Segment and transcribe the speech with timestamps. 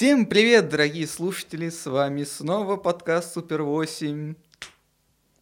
[0.00, 1.68] Всем привет, дорогие слушатели!
[1.68, 4.34] С вами снова подкаст Супер 8.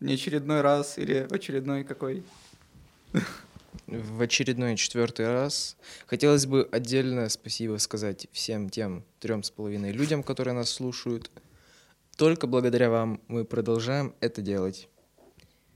[0.00, 2.24] Не очередной раз или очередной какой?
[3.86, 5.76] В очередной четвертый раз.
[6.06, 11.30] Хотелось бы отдельно спасибо сказать всем тем трем с половиной людям, которые нас слушают.
[12.16, 14.88] Только благодаря вам мы продолжаем это делать.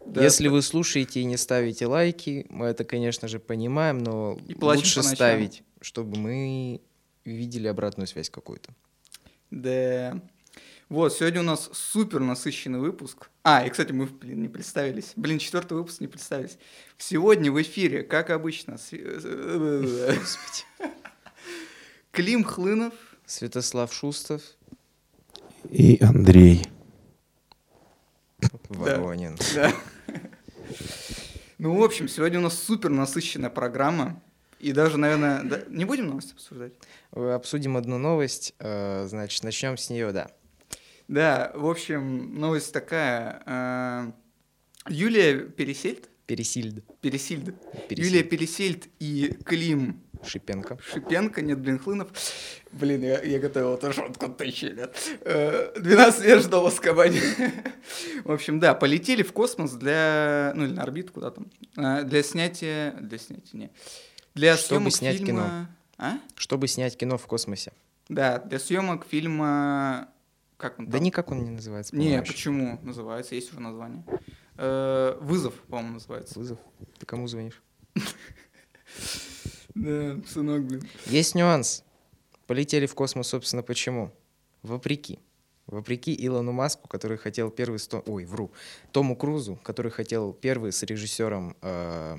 [0.05, 4.55] Да, Если вы слушаете и не ставите лайки, мы это, конечно же, понимаем, но И
[4.55, 5.15] плачем лучше по ночам.
[5.15, 6.81] ставить, чтобы мы
[7.25, 8.71] видели обратную связь какую-то.
[9.51, 10.21] Да.
[10.89, 13.31] Вот, сегодня у нас супер насыщенный выпуск.
[13.45, 15.13] А, и, кстати, мы, блин, не представились.
[15.17, 16.59] Блин, четвертый выпуск не представились.
[16.99, 20.17] Сегодня в эфире, как обычно, сви- э,
[22.11, 22.93] Клим Хлынов,
[23.25, 24.43] Святослав Шустов,
[25.71, 26.67] И Андрей.
[28.69, 29.39] Воронин.
[29.55, 29.73] Да.
[31.59, 34.21] Ну, в общем, сегодня у нас супер насыщенная программа.
[34.63, 36.73] И даже, наверное, да- не будем новости обсуждать?
[37.13, 38.55] Э, Обсудим одну новость.
[38.61, 40.31] э, Значит, начнем с нее, да.
[41.09, 43.43] Да, в общем, новость такая.
[43.45, 44.13] э,
[44.89, 46.85] Юлия Пересельд, Пересильд.
[47.01, 47.55] Пересильд,
[47.89, 47.99] Пересильд.
[47.99, 50.79] Юлия Пересельд и Клим Шипенко.
[50.81, 52.09] Шипенко, нет, блин, Хлынов.
[52.71, 54.97] Блин, я, я готовил эту шутку тысячи лет.
[55.23, 57.21] Э, 12 лет ждал в Азкабане.
[58.25, 60.53] В общем, да, полетели в космос для...
[60.55, 61.51] Ну, или на орбиту куда там.
[61.75, 62.93] Для снятия...
[63.01, 63.71] Для снятия, не.
[64.35, 65.27] Для Чтобы съемок снять фильма...
[65.27, 65.67] кино.
[65.99, 66.19] А?
[66.37, 67.73] Чтобы снять кино в космосе.
[68.09, 70.09] Да, для съемок фильма...
[70.57, 71.03] Как он Да там?
[71.03, 71.95] никак он не называется.
[71.97, 73.35] Не, почему называется?
[73.35, 74.05] Есть уже название.
[74.57, 76.39] Э, Вызов, по-моему, называется.
[76.39, 76.59] Вызов.
[76.99, 77.61] Ты кому звонишь?
[79.75, 80.83] Да, сынок, блин.
[81.07, 81.83] Есть нюанс.
[82.47, 84.13] Полетели в космос, собственно, почему?
[84.63, 85.19] Вопреки.
[85.67, 87.79] Вопреки Илону Маску, который хотел первый...
[87.79, 88.53] с Том- Ой, вру.
[88.93, 92.19] Тому Крузу, который хотел первый с режиссером э,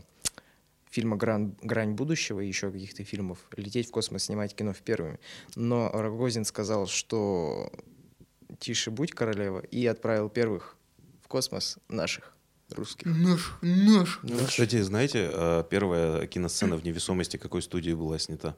[0.93, 5.19] фильма «Грань, «Грань будущего» и еще каких-то фильмов лететь в космос, снимать кино в первыми.
[5.55, 7.71] Но Рогозин сказал, что
[8.59, 10.77] тише будь, королева, и отправил первых
[11.23, 12.35] в космос наших,
[12.69, 13.07] русских.
[13.07, 14.19] Наш, наш.
[14.21, 18.55] Ну, кстати, знаете, э, первая киносцена в невесомости какой студии была снята?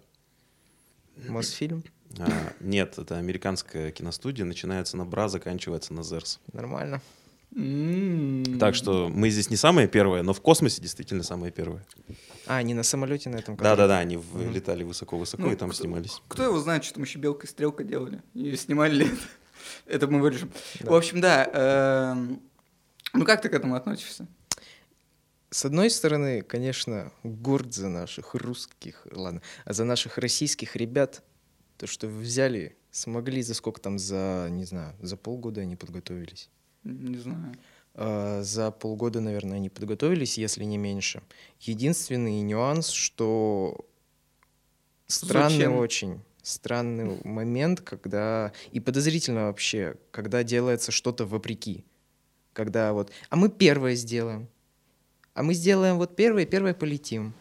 [1.29, 1.85] Мосфильм.
[2.19, 6.41] А, Нет, это американская киностудия, начинается на Бра, заканчивается на Зерс.
[6.51, 7.01] Нормально.
[8.59, 11.85] Так что мы здесь не самые первые, но в космосе действительно самые первые.
[12.47, 14.51] А, не на самолете на этом который- Да-да-да, они в- Мгм.
[14.53, 16.21] летали высоко-высоко Ну, и там кто- снимались.
[16.27, 18.21] Кто его знает, что там еще белка и стрелка делали?
[18.33, 19.17] И снимали ли это?
[19.87, 20.51] Это мы вырежем.
[20.81, 20.91] Да.
[20.91, 21.45] В общем, да.
[22.13, 22.41] эм,
[23.13, 24.27] Ну как ты к этому относишься?
[25.49, 31.23] С одной стороны, конечно, горд за наших русских, ладно, а за наших российских ребят,
[31.77, 36.49] то, что взяли, смогли за сколько там, за, не знаю, за полгода они подготовились.
[36.85, 37.53] Не знаю.
[37.95, 41.21] А, За полгода, наверное, они подготовились, если не меньше.
[41.59, 43.85] Единственный нюанс, что
[45.07, 45.75] странный Зачем?
[45.77, 48.53] очень, странный момент, когда...
[48.71, 51.83] И подозрительно вообще, когда делается что-то вопреки.
[52.53, 54.47] Когда вот, а мы первое сделаем,
[55.33, 57.33] а мы сделаем вот первое, первое полетим.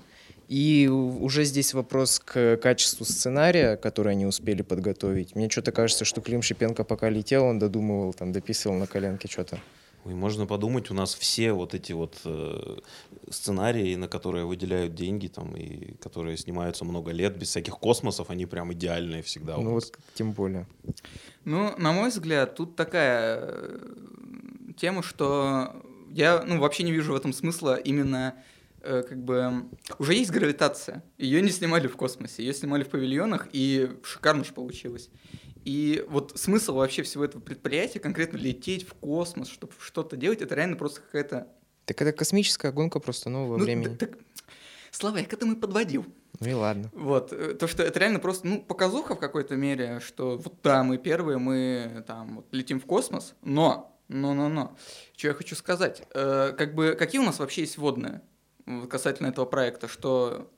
[0.49, 5.35] И уже здесь вопрос к качеству сценария, который они успели подготовить.
[5.35, 9.59] Мне что-то кажется, что Клим Шипенко пока летел, он додумывал, там, дописывал на коленке что-то.
[10.05, 12.77] Ой, можно подумать, у нас все вот эти вот э,
[13.31, 18.45] сценарии, на которые выделяют деньги, там, и которые снимаются много лет, без всяких космосов, они
[18.45, 19.57] прям идеальные всегда.
[19.57, 20.67] ну вот, тем более.
[21.47, 23.79] Ну, на мой взгляд, тут такая э,
[24.77, 25.75] тема, что
[26.11, 28.54] я ну, вообще не вижу в этом смысла именно э,
[28.85, 29.65] как бы...
[29.99, 31.03] Уже есть гравитация.
[31.19, 35.11] Ее не снимали в космосе, ее снимали в павильонах, и шикарно же получилось.
[35.65, 40.55] И вот смысл вообще всего этого предприятия, конкретно лететь в космос, чтобы что-то делать, это
[40.55, 41.49] реально просто какая-то...
[41.87, 43.95] Так это космическая гонка просто нового Ну, времени.
[43.97, 44.19] так-
[44.91, 46.05] Слава, я к этому и подводил.
[46.41, 46.91] Ну и ладно.
[46.93, 50.85] Вот, э, то, что это реально просто, ну, показуха в какой-то мере, что вот да,
[50.85, 54.77] мы первые, мы там вот, летим в космос, но, но, но, но,
[55.17, 58.21] что я хочу сказать, Э, как бы, какие у нас вообще есть водные
[58.89, 60.51] касательно этого проекта, что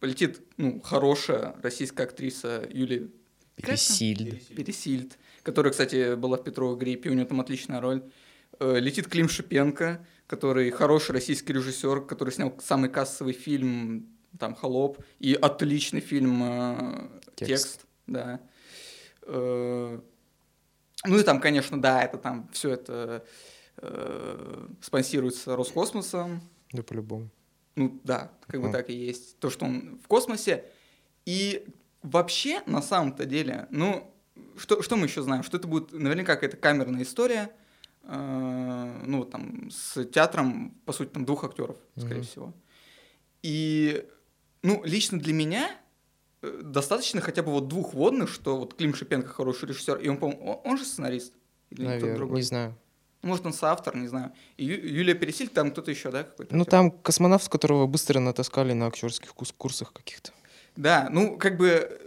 [0.00, 3.08] полетит, ну, хорошая российская актриса Юлия
[3.56, 4.46] Пересильд.
[4.48, 8.02] Пересильд, которая, кстати, была в Петровой гриппе, у нее там отличная роль.
[8.60, 14.08] Э, Летит Клим Шипенко, который хороший российский режиссер, который снял самый кассовый фильм,
[14.38, 17.48] там, «Холоп», и отличный фильм э, Текст.
[17.48, 18.40] «Текст», да.
[19.22, 20.00] Э,
[21.04, 23.24] Ну и там, конечно, да, это там все это
[23.76, 26.40] э, спонсируется Роскосмосом,
[26.72, 27.30] Да по-любому.
[27.78, 29.38] Ну да, как бы так и есть.
[29.38, 30.64] То, что он в космосе.
[31.24, 31.64] И
[32.02, 34.12] вообще, на самом-то деле, ну,
[34.56, 35.42] что, что мы еще знаем?
[35.44, 37.50] Что это будет наверняка какая-то камерная история,
[38.02, 42.24] э, ну, там, с театром, по сути, там, двух актеров, скорее Мгм.
[42.24, 42.54] всего.
[43.42, 44.04] И,
[44.62, 45.70] ну, лично для меня
[46.42, 50.16] э, достаточно хотя бы вот двух водных, что вот Клим Шипенко хороший режиссер, и он,
[50.18, 51.32] по-моему, он, он же сценарист?
[51.70, 52.36] Или Наверное, другой?
[52.36, 52.74] не знаю.
[53.22, 54.32] Может, он соавтор, не знаю.
[54.56, 56.54] И Ю- Юлия Пересиль, там кто-то еще, да, какой-то?
[56.54, 56.70] Ну актер?
[56.70, 60.30] там космонавт, которого быстро натаскали на актерских курсах каких-то.
[60.76, 61.98] Да, ну, как бы, э,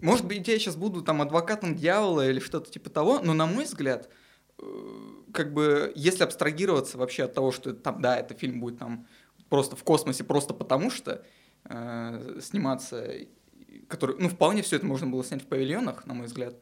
[0.00, 3.64] может быть, я сейчас буду там адвокатом дьявола или что-то типа того, но, на мой
[3.64, 4.08] взгляд,
[4.58, 4.64] э,
[5.34, 9.06] как бы, если абстрагироваться вообще от того, что там, да, это фильм будет там
[9.50, 11.22] просто в космосе, просто потому что
[11.66, 13.06] э, сниматься,
[13.88, 16.54] который, ну, вполне все это можно было снять в павильонах, на мой взгляд,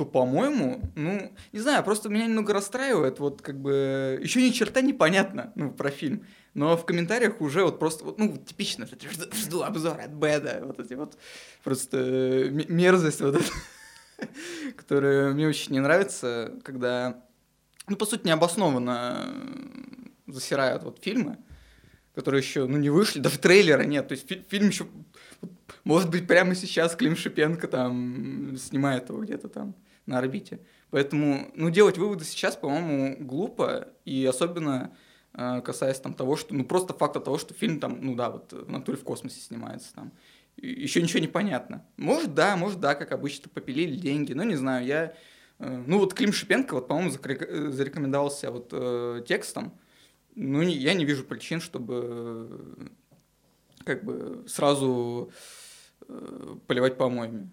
[0.00, 4.80] то, по-моему, ну, не знаю, просто меня немного расстраивает, вот как бы, еще ни черта
[4.80, 6.24] непонятно, ну, про фильм.
[6.54, 8.96] Но в комментариях уже вот просто, вот, ну, типично, жду,
[9.34, 11.18] жду обзор от Бэда, вот эти вот
[11.62, 14.26] просто э, мерзость вот эта,
[14.76, 17.22] которая мне очень не нравится, когда,
[17.86, 19.28] ну, по сути, необоснованно
[20.26, 21.36] засирают вот фильмы,
[22.14, 24.86] которые еще, ну, не вышли, даже трейлера нет, то есть фи- фильм еще,
[25.84, 29.74] может быть, прямо сейчас Клим Шипенко там снимает его где-то там
[30.06, 30.60] на орбите.
[30.90, 34.96] Поэтому, ну, делать выводы сейчас, по-моему, глупо, и особенно
[35.34, 38.52] э, касаясь там того, что, ну, просто факта того, что фильм там, ну да, вот
[38.52, 40.12] в натуре в космосе снимается там.
[40.56, 41.86] Еще ничего не понятно.
[41.96, 45.14] Может, да, может, да, как обычно, попилили деньги, но не знаю, я...
[45.58, 49.72] э, Ну, вот Клим Шипенко, вот, по-моему, э, зарекомендовал себя вот э, текстом.
[50.34, 52.48] Ну, не- я не вижу причин, чтобы
[52.78, 52.86] э,
[53.84, 55.30] как бы сразу
[56.08, 57.50] э, поливать помоями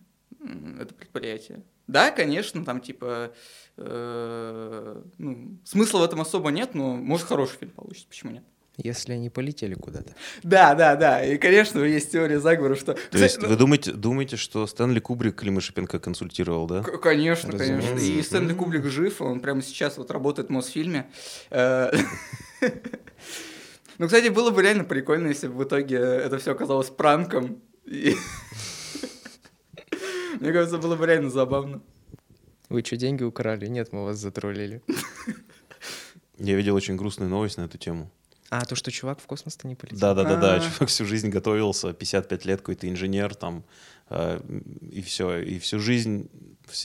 [0.80, 1.64] это предприятие.
[1.88, 3.34] Да, конечно, там типа
[3.78, 8.44] э, ну, смысла в этом особо нет, но может хороший фильм получится, почему нет?
[8.78, 10.14] Если они полетели куда-то.
[10.44, 11.26] Да, да, да.
[11.26, 12.94] И, конечно, есть теория заговора, что...
[12.94, 16.84] То есть вы думаете, думаете, что Стэнли Кубрик Клима Шипенко консультировал, да?
[16.84, 17.90] К- Конечно, Разумеется.
[17.90, 18.08] конечно.
[18.08, 21.10] И Стэнли Кублик жив, он прямо сейчас вот работает в Мосфильме.
[21.50, 21.92] Э,
[24.00, 27.64] Ну, кстати, было бы реально прикольно, если бы в итоге это все оказалось пранком.
[30.40, 31.82] Мне кажется, было бы реально забавно.
[32.70, 33.68] Вы что, деньги украли?
[33.68, 34.82] Нет, мы вас затроллили.
[36.38, 38.12] Я видел очень грустную новость на эту тему.
[38.50, 40.00] А, то, что чувак в космос-то не полетел?
[40.00, 40.60] Да-да-да-да, А.
[40.60, 43.64] чувак всю жизнь готовился, 55 лет, какой-то инженер там,
[44.10, 44.40] э,
[44.90, 46.30] и все, и всю жизнь,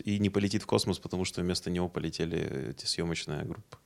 [0.04, 3.78] и не полетит в космос, потому что вместо него полетели эти съемочная группа.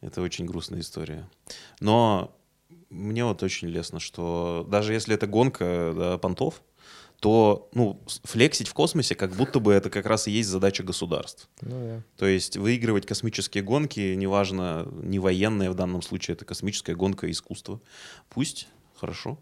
[0.00, 1.28] Это очень грустная история.
[1.80, 2.36] Но
[2.90, 6.62] мне вот очень лестно, что даже если это гонка да, понтов,
[7.20, 11.48] то ну, флексить в космосе, как будто бы это как раз и есть задача государств.
[11.62, 12.02] Ну да.
[12.16, 17.80] То есть выигрывать космические гонки, неважно, не военные в данном случае, это космическая гонка искусства.
[18.28, 19.38] Пусть, хорошо.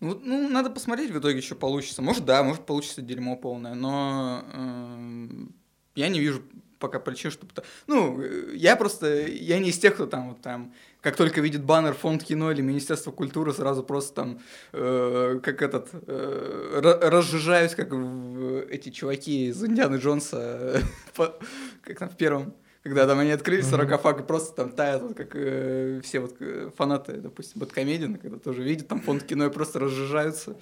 [0.00, 2.00] Ну, ну, надо посмотреть в итоге, что получится.
[2.00, 5.54] Может, да, может, получится дерьмо полное, но эм,
[5.94, 6.42] я не вижу
[6.78, 7.52] пока причин, чтобы...
[7.86, 9.26] Ну, э, я просто...
[9.26, 10.74] Я не из тех, кто там вот там...
[11.02, 14.40] Как только видит баннер фонд кино или Министерство культуры, сразу просто там,
[14.72, 20.82] э, как этот, э, ра- разжижаюсь, как в- эти чуваки из Индианы Джонса,
[21.16, 21.34] по-
[21.82, 22.52] как там в первом,
[22.82, 23.70] когда там они открыли Мгм.
[23.70, 28.38] саркофаг и просто там тают, вот как э, все вот э, фанаты, допустим, Бэткомедиана, когда
[28.38, 30.54] тоже видят там фонд кино и просто разжижаются.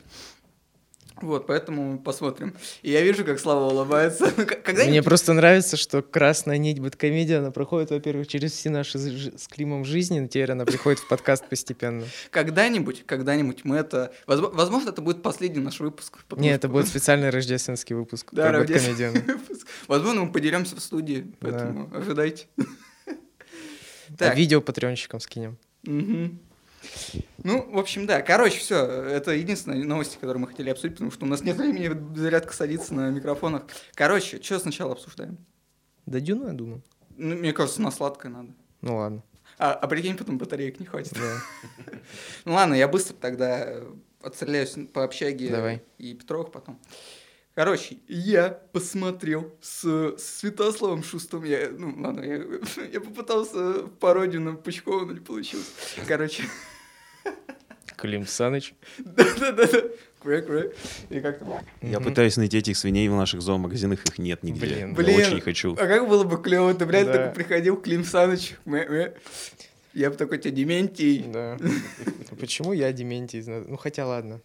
[1.23, 2.55] Вот, поэтому посмотрим.
[2.83, 4.31] И я вижу, как Слава улыбается.
[4.65, 9.49] Когда Мне просто нравится, что красная нить бэткомедия, она проходит, во-первых, через все наши с
[9.49, 12.05] Климом жизни, но теперь она приходит в подкаст постепенно.
[12.31, 14.13] когда-нибудь, когда-нибудь мы это...
[14.27, 16.19] возможно- это будет последний наш выпуск.
[16.37, 19.67] Не, это будет специальный рождественский выпуск Да, про рождественский выпуск.
[19.87, 22.47] Возможно, мы поделимся в студии, поэтому ожидайте.
[23.07, 23.13] А
[24.17, 25.59] Так, видео патреонщикам скинем.
[25.85, 26.39] Мгм.
[27.45, 28.21] Ну, в общем, да.
[28.23, 28.77] Короче, все.
[28.77, 32.95] Это единственные новости, которые мы хотели обсудить, потому что у нас нет времени зарядка садиться
[32.95, 33.63] на микрофонах.
[33.95, 35.39] Короче, что сначала обсуждаем?
[36.07, 36.83] Да Дюну, я думаю.
[37.17, 38.53] Ну, мне кажется, на сладкое надо.
[38.81, 39.23] Ну ладно.
[39.59, 41.15] А, а прикинь, потом батареек не хватит.
[41.15, 41.93] Да.
[42.45, 43.83] Ну ладно, я быстро тогда
[44.23, 45.83] отстреляюсь по общаге Давай.
[45.99, 46.79] и Петровых потом.
[47.59, 51.43] Короче, я посмотрел с Святославом Шустом.
[51.43, 52.37] Я, ну, ладно, я,
[52.93, 55.67] я попытался в пародию на Пучкова, но не получилось.
[56.07, 56.45] Короче,
[57.97, 58.75] Клим Саныч.
[58.99, 59.67] да-да-да.
[61.11, 61.43] И как?
[61.83, 64.61] Я пытаюсь найти этих свиней в наших зоомагазинах, их нет нигде.
[64.61, 64.91] Блин.
[64.91, 65.17] Я Блин.
[65.19, 65.73] очень хочу.
[65.73, 67.13] А как было бы клево, ты, блядь, Да.
[67.15, 68.55] такой приходил, Клим Саныч,
[69.95, 71.25] я бы такой тебе Дементий.
[71.27, 71.59] Да.
[72.39, 73.43] Почему я Дементий?
[73.45, 74.41] Ну хотя ладно.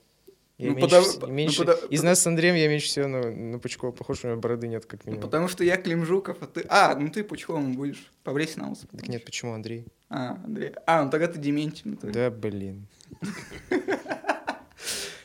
[0.59, 3.31] Я Ну, меньше, потому- ну, меньше- потому- Из нас с Андреем я меньше всего на,
[3.31, 5.29] на Пучкова похож, у него бороды нет, как Ну, минимум.
[5.29, 6.63] потому что я Клим Жуков, а ты...
[6.69, 8.11] А, ну ты Пучковым будешь.
[8.23, 8.81] Побрейся на ус.
[8.91, 9.85] Так нет, почему Андрей?
[10.09, 10.73] А, Андрей.
[10.85, 11.81] А, ну тогда ты Дементий.
[11.85, 12.85] ну, ты- Да, блин.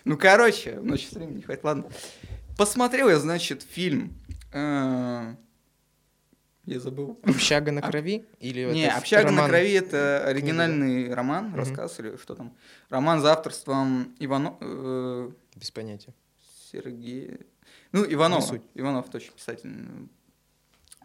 [0.04, 1.84] Ну, короче, ночи времени не хватит, ладно.
[2.56, 4.14] Посмотрел я, значит, фильм.
[6.68, 7.18] Э, Я забыл.
[7.22, 8.24] Общага на крови?
[8.40, 12.54] Или Не, это «Общага на крови»— это оригинальный роман, рассказ или что там.
[12.90, 14.56] Роман за авторством Ивано...
[14.60, 16.14] э, Без понятия.
[16.72, 17.38] Сергей...
[17.92, 18.52] Ну, Иванов.
[18.74, 19.70] Иванов точно писатель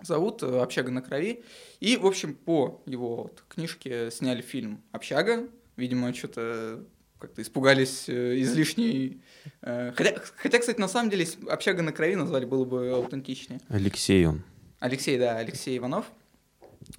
[0.01, 1.43] зовут э, «Общага на крови».
[1.79, 5.47] И, в общем, по его вот книжке сняли фильм «Общага».
[5.77, 6.83] Видимо, что-то
[7.19, 9.21] как-то испугались э, излишней...
[9.61, 13.61] э, Хотя, хотя, кстати, на самом деле, «Общага на крови» назвали, было бы аутентичнее.
[13.69, 14.43] Алексей он.
[14.83, 16.05] Алексей, да, Алексей Иванов.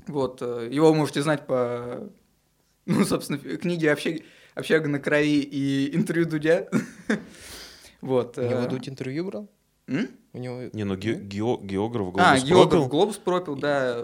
[0.07, 2.09] Вот, э, его вы можете знать по,
[2.87, 4.21] ну, собственно, книге «Общага,
[4.55, 6.67] «Общага на крови» и интервью Дудя.
[8.01, 8.37] Вот.
[8.39, 9.49] У него э, Дудь интервью брал?
[9.87, 10.09] м?
[10.33, 10.63] У него...
[10.73, 12.89] Не, ну ге- гео- географ А, глобус географ, пропил.
[12.89, 14.03] глобус пропил, да.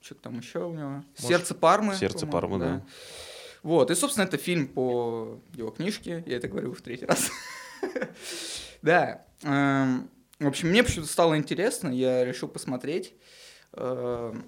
[0.00, 1.04] что там еще у него?
[1.16, 1.94] Сердце Пармы.
[1.94, 2.82] «Сердце Пармы», да.
[3.62, 6.22] Вот, и, собственно, это фильм по его книжке.
[6.26, 7.30] Я это говорю в третий раз.
[8.82, 9.24] Да.
[9.42, 10.08] эм,
[10.38, 13.14] В общем, мне почему-то стало интересно, я решил посмотреть.
[13.72, 14.44] Эм,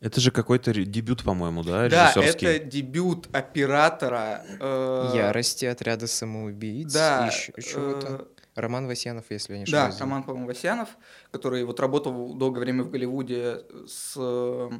[0.00, 2.46] Это же какой-то дебют, по-моему, да, Да, режиссерский?
[2.48, 4.44] это дебют оператора.
[4.60, 6.92] э, Ярости отряда самоубийц.
[6.92, 7.26] Да.
[7.26, 8.28] Еще чего-то.
[8.36, 10.00] э, Роман Васянов, если я не Да, ошибаюсь.
[10.00, 10.88] Роман, по-моему, Васянов,
[11.30, 14.14] который вот работал долгое время в Голливуде с...
[14.16, 14.70] э,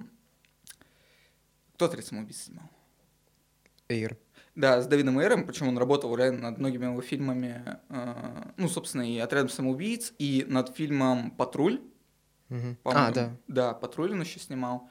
[1.75, 2.69] Кто «Отряд самоубийц» снимал?
[3.89, 4.17] Эйр.
[4.59, 9.03] Да, с Дэвидом Эйром, причем он работал реально над многими его фильмами, э, ну, собственно,
[9.03, 11.81] и «Отрядом самоубийц», и над фильмом «Патруль»,
[12.49, 12.77] по-моему.
[12.85, 13.37] А, да.
[13.47, 14.91] Да, «Патруль» он еще снимал.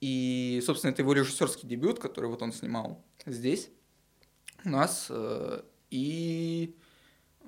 [0.00, 3.70] И, собственно, это его режиссерский дебют, который вот он снимал здесь,
[4.64, 5.06] у нас.
[5.10, 6.76] э, И...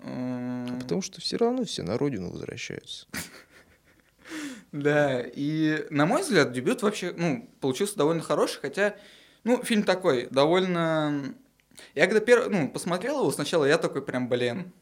[0.02, 3.06] э, Потому что все равно все на родину возвращаются.
[4.72, 8.96] Да, и на мой взгляд, дебют вообще, ну, получился довольно хороший, хотя,
[9.46, 11.34] ну, фильм такой, довольно...
[11.94, 14.72] Я когда первый, ну, посмотрел его сначала, я такой прям, блин,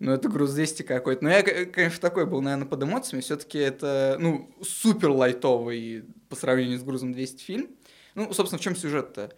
[0.00, 1.22] ну, это груз 200 какой-то.
[1.22, 3.22] Но я, конечно, такой был, наверное, под эмоциями.
[3.22, 7.70] Все-таки это, ну, супер лайтовый по сравнению с грузом 200 фильм.
[8.16, 9.32] Ну, собственно, в чем сюжет-то?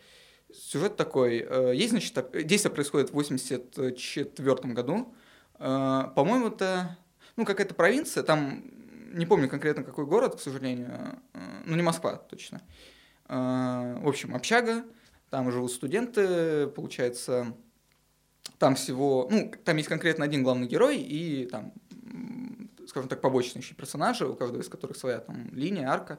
[0.53, 1.47] Сюжет такой.
[1.47, 2.15] э, Есть, значит,
[2.47, 5.15] действие происходит в 84 году.
[5.59, 6.97] Э, По-моему, это,
[7.37, 8.23] ну, какая-то провинция.
[8.23, 8.65] Там,
[9.13, 11.21] не помню конкретно какой город, к сожалению.
[11.35, 12.63] э, Ну, не Москва, точно.
[13.29, 14.85] Э, В общем, общага.
[15.31, 17.55] Там живут студенты, получается,
[18.59, 21.75] там всего, ну, там есть конкретно один главный герой и там,
[22.87, 26.19] скажем так, побочные еще персонажи, у каждого из которых своя там линия, арка.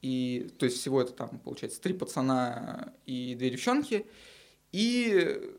[0.00, 4.06] И, то есть всего это там, получается, три пацана и две девчонки.
[4.72, 5.52] И,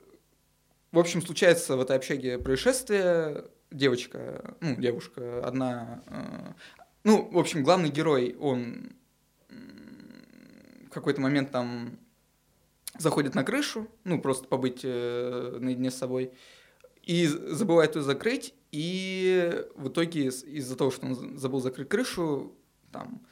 [0.91, 3.45] в общем, случается в этой общаге происшествие.
[3.69, 6.03] Девочка, ну, девушка одна...
[6.07, 6.53] э,
[7.03, 8.93] ну, в общем, главный герой, он
[10.93, 12.00] какой-то момент там
[12.98, 16.33] заходит на крышу, ну, просто побыть э, наедине с собой,
[17.03, 22.55] и забывает ее закрыть, и в итоге из-за того, что он забыл закрыть крышу,
[22.91, 23.25] там,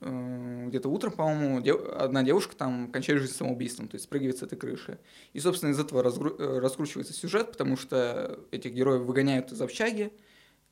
[0.00, 4.42] э, где-то утром, по-моему, дев- одна девушка там кончает жизнь самоубийством, то есть спрыгивает с
[4.42, 4.98] этой крыши.
[5.32, 10.12] И, собственно, из этого разгру- э, раскручивается сюжет, потому что этих героев выгоняют из общаги,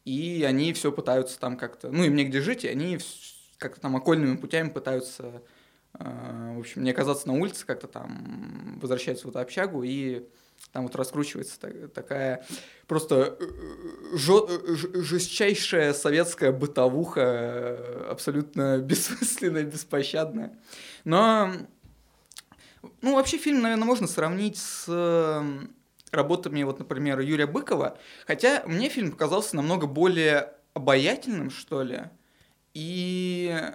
[0.05, 2.99] и они все пытаются там как-то, ну, им негде жить, и они
[3.59, 5.43] как-то там окольными путями пытаются
[5.99, 10.27] в общем, не оказаться на улице, как-то там возвращаются в эту общагу, и
[10.73, 12.45] там вот раскручивается та- такая
[12.87, 13.45] просто э,
[14.13, 20.59] э, жестчайшая советская бытовуха, абсолютно бессмысленная, беспощадная.
[21.05, 21.53] Но,
[23.03, 24.89] ну, вообще фильм, наверное, можно сравнить с
[26.11, 32.03] работами, вот, например, Юрия Быкова, хотя мне фильм показался намного более обаятельным, что ли,
[32.73, 33.71] и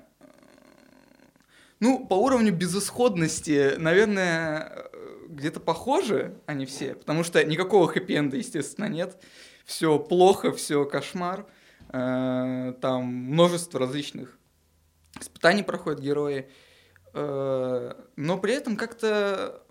[1.80, 8.86] ну, по уровню безысходности, наверное, э, где-то похожи они все, потому что никакого хэппи-энда, естественно,
[8.86, 9.22] нет.
[9.66, 11.46] Все плохо, все кошмар.
[11.92, 14.38] Э, Там множество различных
[15.20, 16.50] испытаний проходят герои.
[17.14, 19.64] Э, Но при этом как-то...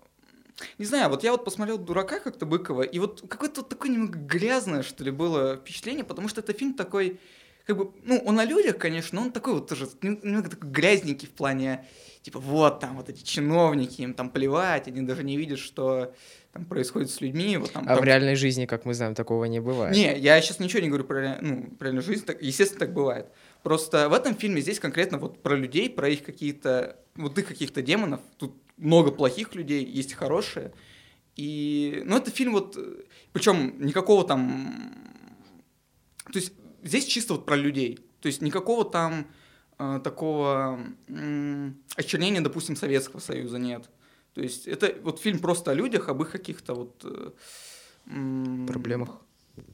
[0.77, 4.19] Не знаю, вот я вот посмотрел «Дурака» как-то Быкова, и вот какое-то вот такое немного
[4.19, 7.21] грязное, что ли, было впечатление, потому что это фильм такой,
[7.69, 10.71] как бы, ну, он о людях, конечно, но он такой вот тоже нем- немного такой
[10.71, 11.85] грязненький в плане,
[12.23, 16.11] типа, вот там вот эти чиновники, им там плевать, они даже не видят, что
[16.51, 17.57] там происходит с людьми.
[17.57, 19.95] Вот там, А там- в реальной жизни, как мы знаем, такого не бывает.
[19.95, 23.27] Не, я сейчас ничего не говорю про, ну, про реальную жизнь, так, естественно, так бывает.
[23.61, 27.83] Просто в этом фильме здесь конкретно вот про людей, про их какие-то, вот их каких-то
[27.83, 28.21] демонов.
[28.37, 30.71] Тут много плохих людей, есть хорошие.
[31.35, 32.75] И, ну, это фильм вот,
[33.31, 34.91] причем никакого там,
[36.33, 36.51] то есть
[36.83, 37.99] здесь чисто вот про людей.
[38.21, 39.25] То есть никакого там
[39.77, 43.89] э, такого м, очернения, допустим, Советского Союза нет.
[44.33, 47.01] То есть это вот фильм просто о людях, об их каких-то вот...
[47.03, 47.31] э,
[48.07, 49.21] м, Проблемах.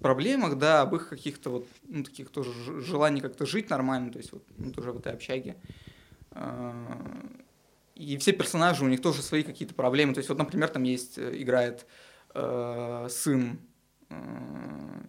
[0.01, 4.31] проблемах, да, об их каких-то вот, ну, таких тоже желаний как-то жить нормально, то есть
[4.31, 5.55] вот ну, тоже в этой общаге.
[6.31, 6.74] А,
[7.95, 10.13] И все персонажи, у них тоже свои какие-то проблемы.
[10.13, 11.85] То есть вот, например, там есть, э, играет
[12.33, 13.59] э, сын
[14.09, 14.15] э,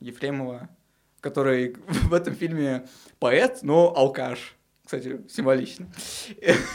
[0.01, 0.69] Ефремова,
[1.27, 2.87] который в этом фильме
[3.19, 4.57] поэт, но алкаш.
[4.85, 5.89] Кстати, символично.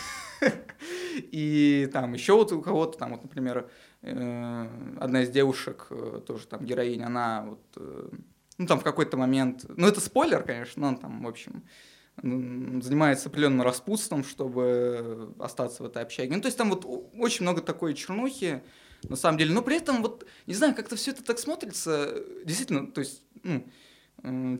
[1.32, 3.70] И там еще вот у кого-то, там вот, например,
[4.02, 4.68] э,
[5.00, 8.10] одна из девушек, э, тоже там героиня, она вот, э,
[8.58, 11.64] ну там в какой-то момент, ну это спойлер, конечно, но он там, в общем,
[12.22, 16.36] занимается определенным распутством, чтобы остаться в этой общаге.
[16.36, 16.86] Ну то есть там вот
[17.18, 18.62] очень много такой чернухи,
[19.04, 22.92] на самом деле, но при этом вот, не знаю, как-то все это так смотрится, действительно,
[22.92, 23.66] то есть, ну,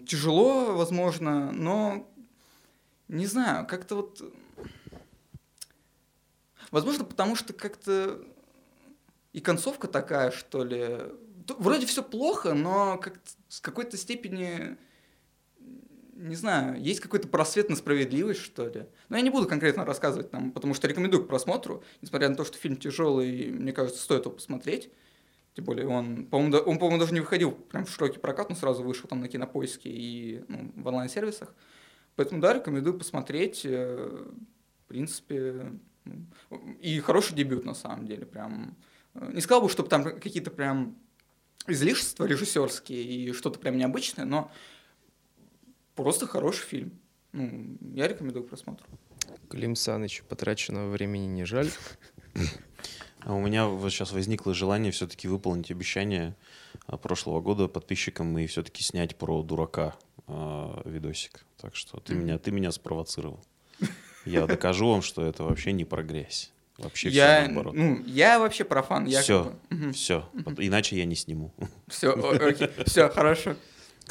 [0.06, 2.12] тяжело, возможно, но
[3.08, 4.22] не знаю, как-то вот...
[6.72, 8.24] Возможно, потому что как-то
[9.34, 10.98] и концовка такая, что ли.
[11.58, 14.78] Вроде все плохо, но как с какой-то степени,
[16.16, 18.86] не знаю, есть какой-то просвет на справедливость, что ли.
[19.10, 22.46] Но я не буду конкретно рассказывать там, потому что рекомендую к просмотру, несмотря на то,
[22.46, 24.90] что фильм тяжелый, мне кажется, стоит его посмотреть.
[25.54, 28.84] Тем более он, по-моему, он, по-моему, даже не выходил прям в широкий прокат, он сразу
[28.84, 31.54] вышел там на кинопоиске и ну, в онлайн-сервисах.
[32.16, 33.62] Поэтому, да, рекомендую посмотреть.
[33.66, 34.28] э,
[34.84, 35.74] В принципе,
[36.06, 36.26] ну,
[36.80, 38.78] и хороший дебют, на самом деле, прям.
[39.14, 40.96] Э, Не сказал бы, чтобы там какие-то прям
[41.68, 44.52] излишества режиссерские и что-то прям необычное, но
[45.96, 47.00] просто хороший фильм.
[47.34, 48.88] Ну, я рекомендую к просмотру.
[49.50, 51.70] Клим Саныч, потраченного времени не жаль.
[53.24, 56.36] А у меня вот сейчас возникло желание все-таки выполнить обещание
[56.88, 59.96] а, прошлого года подписчикам и все-таки снять про дурака
[60.28, 61.46] а, видосик.
[61.60, 63.40] Так что ты меня, ты меня спровоцировал.
[64.26, 66.52] Я докажу вам, что это вообще не про грязь.
[66.78, 67.74] Вообще я, все наоборот.
[67.76, 69.06] ну, я вообще профан.
[69.06, 69.22] Я.
[69.22, 69.54] Все.
[69.94, 70.28] Все.
[70.58, 71.54] Иначе я не сниму.
[71.88, 72.70] Все, окей.
[72.86, 73.56] Все, хорошо.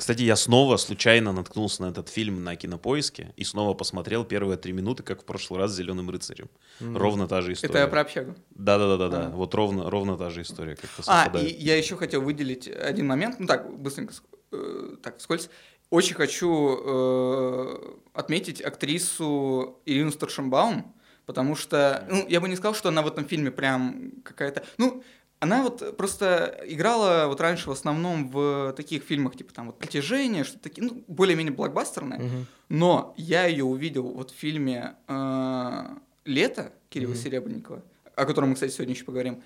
[0.00, 4.72] Кстати, я снова случайно наткнулся на этот фильм на кинопоиске и снова посмотрел первые три
[4.72, 6.48] минуты, как в прошлый раз с Зеленым рыцарем.
[6.80, 7.80] Ровно та же история.
[7.80, 8.34] Это про общагу.
[8.48, 9.26] Да, да, да, да, да.
[9.26, 9.28] А.
[9.28, 13.40] Вот ровно, ровно та же история, как-то А, и я еще хотел выделить один момент,
[13.40, 14.14] ну так, быстренько,
[14.52, 15.50] э, так, вскользь.
[15.90, 17.78] Очень хочу э,
[18.14, 20.94] отметить актрису Ирину Старшенбаум,
[21.26, 24.64] потому что, ну, я бы не сказал, что она в этом фильме прям какая-то...
[24.78, 25.04] Ну,
[25.40, 30.44] она вот просто играла вот раньше в основном в таких фильмах, типа там вот «Притяжение»,
[30.44, 32.46] что-то такие, ну, более-менее блокбастерные.
[32.68, 35.86] Но я ее увидел вот в фильме э,
[36.26, 37.16] «Лето» Кирилла.
[37.16, 37.82] Серебренникова,
[38.14, 39.42] о котором мы, кстати, сегодня еще поговорим.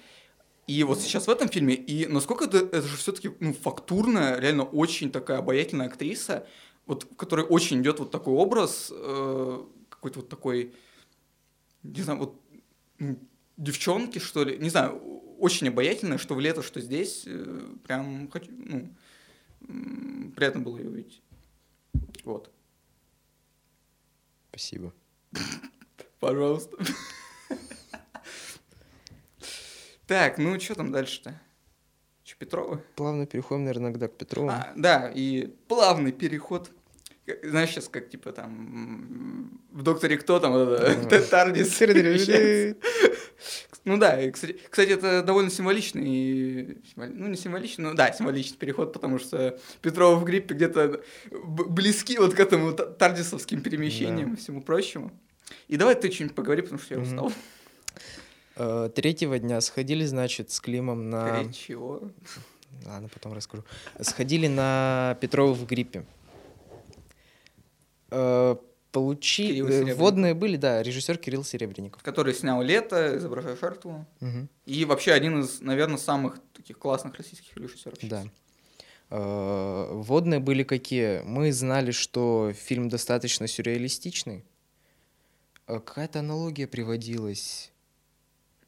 [0.67, 4.65] И вот сейчас в этом фильме, и насколько это, это же все-таки ну, фактурная, реально
[4.65, 6.47] очень такая обаятельная актриса,
[6.87, 10.75] вот, в которой очень идет вот такой образ, э, какой-то вот такой,
[11.83, 12.41] не знаю, вот
[13.57, 15.01] девчонки, что ли, не знаю,
[15.39, 18.91] очень обаятельная, что в лето, что здесь, э, прям хочу, ну,
[20.37, 21.23] приятно было ее увидеть.
[22.25, 22.51] Вот.
[24.51, 24.93] Спасибо.
[26.21, 26.77] Пожалуйста.
[30.07, 31.41] Так, ну что там дальше-то?
[32.25, 32.83] Че, Петрова?
[32.95, 34.49] Плавно переходим, наверное, иногда к Петрову.
[34.51, 36.71] А, да, и плавный переход.
[37.43, 40.53] Знаешь, сейчас как типа там в Докторе Кто там.
[41.31, 41.79] Тардис.
[43.85, 48.57] Ну да, и, кстати, кстати, это довольно символичный, символ- ну не символичный, ну да, символичный
[48.57, 54.37] переход, потому что Петрова в гриппе где-то близки вот к этому та- тардисовским перемещениям и
[54.37, 55.11] всему прочему.
[55.69, 57.31] И давай ты что-нибудь поговори, потому что я устал.
[58.57, 61.29] Э, Третьего дня сходили, значит, с Климом на...
[61.29, 62.11] Скорее чего?
[62.87, 63.65] Ладно, потом расскажу.
[64.01, 66.05] Сходили на Петрова в гриппе.
[68.95, 69.61] Получи...
[69.61, 69.95] Э.
[69.95, 72.01] Вводные были, да, режиссер Кирилл Серебренников.
[72.05, 74.07] Который снял «Лето», изображая жертву.
[74.21, 74.49] Мгм.
[74.67, 77.99] И вообще один из, наверное, самых таких классных российских режиссеров.
[78.03, 78.25] Да.
[79.11, 81.23] Э, Вводные были какие?
[81.25, 84.45] Мы знали, что фильм достаточно сюрреалистичный.
[85.67, 87.73] Э, Какая-то аналогия приводилась,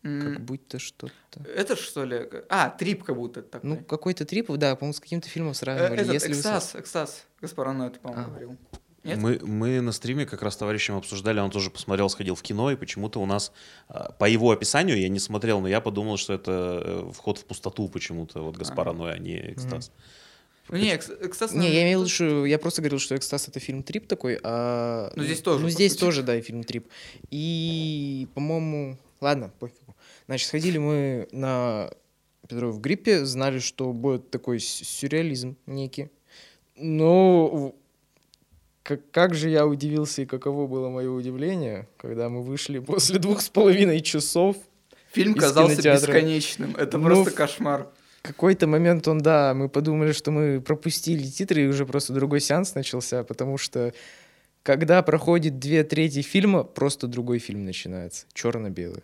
[0.02, 1.40] М, как будто что-то...
[1.54, 2.28] Это что ли?
[2.48, 3.70] А, трип как будто такой.
[3.70, 6.00] Ну, какой-то трип, да, по-моему, с каким-то фильмом сравнивали.
[6.00, 7.24] Этот, Если вы со- экстаз, экстаз.
[7.40, 8.28] Гаспарано это, по-моему, А.
[8.28, 8.56] говорил.
[9.06, 9.18] Нет?
[9.18, 12.70] Мы, мы на стриме как раз с товарищем обсуждали, он тоже посмотрел, сходил в кино,
[12.70, 13.52] и почему-то у нас,
[13.88, 17.44] а, по его описанию, я не смотрел, но я подумал, что это э, вход в
[17.44, 19.90] пустоту почему-то, вот Гаспар Ной, а не экстаз.
[20.68, 21.52] Ну, Не, экс- экстаз...
[21.52, 22.24] Не, я имел в тоже.
[22.24, 25.12] виду, что я просто говорил, что «Экстаз»— это фильм «Трип» такой, а...
[25.14, 26.00] Ну, здесь тоже, Ну, здесь сути.
[26.00, 26.88] тоже, да, и фильм «Трип».
[27.30, 28.98] И, по-моему...
[29.20, 29.94] Ладно, пофигу.
[30.26, 31.90] Значит, сходили мы на
[32.48, 36.10] Петров в гриппе, знали, что будет такой сю- сюрреализм некий.
[36.76, 37.74] Но
[38.86, 43.40] как, как же я удивился и каково было мое удивление, когда мы вышли после двух
[43.40, 44.56] с половиной часов.
[45.12, 46.12] Фильм казался кинотеатра.
[46.12, 46.76] бесконечным.
[46.76, 47.88] Это Ну, просто в- кошмар.
[48.22, 52.74] какой-то момент он, да, мы подумали, что мы пропустили титры, и уже просто другой сеанс
[52.76, 53.92] начался, потому что
[54.62, 59.02] когда проходит две трети фильма, просто другой фильм начинается, черно-белый.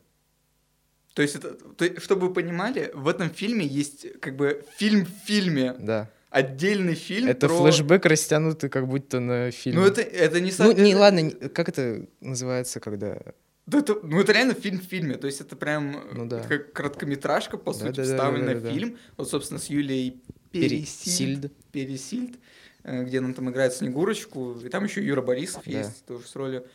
[1.14, 5.26] То есть, это, то, чтобы вы понимали, в этом фильме есть как бы фильм в
[5.26, 5.74] фильме.
[5.78, 6.08] Да.
[6.32, 7.58] Отдельный фильм Это про...
[7.58, 9.80] флешбэк растянутый как будто на фильм.
[9.80, 10.46] Ну, это, это не...
[10.50, 13.18] Ну, со- не, это- ладно, не- как это называется, когда...
[13.66, 15.16] Да это, ну, это реально фильм в фильме.
[15.16, 16.40] То есть, это прям Ну да.
[16.40, 18.16] как короткометражка, по сути, Да-да-да-да-да-да.
[18.16, 18.98] вставленная в фильм.
[19.18, 21.42] Вот, собственно, с Юлией Пересильд.
[21.42, 21.52] Пересильд.
[21.70, 22.38] Пересильд,
[22.84, 24.54] э, где она там играет Снегурочку.
[24.64, 25.70] И там еще Юра Борисов Да.
[25.80, 26.66] есть тоже с ролью.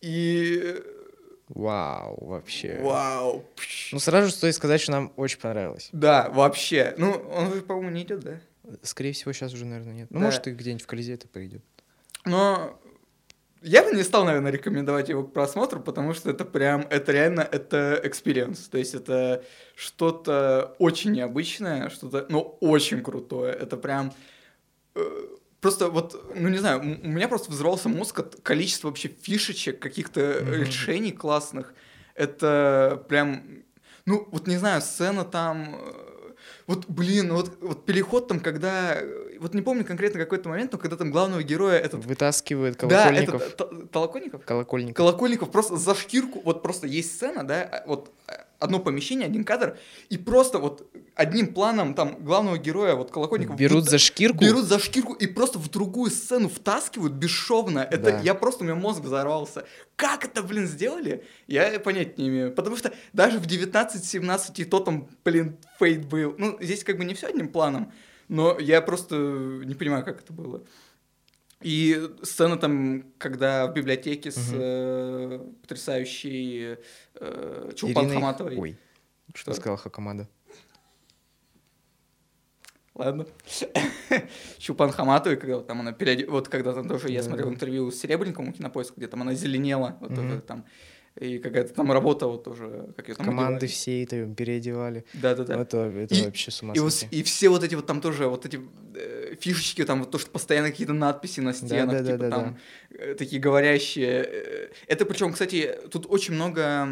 [0.00, 0.74] И...
[1.48, 2.80] Вау, вообще.
[2.82, 3.44] Вау.
[3.92, 5.90] Ну, сразу же стоит сказать, что нам очень понравилось.
[5.92, 6.94] Да, вообще.
[6.98, 8.40] Ну, он по-моему, не идет, да?
[8.82, 10.10] Скорее всего, сейчас уже, наверное, нет.
[10.10, 10.24] Ну, Да.
[10.26, 11.62] может, и где-нибудь в Колизее это пойдет.
[12.24, 12.80] Но
[13.62, 17.40] я бы не стал, наверное, рекомендовать его к просмотру, потому что это прям, это реально,
[17.40, 18.68] это experience.
[18.68, 23.52] То есть это что-то очень необычное, что-то, но очень крутое.
[23.52, 24.12] Это прям...
[24.94, 25.00] э,
[25.60, 30.40] Просто вот, ну не знаю, у меня просто взорвался мозг от количества вообще фишечек, каких-то
[30.42, 30.52] Мгм.
[30.52, 31.74] решений классных.
[32.14, 33.42] Это прям,
[34.04, 36.05] ну вот не знаю, сцена там, э,
[36.66, 38.98] вот блин, вот, вот переход там, когда,
[39.38, 43.42] вот не помню конкретно какой-то момент, но когда там главного героя этот Вытаскивает да, колокольников.
[43.42, 44.44] это Т- Толоконников?
[44.44, 44.96] Колокольников.
[44.96, 49.44] Колокольников просто за шкирку, вот просто есть сцена, да, а, вот а, одно помещение, один
[49.44, 53.56] кадр, и просто вот одним планом там главного героя, вот Колокольников...
[53.56, 54.38] Берут вот за шкирку.
[54.44, 57.80] Берут за шкирку и просто в другую сцену втаскивают бесшовно.
[57.80, 58.20] Это Да.
[58.20, 59.64] я просто, у меня мозг взорвался.
[59.96, 61.24] Как это, блин, сделали?
[61.46, 62.52] Я понять не имею.
[62.52, 66.34] Потому что даже в 19-17 и то там, блин, фейт был.
[66.38, 67.92] Ну, здесь как бы не все одним планом,
[68.28, 70.62] но я просто не понимаю, как это было.
[71.62, 74.58] И сцена там, когда в библиотеке с Мгм.
[74.60, 76.76] э, потрясающей
[77.20, 78.56] э, Чулпан Ириной- Хаматовой.
[78.56, 78.78] Ой,
[79.34, 79.60] что Что?
[79.60, 80.28] сказал Хакамада?
[82.94, 83.26] Ладно.
[84.58, 86.26] Чупан Хаматовой, когда вот там она переоде...
[86.26, 89.98] Вот когда там тоже я смотрел интервью с Серебренниковым у Кинопоиска, где там она зеленела,
[90.00, 90.64] вот тоже там.
[91.20, 93.70] И какая-то там работа вот тоже, как ее там Команды одевали.
[93.72, 95.04] все это переодевали.
[95.14, 95.60] Да-да-да.
[95.62, 98.28] Это, это И- вообще с ума И, вот, и все вот эти вот там тоже,
[98.28, 98.60] вот эти
[98.94, 102.36] э, фишечки, там вот то, что постоянно какие-то надписи на стенах, типа Да-да-да-да-да.
[102.36, 102.58] там
[102.90, 104.24] э, такие говорящие.
[104.28, 106.86] э, Это причем, кстати, тут очень много...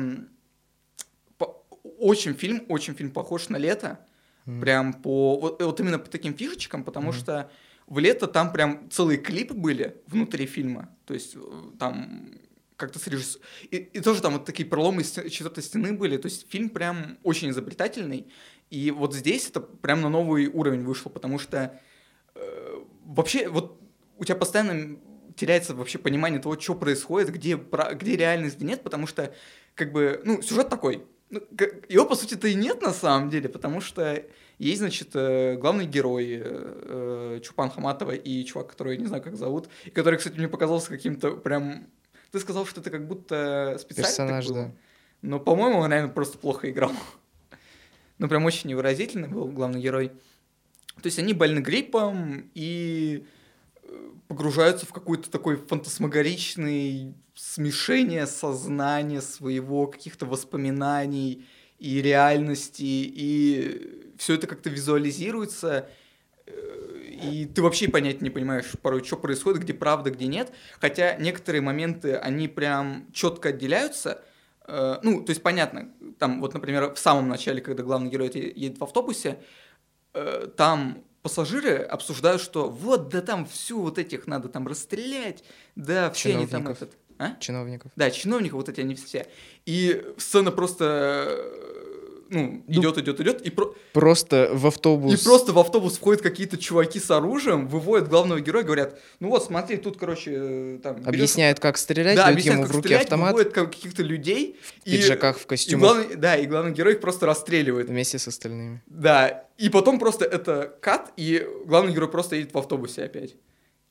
[1.39, 1.63] по-
[1.99, 3.99] Очень фильм, очень фильм похож на лето.
[4.47, 4.61] Мгм.
[4.61, 5.39] Прям по...
[5.39, 7.19] Вот, вот именно по таким фишечкам, потому Мгм.
[7.19, 7.51] что
[7.87, 10.89] в лето там прям целые клипы были внутри фильма.
[11.05, 11.41] То есть э,
[11.79, 12.31] там
[12.87, 16.17] как-то с режисс- и, и тоже там вот такие проломы из четвертой стены были.
[16.17, 18.27] То есть фильм прям очень изобретательный.
[18.71, 21.79] И вот здесь это прям на новый уровень вышло, потому что
[22.35, 23.81] э, вообще вот
[24.19, 24.99] у тебя постоянно
[25.37, 29.35] теряется вообще понимание того, что происходит, где, про- где реальность, где нет, потому что
[29.75, 31.05] как бы, ну, сюжет такой.
[31.31, 31.41] Ну,
[31.89, 34.25] его, по сути-то, и нет на самом деле, потому что
[34.59, 39.23] есть, значит, э, главный герой э, э, Чупан Хаматова и чувак, который я не знаю,
[39.23, 41.89] как зовут, и который, кстати, мне показался каким-то прям...
[42.35, 44.57] Ты сказал, что это как будто специально так Персонаж, было.
[44.65, 44.73] да.
[45.23, 46.91] Но, по-моему, он, наверное, просто плохо играл.
[48.19, 50.09] Ну, прям очень невыразительный был главный герой.
[50.09, 53.25] То есть они больны гриппом и
[53.83, 61.47] э, погружаются в какой-то такой фантасмагоричный смешение сознания своего, каких-то воспоминаний
[61.79, 65.89] и реальности, и все это как-то визуализируется,
[66.47, 66.94] э,
[67.31, 70.53] и ты вообще понять не понимаешь порой, что происходит, где правда, где нет.
[70.81, 74.23] Хотя некоторые моменты, они прям четко отделяются.
[74.67, 78.79] Э, Ну, то есть понятно, там вот, например, в самом начале, когда главный герой едет
[78.79, 79.39] в автобусе,
[80.15, 85.43] э, там пассажиры обсуждают, что вот, да там всю вот этих надо там расстрелять,
[85.75, 86.97] да, все они там этот...
[87.17, 87.37] А?
[87.41, 87.93] Чиновников.
[87.97, 89.27] Да, чиновников вот эти они все.
[89.67, 91.94] И сцена просто, э,
[92.31, 95.21] ну, Ну, идет, идет, идет, и, про- Просто в автобус.
[95.21, 99.45] и просто в автобус входят какие-то чуваки с оружием, выводят главного героя, говорят, ну вот,
[99.45, 100.97] смотри, тут, короче, э, там...
[100.97, 104.03] берёшь- Объясняют, как стрелять, да, объясняют, ему как в руки стрелять, автомат выводят как- каких-то
[104.03, 104.57] людей.
[104.63, 107.89] в пиджаках, в и костюмах главный, да, и главный герой их просто расстреливает.
[107.89, 108.83] вместе с остальными.
[108.87, 113.35] Да, и потом просто это кат, и главный герой просто едет в автобусе опять.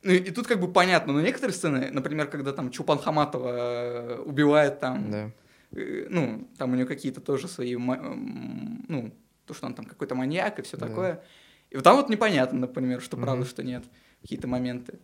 [0.05, 4.17] Ну и тут как бы понятно, но некоторые сцены, например, когда там Чупан Хаматова э,
[4.25, 5.31] убивает там, Да.
[5.75, 9.13] Э, ну, там у нее какие-то тоже свои, ну,
[9.45, 10.87] то, что он там какой-то маньяк и все Да.
[10.87, 11.23] такое.
[11.69, 13.45] И вот там вот непонятно, например, что правда, Мгм.
[13.49, 13.83] что нет,
[14.21, 14.99] какие-то моменты.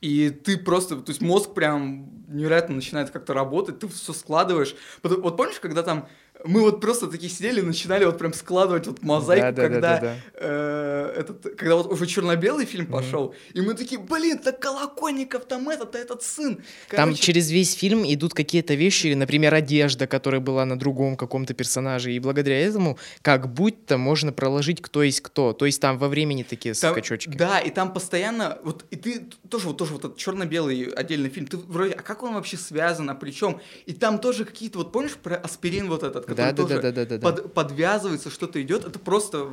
[0.00, 4.76] И ты просто, то есть мозг прям невероятно начинает как-то работать, ты все складываешь.
[5.02, 6.08] Вот помнишь, когда там
[6.44, 9.68] мы вот просто такие сидели и начинали вот прям складывать вот мозаику, Да, да, да,
[9.68, 14.60] когда, да, э, этот, когда вот уже черно-белый фильм пошел, и мы такие, блин, так
[14.60, 16.56] Колокольников там этот, а этот сын.
[16.90, 21.54] Там Короче, через весь фильм идут какие-то вещи, например, одежда, которая была на другом каком-то
[21.54, 25.54] персонаже, и благодаря этому как будто можно проложить, кто есть кто.
[25.54, 27.30] То есть там во времени такие Там- скачочки.
[27.30, 31.46] Да, и там постоянно, вот, и ты тоже, вот, тоже вот этот черно-белый отдельный фильм,
[31.46, 33.60] ты вроде, а как он вообще связан, а при чем?
[33.86, 36.92] И там тоже какие-то, вот помнишь про аспирин вот этот, который Да, тоже да, да,
[36.92, 37.22] да, да, да.
[37.42, 39.48] под- подвязывается, что-то идет, это просто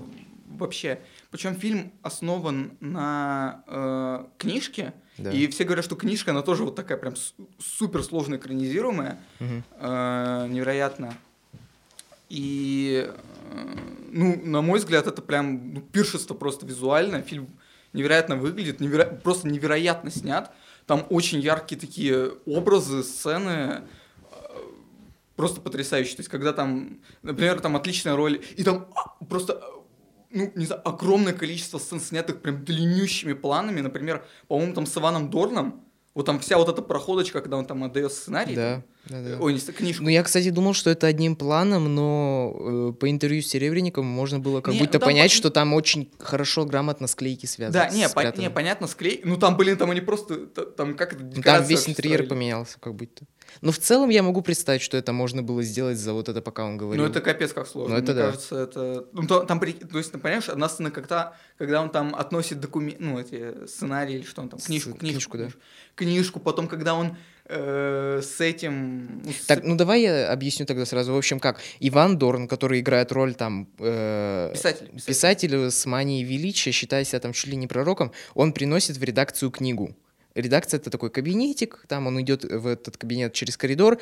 [0.58, 1.00] вообще.
[1.32, 5.32] Причем фильм основан на э, книжке, Да.
[5.32, 7.14] и все говорят, что книжка, она тоже вот такая прям
[7.60, 9.64] супер сложно экранизируемая, Мгм.
[9.80, 11.14] э, невероятно.
[12.30, 13.76] И, э,
[14.12, 17.22] ну, на мой взгляд, это прям ну, пиршество просто визуально.
[17.22, 17.48] Фильм
[17.94, 20.52] невероятно выглядит, неверо- просто невероятно снят.
[20.86, 23.82] Там очень яркие такие образы, сцены,
[25.36, 26.16] просто потрясающие.
[26.16, 29.80] То есть, когда там, например, там отличная роль, и там а, просто, э,
[30.32, 33.82] ну, не знаю, огромное количество сцен, снятых прям длиннющими планами.
[33.82, 37.84] Например, по-моему, там с Иваном Дорном, вот там вся вот эта проходочка, когда он там
[37.86, 38.54] отдает сценарий.
[38.54, 39.38] Да, там, да, да.
[39.40, 40.04] Ой, не книжку.
[40.04, 44.38] Ну, я, кстати, думал, что это одним планом, но э, по интервью с Серебренниковым можно
[44.38, 47.86] было как Не, будто ну там понять, по- что там очень хорошо, грамотно склейки связаны.
[47.86, 49.22] Да, не, по- не, понятно, склей.
[49.24, 52.30] Ну там, блин, там они просто, там как это, Там декорации весь интерьер строили.
[52.30, 53.24] поменялся, как будто.
[53.62, 56.66] Но в целом я могу представить, что это можно было сделать за вот это, пока
[56.66, 57.04] он говорил.
[57.04, 57.96] Ну это капец как сложно.
[57.98, 58.28] Ну, это Мне да.
[58.28, 59.06] кажется, это...
[59.12, 63.04] Ну, то- там, то есть, ты понимаешь, одна сцена, когда, когда он там относит документы,
[63.04, 65.50] ну, эти сценарии или что он там, С- книжку, книжку, книжку, да.
[65.96, 69.22] книжку, потом, когда он э, с этим...
[69.26, 71.14] ну, Так, ну давай я объясню тогда сразу.
[71.14, 75.72] В общем, как Иван Дорн, который играет роль там э, Писатель, писатель.
[75.72, 79.96] с манией величия, считая себя там чуть ли не пророком, он приносит в редакцию книгу.
[80.36, 84.00] Редакция это такой кабинетик, там он идет в этот кабинет через коридор,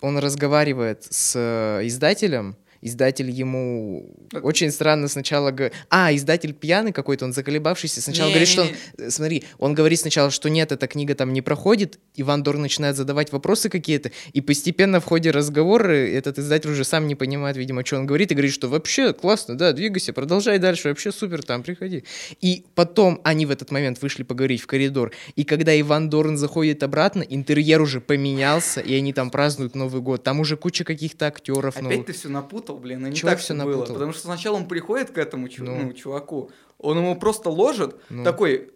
[0.00, 5.74] он разговаривает с э, издателем, издатель ему Так- очень странно сначала говорит...
[5.88, 8.00] А, издатель пьяный какой-то, он заколебавшийся.
[8.00, 8.68] Сначала говорит, что он...
[8.98, 11.98] Э, Смотри, он говорит сначала, что нет, эта книга там не проходит.
[12.16, 17.06] Иван Дор начинает задавать вопросы какие-то, и постепенно в ходе разговора этот издатель уже сам
[17.06, 20.88] не понимает, видимо, что он говорит, и говорит, что вообще классно, да, двигайся, продолжай дальше,
[20.88, 22.04] вообще супер, там, приходи.
[22.40, 26.82] И потом они в этот момент вышли поговорить в коридор, и когда Иван Дорн заходит
[26.82, 30.22] обратно, интерьер уже поменялся, и они там празднуют Новый год.
[30.22, 32.06] Там уже куча каких-то актеров Опять новых.
[32.06, 33.64] ты все напутал, блин, и не Чего так все было.
[33.64, 33.94] напутал?
[33.94, 35.76] Потому что сначала он приходит к этому чу- Ну.
[35.84, 38.24] ну, чуваку, он ему просто ложит, Ну.
[38.24, 38.72] такой,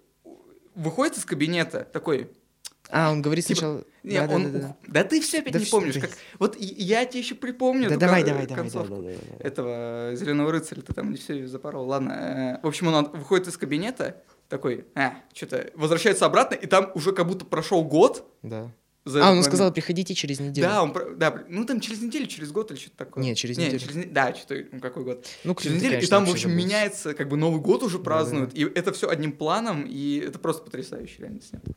[0.74, 2.30] выходит из кабинета, такой,
[2.90, 3.84] А, он говорит Типа, сначала...
[4.02, 4.52] Не, Да, да, он...
[4.52, 4.66] да, да.
[4.68, 5.94] ух- да ты все опять Да не всё, помнишь.
[5.94, 6.00] да.
[6.02, 6.10] Как...
[6.38, 9.38] Вот я тебе еще припомню Да давай, давай, давай, давай, давай, давай.
[9.40, 10.82] этого Зеленого рыцаря.
[10.82, 11.86] Ты там не все запорол.
[11.86, 12.58] Ладно.
[12.60, 17.12] э, В общем, он выходит из кабинета, такой, а, что-то, возвращается обратно, и там уже
[17.12, 18.30] как будто прошел год.
[18.42, 18.70] Да.
[19.04, 19.46] За А, он момент.
[19.46, 20.66] сказал, приходите через неделю.
[20.66, 23.22] Да, он, да, ну там через неделю, через год или что-то такое.
[23.22, 23.80] Не, через Не, неделю.
[23.80, 25.26] через Да, что-то, ну какой год.
[25.44, 26.66] Ну, Через неделю, и конечно, там, в общем, забылся.
[26.66, 30.62] меняется, как бы Новый год уже празднуют, и это все одним планом, и это просто
[30.64, 31.70] потрясающе реально снято.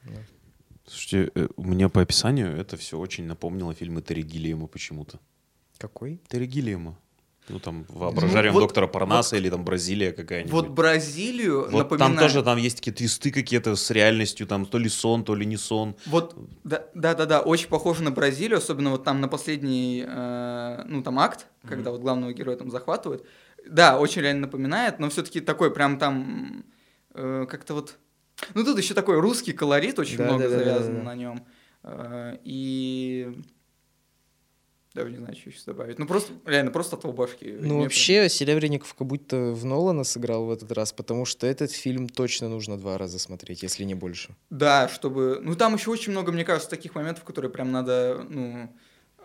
[0.85, 5.19] Слушайте, э, у меня по описанию это все очень напомнило фильмы Терри Гиллиама почему-то.
[5.77, 6.21] Какой?
[6.29, 6.97] Терри Гиллиама.
[7.49, 10.51] Ну, там, воображарием вот- доктора Парнаса или там Бразилия какая-нибудь.
[10.51, 14.77] Вот Бразилию Вот там напоминает- тоже там есть такие твисты какие-то с реальностью, там то
[14.77, 15.95] ли сон, то ли не сон.
[16.07, 20.83] Вот, да, да, да, да, очень похоже на Бразилию, особенно вот там на последний, э,
[20.88, 23.25] ну там акт, когда вот главного героя там захватывают.
[23.69, 26.65] Да, очень реально напоминает, но все-таки такой прям там
[27.13, 27.95] э, как-то вот,
[28.55, 31.05] ну тут еще такой русский колорит очень Да, много да, да, да, завязано да, да.
[31.05, 31.45] на нем
[32.43, 33.33] и
[34.93, 36.00] даже не знаю, что еще добавить.
[36.00, 37.45] Ну просто реально просто от башки.
[37.45, 41.45] Мне Ну, прям- вообще, Серебренников как будто в Нолана сыграл в этот раз, потому что
[41.45, 44.36] этот фильм точно нужно два раза смотреть, если не больше.
[44.50, 45.39] Да, чтобы...
[45.43, 48.73] Ну, там еще очень много, мне кажется, таких моментов, которые прям надо, ну,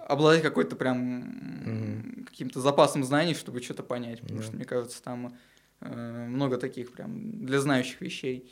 [0.06, 2.24] обладать какой-то прям Мгм.
[2.24, 4.20] каким-то запасом знаний, чтобы что-то понять.
[4.20, 4.44] Потому Да.
[4.46, 5.36] что, мне кажется, там
[5.84, 8.48] э, много таких прям для знающих вещей.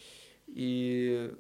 [0.48, 1.32] И,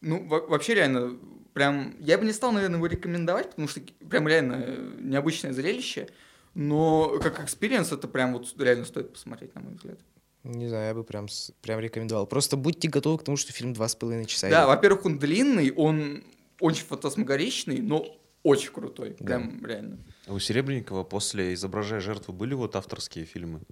[0.00, 1.18] ну, во- вообще реально,
[1.56, 1.94] прям...
[2.00, 6.10] Я бы не стал, наверное, его рекомендовать, потому что прям реально э, необычное зрелище.
[6.52, 9.98] Но как experience это прям вот реально стоит посмотреть, на мой взгляд.
[10.44, 11.28] Не знаю, я бы прям,
[11.62, 12.26] прям рекомендовал.
[12.26, 14.50] Просто будьте готовы к тому, что фильм два с половиной часа.
[14.50, 16.24] Да, во-первых, он длинный, он
[16.60, 18.06] очень фантасмагоричный, но
[18.42, 19.16] очень крутой.
[19.18, 19.24] Да.
[19.24, 19.98] Прям реально.
[20.26, 23.62] А у Серебренникова после «Изображая жертву» были вот авторские фильмы?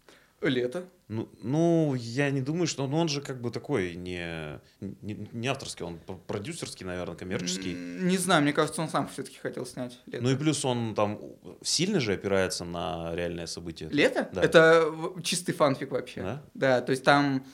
[0.41, 0.85] Лето.
[1.09, 2.87] Ну, ну, я не думаю, что...
[2.87, 7.75] Ну, он же как бы такой не, не, не авторский, он продюсерский, наверное, коммерческий.
[7.75, 10.25] Не знаю, мне кажется, он сам все-таки хотел снять лето.
[10.25, 11.21] Ну и плюс он там
[11.63, 13.89] сильно же опирается на реальное событие.
[13.91, 14.29] Лето?
[14.33, 14.43] Да.
[14.43, 14.93] Это
[15.23, 16.23] чистый фанфик вообще.
[16.23, 16.43] Да?
[16.55, 17.45] Да, то есть там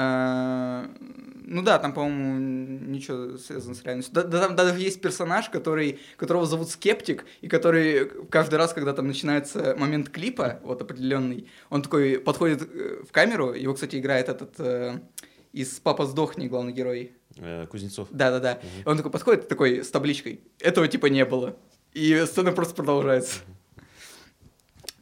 [0.00, 2.38] Ну да, там, по-моему,
[2.88, 4.14] ничего связано с реальностью.
[4.14, 8.92] Да, да, там даже есть персонаж, который, которого зовут Скептик, и который каждый раз, когда
[8.92, 14.28] там начинается момент клипа, вот определенный, он такой подходит э, в камеру, его, кстати, играет
[14.28, 15.00] этот э,
[15.52, 17.12] из «Папа сдохни» главный герой.
[17.38, 18.08] Э, Кузнецов.
[18.10, 18.60] Да-да-да.
[18.84, 20.40] Он такой подходит такой с табличкой.
[20.60, 21.56] Этого типа не было.
[21.94, 23.40] И сцена просто продолжается.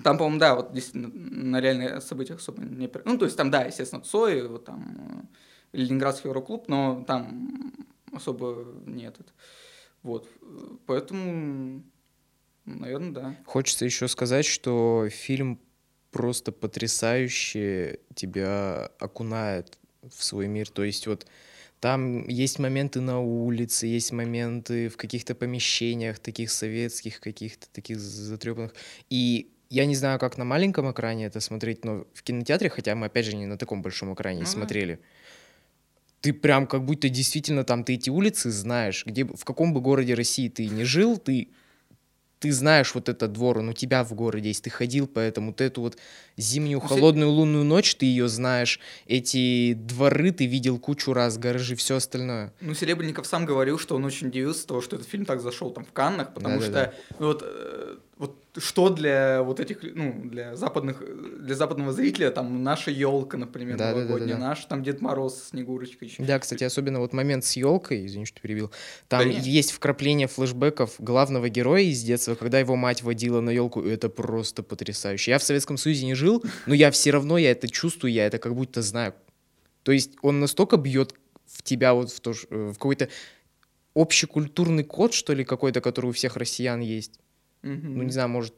[0.03, 2.91] Там, по-моему, да, вот действительно на реальных событиях особо не...
[3.05, 5.29] Ну, то есть там, да, естественно, Цой, вот там
[5.73, 7.73] э, Ленинградский Евроклуб, но там
[8.13, 9.17] особо нет.
[10.03, 10.29] Вот.
[10.87, 11.83] Поэтому,
[12.65, 13.37] наверное, да.
[13.47, 15.61] Хочется еще сказать, что фильм
[16.11, 20.69] просто потрясающе тебя окунает в свой мир.
[20.69, 21.27] То есть вот
[21.81, 28.75] там есть моменты на улице, есть моменты в каких-то помещениях, таких советских, каких-то таких затрепанных.
[29.11, 33.07] И я не знаю, как на маленьком экране это смотреть, но в кинотеатре, хотя мы,
[33.07, 34.47] опять же, не на таком большом экране да.
[34.47, 35.01] смотрели,
[36.21, 40.15] ты прям как будто действительно там ты эти улицы знаешь, где в каком бы городе
[40.15, 41.49] России ты не жил, ты
[42.39, 45.49] ты знаешь вот этот двор, он у тебя в городе есть, ты ходил по этому,
[45.49, 45.99] вот эту вот
[46.37, 51.77] зимнюю Ну, холодную лунную ночь, ты ее знаешь, эти дворы ты видел кучу раз, гаражи,
[51.77, 52.53] все остальное.
[52.61, 55.85] Ну, Серебренников сам говорил, что он очень удивился того, что этот фильм так зашел там
[55.85, 56.93] в Каннах, потому Да-да-да.
[56.93, 61.03] что ну, вот, э, вот что для вот этих, ну, для западных,
[61.45, 64.09] для западного зрителя, там, наша елка, например, Да-да-да-да-да.
[64.09, 66.23] новогодняя, наш там Дед Мороз, Снегурочка еще.
[66.23, 68.71] Да, кстати, особенно вот момент с елкой, извини, что перебил,
[69.09, 73.83] там Да есть вкрапление флешбеков главного героя из детства, когда его мать водила на елку,
[73.83, 75.33] и это просто потрясающе.
[75.33, 76.26] Я в Советском Союзе не жил,
[76.67, 79.15] но я все равно, я это чувствую, я это как будто знаю.
[79.83, 81.15] То есть он настолько бьет
[81.47, 83.09] в тебя вот в, то, э, в какой-то
[83.95, 87.21] общекультурный код, что ли, какой-то, который у всех россиян есть.
[87.67, 88.55] Ну, не знаю, может,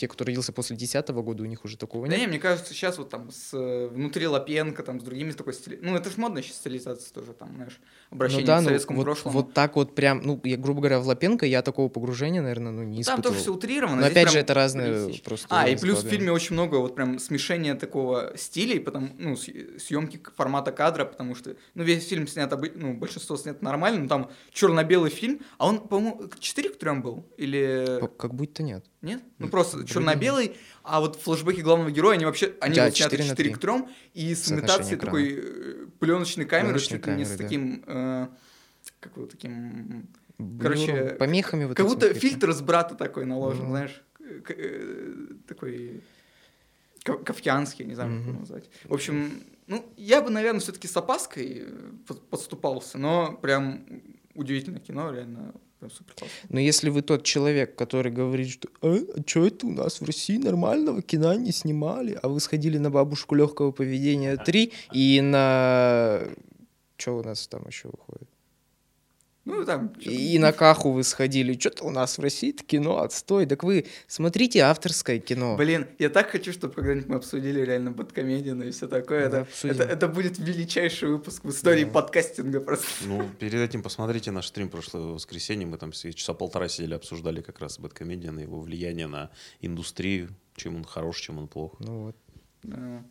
[0.00, 2.22] те, кто родился после 10 года, у них уже такого Да нет.
[2.22, 5.52] не, мне кажется, сейчас вот там с э, внутри Лапенко, там с другими с такой
[5.52, 5.78] стили...
[5.82, 7.78] Ну, это же модная сейчас стилизация тоже, там, знаешь,
[8.10, 9.36] обращение ну да, к ну, советскому вот, прошлому.
[9.38, 12.82] вот так вот прям, ну, я, грубо говоря, в Лапенко я такого погружения, наверное, ну,
[12.82, 13.22] не там испытывал.
[13.22, 14.00] тоже все утрировано.
[14.00, 15.24] Но опять же, это разные реалистично.
[15.24, 19.36] просто А, и плюс в фильме очень много вот прям смешения такого стилей, потому, ну,
[19.36, 24.08] съемки формата кадра, потому что, ну, весь фильм снят, обы- ну, большинство снят нормально, но
[24.08, 27.26] там черно-белый фильм, а он, по-моему, 4 к 3 был?
[27.36, 28.00] Или...
[28.16, 28.84] Как будто нет.
[29.02, 29.22] Нет?
[29.38, 33.16] Ну, М, просто черно-белый, а вот флешбеки главного героя, они вообще, они Да, вот сняты
[33.16, 33.54] 4 на 4 3.
[33.54, 37.44] к 3, и с имитацией такой пленочной камеры, Пленочной чуть ли не с камеры, да.
[37.44, 38.28] таким, э,
[39.00, 40.08] как его, таким,
[40.60, 42.20] Короче, помехами вот как будто какими-то.
[42.28, 43.70] фильтр с брата такой наложен, Мгм.
[43.70, 44.02] знаешь,
[44.44, 45.14] к- э,
[45.46, 46.02] такой
[47.04, 48.40] ка- кавказский, не знаю, как его Мгм.
[48.40, 48.70] назвать.
[48.84, 49.30] В общем,
[49.66, 53.84] ну, я бы, наверное, все-таки с опаской э, под- подступался, но прям
[54.34, 55.52] удивительное кино, реально
[55.88, 56.30] прям.
[56.48, 60.36] Но если вы тот человек, который говорит, что а, что это у нас в России
[60.36, 66.20] нормального кино не снимали, а вы сходили на бабушку легкого поведения 3 и на...
[66.96, 68.28] Что у нас там еще выходит?
[69.50, 69.88] Ну, там...
[70.00, 71.58] И на Каху вы сходили.
[71.58, 73.46] Что-то у нас в России кино отстой.
[73.46, 75.56] Так вы смотрите авторское кино.
[75.56, 79.28] Блин, я так хочу, чтобы когда-нибудь мы обсудили реально бэткомедию и все такое.
[79.28, 81.90] Да, Это, это, это будет величайший выпуск в истории Да.
[81.90, 82.86] подкастинга просто.
[83.06, 85.66] Ну, перед этим посмотрите наш стрим прошлое воскресенье.
[85.66, 90.28] Мы там все часа полтора сидели, обсуждали как раз Бэткомедиан и его влияние на индустрию,
[90.54, 91.74] чем он хорош, чем он плох.
[91.80, 92.16] Ну вот.
[92.62, 93.02] Да.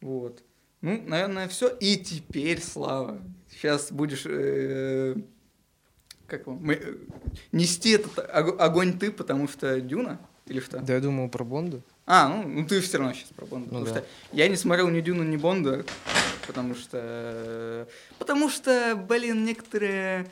[0.00, 0.42] Вот.
[0.82, 1.68] Ну, наверное, все.
[1.68, 5.14] И теперь, Слава, сейчас будешь э,
[6.30, 6.94] как его, мы, э,
[7.52, 10.78] нести этот ог- огонь ты, потому что Дюна или что?
[10.78, 11.80] Да я думал про Бонда.
[12.06, 13.68] А, ну, ну ты все равно сейчас про Бонда.
[13.70, 14.00] Ну потому да.
[14.00, 15.84] что я не смотрел ни Дюну, ни Бонда,
[16.46, 17.86] потому что...
[18.18, 20.26] Потому что, блин, некоторые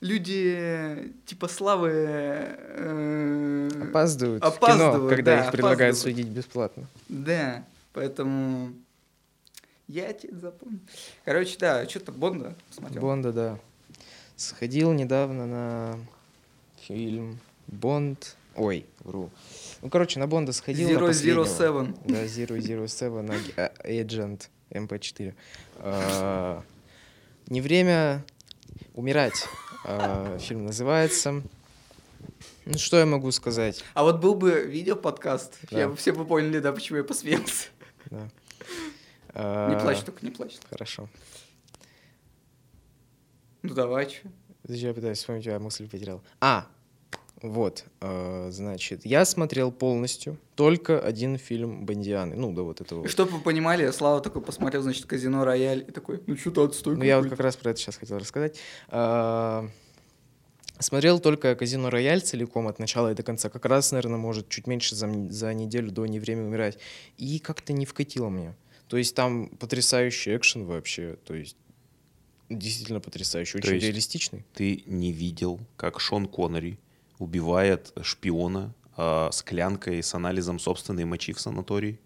[0.00, 1.90] люди типа Славы...
[1.92, 6.18] э, Опаздывают, в кино, Опаздывают, когда да, их предлагают опаздывают.
[6.18, 6.86] судить бесплатно.
[7.08, 8.72] Да, поэтому
[9.88, 10.80] я тебе запомню.
[11.24, 13.00] Короче, да, что-то Бонда смотрел.
[13.00, 13.58] Бонда, да.
[14.42, 15.98] Сходил недавно на
[16.80, 18.36] фильм Бонд.
[18.54, 19.30] Ой, вру.
[19.82, 20.88] Ну, короче, на Бонда сходил.
[20.88, 21.42] Zero Zero.
[21.44, 21.98] Seven.
[22.04, 25.34] Да, Zero Zero Seven а- Agent MP4.
[25.78, 26.62] А,
[27.48, 28.24] Не время
[28.94, 29.44] умирать.
[29.84, 31.42] а, Фильм называется.
[32.64, 33.82] Ну, что я могу сказать?
[33.94, 35.80] А вот был бы видео-подкаст, Да.
[35.80, 37.66] я бы все бы поняли, да, почему я посмеялся.
[38.10, 38.20] Да.
[38.20, 38.28] Не
[39.34, 40.58] А, плачь только, не плачь.
[40.70, 41.08] Хорошо.
[43.68, 44.28] Ну давай, что.
[44.64, 46.22] Я пытаюсь вспомнить, я мысль потерял.
[46.40, 46.66] А,
[47.42, 52.34] вот, э, значит, я смотрел полностью только один фильм Бондианы.
[52.34, 53.04] Ну, да, вот этого.
[53.04, 56.96] И чтобы вы понимали, Слава такой посмотрел, значит, Казино Рояль, и такой, ну что-то отстой
[56.96, 57.36] Ну, я вот какой-то».
[57.36, 58.58] как раз про это сейчас хотел рассказать.
[58.88, 59.68] А,
[60.80, 63.50] Смотрел только «Казино Рояль» целиком от начала и до конца.
[63.50, 66.78] Как раз, наверное, может, чуть меньше за, за неделю до «Не время умирать».
[67.16, 68.54] И как-то не вкатило мне.
[68.86, 71.56] То есть там потрясающий экшен вообще, то есть
[72.48, 74.44] действительно потрясающий, То очень есть- реалистичный.
[74.54, 76.78] Ты не видел, как Шон Коннери
[77.18, 82.00] убивает шпиона а, склянкой с анализом собственной мочи в санатории?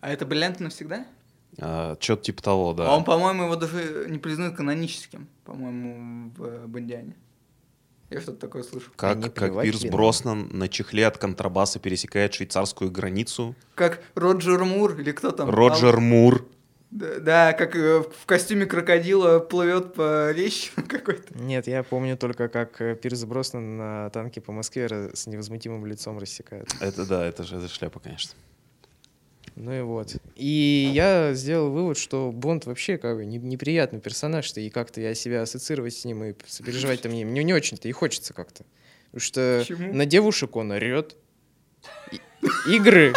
[0.00, 1.06] А это бриллиант навсегда?
[1.56, 2.88] Что-то типа того, да.
[2.88, 7.14] А он, по-моему, его даже не признают каноническим, по-моему, в э, Бондиане.
[8.08, 8.90] Я что-то такое слышу.
[8.96, 9.90] Как, как Пирс нам?
[9.92, 13.54] Броснан на чехле от контрабаса пересекает швейцарскую границу.
[13.74, 15.48] Как Роджер Мур или кто там?
[15.50, 16.46] Роджер Мур.
[16.92, 21.36] Да, да, как э, в костюме крокодила плывет по речке какой-то.
[21.38, 26.18] Нет, я помню только, как э, Пирс Броснан на танке по Москве с невозмутимым лицом
[26.18, 26.68] рассекает.
[26.80, 28.32] Это да, это же это шляпа, конечно.
[29.56, 30.16] Ну и вот.
[30.36, 35.14] И я сделал вывод, что Бонд вообще как бы не- неприятный персонаж-то, и как-то я
[35.14, 38.64] себя ассоциировать с ним и сопереживать там не, мне не очень-то и хочется как-то.
[39.06, 39.94] Потому что Почему?
[39.94, 41.16] на девушек он орет.
[42.12, 42.20] И-
[42.76, 43.12] Игры,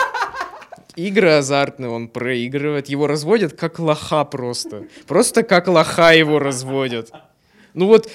[0.96, 4.86] игры азартные он проигрывает, его разводят как лоха просто.
[5.08, 7.12] Просто как лоха его разводят.
[7.74, 8.10] Ну вот,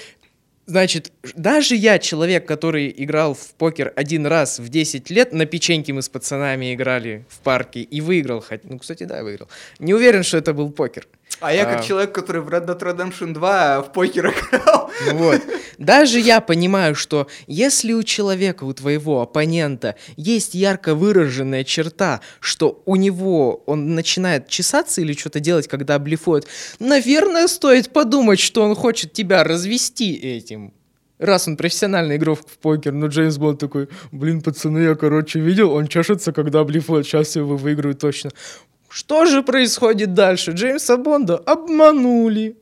[0.71, 5.93] Значит, даже я, человек, который играл в покер один раз в 10 лет, на печеньке
[5.93, 8.45] мы с пацанами играли в парке и выиграл.
[8.63, 9.49] Ну, кстати, да, выиграл.
[9.81, 11.09] Не уверен, что это был покер.
[11.41, 11.83] А я как А.
[11.83, 14.91] человек, который в Red Dead Redemption 2 в покер играл.
[15.07, 15.41] Ну Вот.
[15.79, 22.83] Даже я понимаю, что если у человека, у твоего оппонента есть ярко выраженная черта, что
[22.85, 26.47] у него он начинает чесаться или что-то делать, когда блефует,
[26.79, 30.75] наверное, стоит подумать, что он хочет тебя развести этим.
[31.19, 35.71] Раз он профессиональный игрок в покер, но Джеймс Бонд такой, блин, пацаны, я, короче, видел,
[35.73, 38.31] он чешется, когда блефует, сейчас его выиграю точно.
[38.91, 40.51] Что же происходит дальше?
[40.51, 42.57] Джеймса Бонда обманули.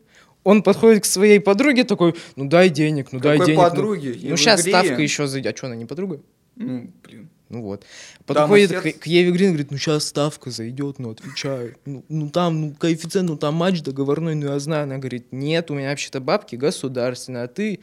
[0.45, 3.63] Он подходит к своей подруге такой, ну дай денег, ну дай Какой денег.
[3.63, 3.69] ну».
[3.69, 4.19] подруге?
[4.23, 4.73] Ну, в сейчас игре.
[4.73, 5.55] ставка еще зайдет.
[5.55, 6.21] А что, она не подруга?
[6.57, 7.31] Ну, блин.
[7.49, 7.85] Ну вот.
[8.27, 11.77] Подходит к, к Еве Грин, говорит, ну сейчас ставка зайдет, ну отвечаю.
[11.87, 14.83] Ну, ну там, ну коэффициент, ну там матч договорной, ну я знаю.
[14.83, 17.81] Она говорит, нет, у меня вообще-то бабки государственные, а ты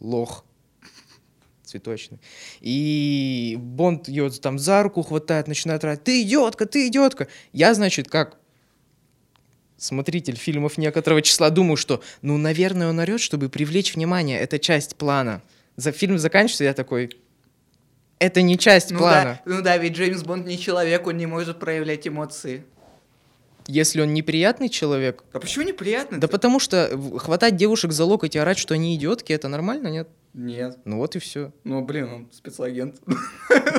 [0.00, 0.44] лох
[1.76, 2.18] цветочный.
[2.60, 7.28] И Бонд ее там за руку хватает, начинает орать, ты идиотка, ты идиотка.
[7.52, 8.38] Я, значит, как
[9.76, 14.38] смотритель фильмов некоторого числа думаю, что, ну, наверное, он орет, чтобы привлечь внимание.
[14.40, 15.42] Это часть плана.
[15.76, 17.10] За фильм заканчивается, я такой,
[18.18, 19.40] это не часть Ну плана.
[19.44, 22.64] да, ну да, ведь Джеймс Бонд не человек, он не может проявлять эмоции.
[23.68, 26.18] Если он неприятный человек, А почему неприятно?
[26.20, 30.08] да потому что хватать девушек за локоть и орать, что они идиотки, это нормально, нет?
[30.36, 30.76] Нет.
[30.84, 31.50] Ну вот и все.
[31.64, 32.96] Ну, блин, он спецагент.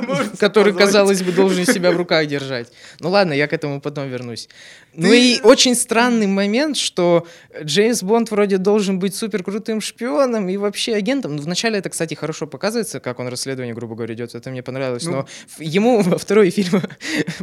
[0.39, 2.71] Который, казалось бы, должен себя в руках держать.
[2.99, 4.49] Ну ладно, я к этому потом вернусь.
[4.93, 7.27] Ну и очень странный момент, что
[7.61, 11.35] Джеймс Бонд вроде должен быть супер крутым шпионом и вообще агентом.
[11.35, 14.33] Ну, вначале это, кстати, хорошо показывается, как он расследование, грубо говоря, идет.
[14.33, 15.05] Это мне понравилось.
[15.05, 15.11] Ну.
[15.11, 15.27] Но
[15.59, 16.81] ему во второй фильме,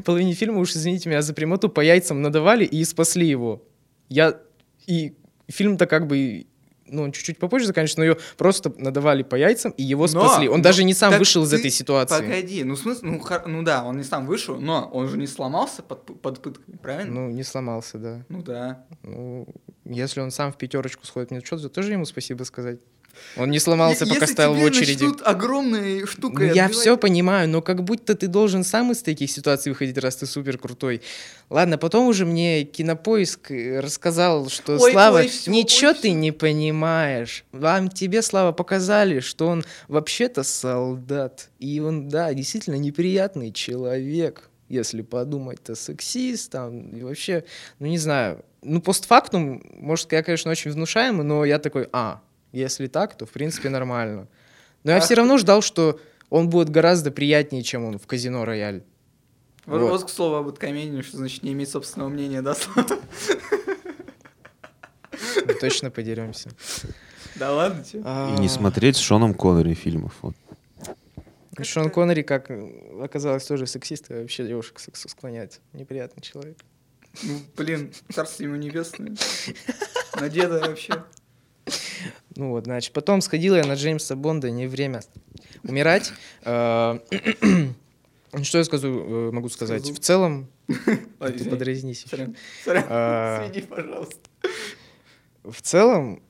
[0.04, 3.62] половине фильма, уж извините меня за прямоту, по яйцам надавали и спасли его.
[4.08, 4.40] Я...
[4.88, 5.14] И
[5.48, 6.46] фильм-то как бы...
[6.86, 10.48] Ну, он чуть-чуть попозже заканчивается, но ее просто надавали по яйцам, и его Но- спасли.
[10.48, 12.20] Он но даже не сам вышел из этой ситуации.
[12.20, 15.16] Погоди, ну в смысле, ну, хор- ну да, он не сам вышел, но он же
[15.16, 17.12] не сломался под, под пытками, правильно?
[17.12, 18.24] Ну, не сломался, да.
[18.28, 18.84] Ну да.
[19.02, 19.46] Ну,
[19.84, 22.80] если он сам в пятерочку сходит мне что тоже ему спасибо сказать.
[23.36, 25.06] Он не сломался, пока если стоял в очереди.
[25.24, 29.70] огромной штукой я отбивать- все понимаю, но как будто ты должен сам из таких ситуаций
[29.70, 31.02] выходить, раз ты супер крутой.
[31.50, 36.10] Ладно, потом уже мне кинопоиск э, рассказал, что Ой, Слава, ой, всё, ничего ой, ты
[36.12, 37.44] не понимаешь.
[37.52, 41.50] Вам тебе, Слава, показали, что он вообще-то солдат.
[41.58, 44.48] И он, да, действительно неприятный человек.
[44.70, 47.44] Если подумать-то сексист, там, и вообще,
[47.78, 48.42] ну не знаю.
[48.62, 52.22] Ну, постфактум, может, я, конечно, очень внушаемый, но я такой, а,
[52.54, 54.28] если так, то в принципе нормально.
[54.84, 56.00] Но я А все равно ждал, что
[56.30, 58.82] он будет гораздо приятнее, чем он в казино Рояль.
[59.66, 59.90] Вот, Вот.
[59.90, 62.86] вот к слову об Эдкомедии, что значит не иметь собственного мнения, да, Слава?
[65.46, 66.50] Мы точно подеремся.
[67.36, 68.00] Да ладно тебе.
[68.00, 70.14] И не смотреть с Шоном Коннери фильмов.
[70.22, 70.34] Вот.
[71.56, 72.50] А, Шон Коннери, как
[73.00, 75.60] оказалось, тоже сексист, и вообще девушек к сексу склоняет.
[75.72, 76.58] Неприятный человек.
[77.22, 79.14] Ну, блин, царство ему небесное.
[80.20, 81.04] На деда вообще.
[82.36, 85.02] Ну вот, значит, потом сходила я на Джеймса Бонда, не время
[85.62, 86.12] умирать.
[86.44, 86.98] Э,
[88.42, 89.82] Что я скажу, э, могу сказать?
[89.82, 89.94] Скажу.
[89.94, 90.48] В целом,
[91.18, 92.04] подразнись.
[92.08, 92.36] Сорян.
[92.64, 94.18] Извини, пожалуйста.
[95.44, 96.22] В целом,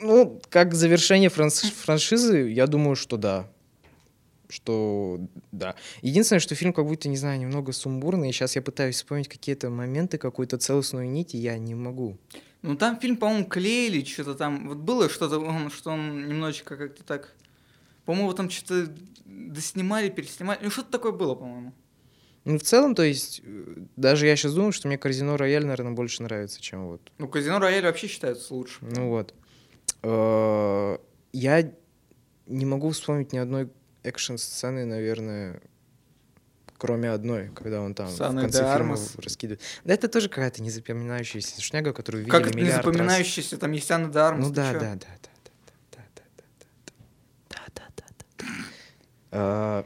[0.00, 3.48] ну, как завершение франш- франшизы, я думаю, что да.
[4.48, 5.20] Что
[5.52, 5.74] да.
[6.02, 8.32] Единственное, что фильм как будто, не знаю, немного сумбурный.
[8.32, 12.16] Сейчас я пытаюсь вспомнить какие-то моменты, какую-то целостную нить, и я не могу.
[12.62, 14.68] Ну, там фильм, по-моему, клеили, что-то там.
[14.68, 17.34] Вот было что-то, что он немножечко как-то так...
[18.04, 18.92] По-моему, там что-то
[19.24, 20.58] доснимали, переснимали.
[20.62, 21.72] Ну, что-то такое было, по-моему.
[22.44, 25.92] Ну, в целом, то есть, э, даже я сейчас думаю, что мне Казино Рояль, наверное,
[25.92, 27.12] больше нравится, чем вот.
[27.18, 28.88] Ну, Казино Рояль вообще считается лучшим.
[28.88, 29.34] Ну вот.
[30.02, 30.98] Э,
[31.32, 31.72] Я
[32.46, 33.70] не могу вспомнить ни одной
[34.02, 35.60] экшн-сцены, наверное,
[36.80, 39.60] кроме одной, когда он там С в конце фильма раскидывает.
[39.84, 42.94] Да это тоже какая-то незапоминающаяся шняга, которую видели Как миллиард раз.
[42.94, 46.22] запоминающийся, там есть Анна де Армас, Ну да, да, да, да, да, да,
[47.50, 48.04] да, да, да,
[48.38, 48.46] да.
[49.32, 49.84] А,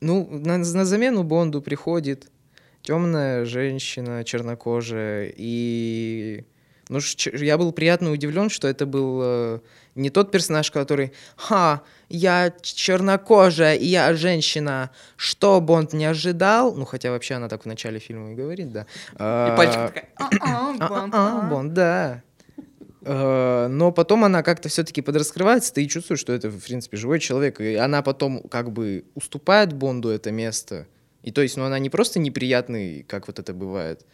[0.00, 2.30] Ну, на, на замену Бонду приходит
[2.82, 6.44] темная женщина, чернокожая, и
[6.88, 7.00] ну,
[7.32, 9.60] я был приятно удивлен, что это был э,
[9.96, 16.84] не тот персонаж, который «Ха, я чернокожая, и я женщина, что Бонд не ожидал?» Ну,
[16.84, 18.86] хотя вообще она так в начале фильма и говорит, да.
[19.14, 21.50] И пальчик такая, «А-а, Бонд, А, а».
[21.50, 22.22] Бонд, да.
[23.02, 27.60] Э, Но потом она как-то все-таки подраскрывается, ты чувствуешь, что это, в принципе, живой человек.
[27.60, 30.86] И она потом как бы уступает Бонду это место.
[31.22, 34.06] И то есть, ну, она не просто неприятный, как вот это бывает,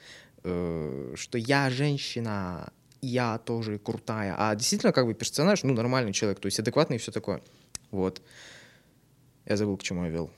[0.45, 6.40] э, что я женщина, я тоже крутая, а действительно как бы персонаж, ну, нормальный человек,
[6.40, 7.40] то есть адекватный и все такое.
[7.90, 8.22] Вот.
[9.47, 10.30] Я забыл, к чему я вел.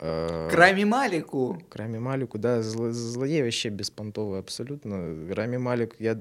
[0.00, 1.62] Э, К Рами Малику.
[1.70, 5.32] к Рами Малику, да, зло- злодей вообще беспонтовый абсолютно.
[5.34, 6.20] Рами Малик, я,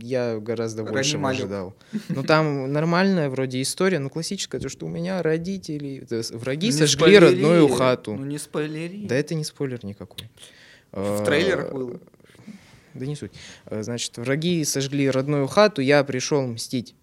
[0.00, 1.40] я гораздо Рами больше Малик.
[1.40, 1.74] ожидал.
[2.10, 6.98] Ну, там нормальная вроде история, ну, классическая, то, что у меня родители, враги Не сожгли
[7.16, 7.24] спойлери.
[7.24, 8.14] родную хату.
[8.14, 9.06] Ну не спойлери.
[9.06, 10.28] Да это не спойлер никакой.
[10.92, 11.98] В Э, трейлерах было.
[12.94, 13.32] Да не суть.
[13.66, 16.94] Э, Значит, враги сожгли родную хату, я пришел мстить.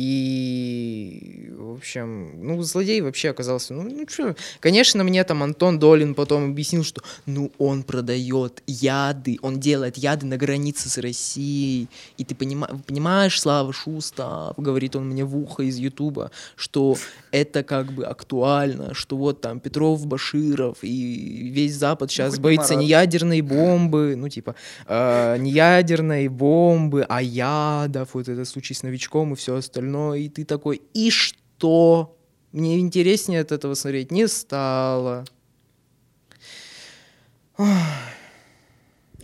[0.00, 6.14] И, в общем, ну, злодей вообще оказался, ну, ну что, конечно, мне там Антон Долин
[6.14, 12.22] потом объяснил, что, ну, он продает яды, он делает яды на границе с Россией, и
[12.22, 16.96] ты понима- понимаешь, Слава Шустав, говорит он мне в ухо из Ютуба, что
[17.32, 22.76] это как бы актуально, что вот там Петров, Баширов и весь Запад сейчас хоть боится
[22.76, 24.54] не ядерной бомбы, ну, типа,
[24.86, 30.28] э, не ядерной бомбы, а ядов, вот этот случай с новичком и все остальное, и
[30.28, 32.16] ты такой, и что?
[32.52, 35.24] Мне интереснее от этого смотреть не стало.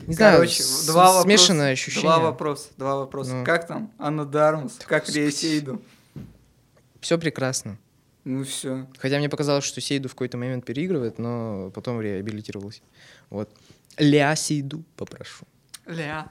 [0.07, 1.23] Не знаю, Короче, с- два вопроса.
[1.23, 2.03] смешанное ощущение.
[2.03, 3.35] Два вопроса, два вопроса.
[3.37, 3.45] Ну.
[3.45, 4.79] Как там Анна Дармус?
[4.87, 5.81] Как Лея Сейду?
[7.01, 7.79] Все прекрасно.
[8.25, 8.87] Ну все.
[8.99, 12.81] Хотя мне показалось, что Сейду в какой-то момент переигрывает, но потом реабилитировался.
[13.31, 13.51] Вот.
[13.99, 15.45] Ля Сейду попрошу.
[15.87, 16.31] Ля.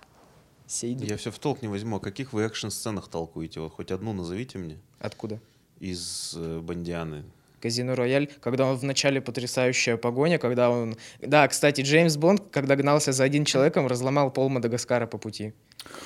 [0.74, 1.06] Сейду.
[1.06, 1.98] Я все в толк не возьму.
[1.98, 3.60] О каких вы экшн-сценах толкуете?
[3.60, 5.40] Вот хоть одну назовите мне Откуда?
[5.80, 7.24] из э, Бондианы.
[7.62, 10.98] Казино Рояль, когда он в начале потрясающая погоня, когда он...
[11.22, 15.54] Да, кстати, Джеймс Бонд, когда гнался за одним человеком, разломал пол Мадагаскара по пути.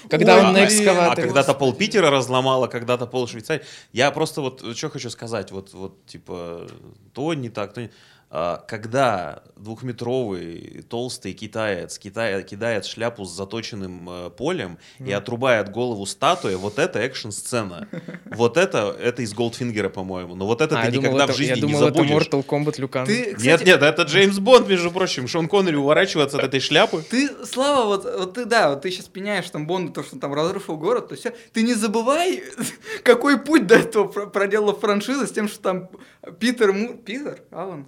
[0.10, 1.28] Когда Ой, он на блин, А экскаваторе...
[1.28, 3.64] когда-то пол Питера разломало, когда-то пол Швейцарии.
[3.92, 6.68] Я просто вот что хочу сказать, вот, вот типа
[7.14, 7.90] то не так, то не...
[8.30, 16.06] А, когда двухметровый толстый китаец китая, кидает шляпу с заточенным э, полем и отрубает голову
[16.06, 17.88] статуи, вот это экшн-сцена.
[18.26, 20.36] Вот это, это из Голдфингера, по-моему.
[20.36, 22.28] Но вот это А, ты я думал, никогда это, в жизни я не думал, забудешь.
[22.28, 23.06] это Mortal Kombat Люкан.
[23.06, 25.28] Ты, Нет, кстати, нет, это Джеймс Бонд, между прочим.
[25.30, 27.04] Шон Коннери уворачивается от этой шляпы.
[27.10, 30.34] Ты, Слава, вот, вот ты, да, вот ты сейчас пеняешь там Бонду, то, что там
[30.34, 31.34] разрушил город, то все.
[31.54, 32.44] Ты не забывай,
[33.04, 35.90] какой путь до этого про- проделала франшиза с тем, что там
[36.40, 36.98] Питер Мур...
[36.98, 37.42] Питер?
[37.52, 37.88] Алан?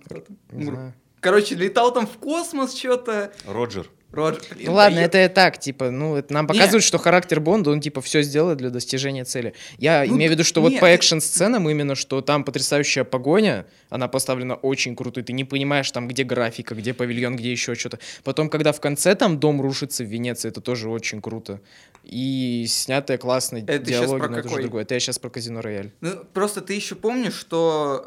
[0.51, 0.93] Не знаю.
[1.19, 3.33] Короче, летал там в космос что-то.
[3.45, 3.89] Роджер.
[4.11, 6.47] Роджер, блин, Ну ладно, да это и так, типа, ну, это нам Не.
[6.47, 9.53] показывает, что характер Бонда, он, типа, все сделает для достижения цели.
[9.77, 13.03] Я Ну, имею в виду, что вот нет, по ты- экшн-сценам именно, что там потрясающая
[13.03, 17.51] погоня, она поставлена очень круто, и ты не понимаешь, там, где графика, где павильон, где
[17.51, 17.99] еще что-то.
[18.23, 21.59] Потом, когда в конце там дом рушится в Венеции, это тоже очень круто.
[22.03, 24.81] И снятые классные Это диалоги, но это уже другое.
[24.83, 25.91] Это я сейчас про Казино Рояль.
[26.01, 28.03] Ну, просто ты еще помнишь, что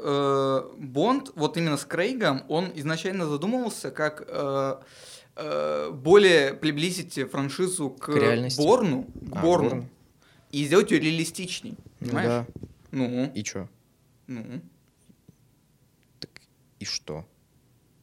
[0.77, 4.75] э, Бонд, вот именно с Крейгом, он изначально задумывался как э,
[5.37, 8.59] более приблизить франшизу к, К реальности.
[8.61, 9.89] Борну, к А, Борну, Борн.
[10.51, 11.77] и сделать ее реалистичней.
[12.01, 12.29] Ну Понимаешь?
[12.29, 12.47] да.
[12.91, 13.69] Ну, И чё?
[14.27, 14.61] ну,
[16.79, 17.25] И что?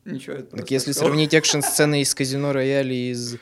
[0.06, 0.36] ничего.
[0.38, 1.10] это Так если сказал.
[1.10, 3.36] сравнить экшн-сцены из Казино Рояль и из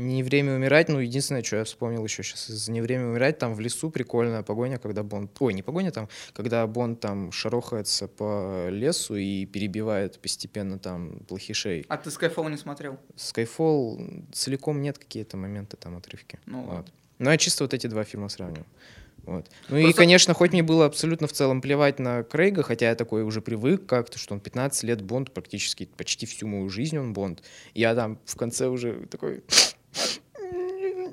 [0.00, 3.54] Не время умирать, ну, единственное, что я вспомнил еще сейчас из Не время умирать, там
[3.54, 5.30] в лесу прикольная погоня, когда Бонд...
[5.40, 11.84] Ой, не погоня там, когда Бонд там шарохается по лесу и перебивает постепенно там плохишей.
[11.88, 12.98] А ты Skyfall не смотрел?
[13.16, 16.38] Skyfall целиком нет какие-то моменты, там отрывки.
[16.46, 16.72] Ну вот.
[16.72, 16.92] ладно.
[17.18, 18.64] Но я чисто вот эти два фильма сравниваю.
[19.24, 19.46] Вот.
[19.68, 22.94] Ну и, Просто- конечно, хоть мне было абсолютно в целом плевать на Крейга, хотя я
[22.94, 27.12] такой уже привык как-то, что он 15 лет Бонд, практически почти всю мою жизнь он
[27.12, 27.42] Бонд.
[27.74, 29.42] Я там в конце уже такой...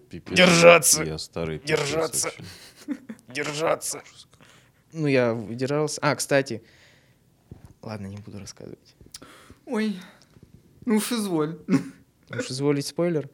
[0.10, 0.36] Пипец.
[0.38, 1.04] Держаться.
[1.04, 2.28] Я старый пипец Держаться.
[2.28, 3.02] вообще.
[3.34, 4.02] Держаться.
[4.94, 6.00] Ну, я выдержался.
[6.02, 6.64] А, кстати,
[7.82, 8.96] ладно, не буду рассказывать.
[9.66, 9.98] Ой,
[10.86, 11.60] ну уж изволь.
[12.30, 13.30] Уж изволить спойлер.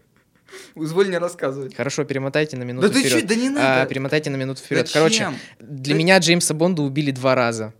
[0.76, 1.74] Изволь не рассказывать.
[1.76, 3.22] Хорошо, перемотайте на минуту Да ты вперед.
[3.22, 3.90] чё, да не А, надо.
[3.90, 4.86] перемотайте на минуту вперед.
[4.88, 5.02] Зачем?
[5.02, 7.74] Короче, для Да- меня Джеймса Бонда убили два раза.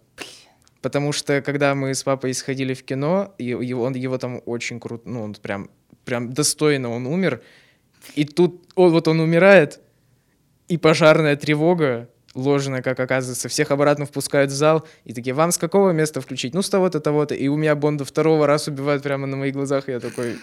[0.84, 5.10] Потому что когда мы с папой сходили в кино, и он его там очень круто,
[5.10, 5.70] ну он прям,
[6.04, 7.42] прям достойно он умер.
[8.16, 9.80] И тут он, вот он умирает,
[10.68, 15.58] и пожарная тревога ложная, как оказывается, всех обратно впускают в зал, и такие, вам с
[15.58, 16.54] какого места включить?
[16.54, 17.34] Ну, с того-то, того-то.
[17.34, 20.38] И у меня Бонда второго раз убивают прямо на моих глазах, и я такой...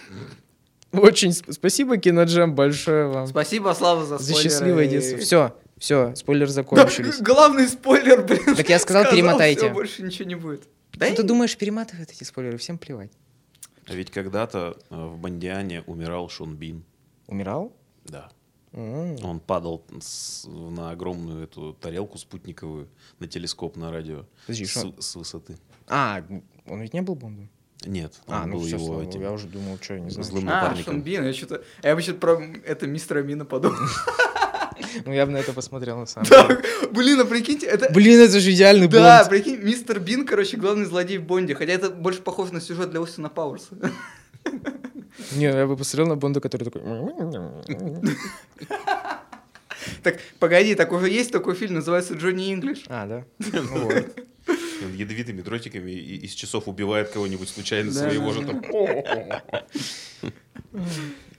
[0.91, 3.27] Очень сп- спасибо, Киноджем, большое вам.
[3.27, 5.19] Спасибо, Слава, за За счастливое детство.
[5.19, 7.19] Все, все, спойлер Да, закончились.
[7.21, 8.55] главный спойлер, блин.
[8.55, 9.61] Так я сказал, перемотайте.
[9.65, 10.67] всё, больше ничего не будет.
[10.93, 12.57] Да Ну, и- ты думаешь, перематывают эти спойлеры?
[12.57, 13.11] Всем плевать.
[13.87, 16.83] А ведь когда-то э, в Бондиане умирал Шон Бин.
[17.27, 17.73] Умирал?
[18.05, 18.29] Да.
[18.73, 19.17] М.
[19.25, 22.87] Он падал с- на огромную эту тарелку спутниковую
[23.19, 24.93] на телескоп на радио Подожди, с, что?
[25.01, 25.57] с высоты.
[25.87, 26.23] А,
[26.67, 27.49] он ведь не был Бондом?
[27.85, 29.21] Нет, он А, ну был все, его слава этим.
[29.21, 30.23] я уже думал, что я не знаю.
[30.23, 30.93] злым А, напарником.
[30.93, 31.63] Шон Бин, я что-то...
[31.81, 33.77] Я вообще про это мистера Бина подумал.
[35.05, 36.43] Ну, я бы на это посмотрел, на самом деле.
[36.47, 37.91] Да, блин, а прикиньте, это...
[37.91, 39.29] Блин, это же идеальный Да, Бонд.
[39.29, 41.55] прикинь, мистер Бин, короче, главный злодей в Бонде.
[41.55, 43.75] Хотя это больше похоже на сюжет для Остина Пауэрса.
[45.35, 46.81] Не, я бы посмотрел на Бонда, который такой...
[50.03, 52.83] Так, погоди, так уже есть такой фильм, называется Джонни Инглиш.
[52.87, 53.25] А, да?
[54.81, 59.43] Ну ядовитыми дротиками из часов убивает кого-нибудь случайно Да, своего да, же да.
[60.71, 60.81] там.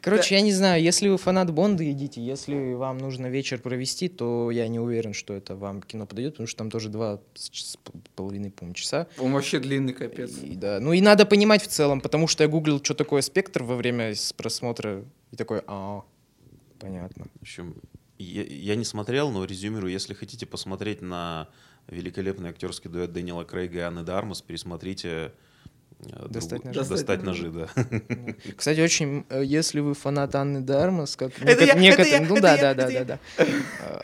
[0.02, 2.20] Короче, я не знаю, если вы фанат Бонда, идите.
[2.20, 6.48] Если вам нужно вечер провести, то я не уверен, что это вам кино подойдет, потому
[6.48, 7.78] что там тоже два с
[8.16, 9.06] половиной, по-моему, часа.
[9.18, 10.38] Он вообще длинный капец.
[10.42, 10.80] И, да.
[10.80, 14.12] Ну и надо понимать в целом, потому что я гуглил, что такое спектр во время
[14.36, 16.02] просмотра, и такой, а,
[16.80, 17.26] понятно.
[17.38, 17.76] В общем,
[18.18, 21.48] я, я не смотрел, но резюмирую, если хотите посмотреть на
[21.88, 25.32] великолепный актерский дуэт Дэниела Крейга и Анны Дармас, пересмотрите
[26.28, 26.88] Достать другу- ножи.
[26.88, 27.68] Достать ножи, да.
[28.56, 32.34] Кстати, очень, э, если вы фанат Анны Дармас, как Это я, некот- это я, ну
[32.36, 34.02] это да, я, да, да, это да, да.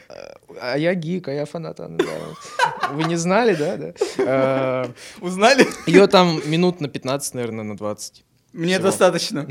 [0.61, 2.37] А, я гик, а я фанат Анны Дармас.
[2.93, 3.93] Вы не знали, да, да?
[4.21, 4.91] А,
[5.21, 5.67] Узнали?
[5.87, 8.25] Ее там минут на 15, наверное, на 20.
[8.53, 9.47] Мне достаточно.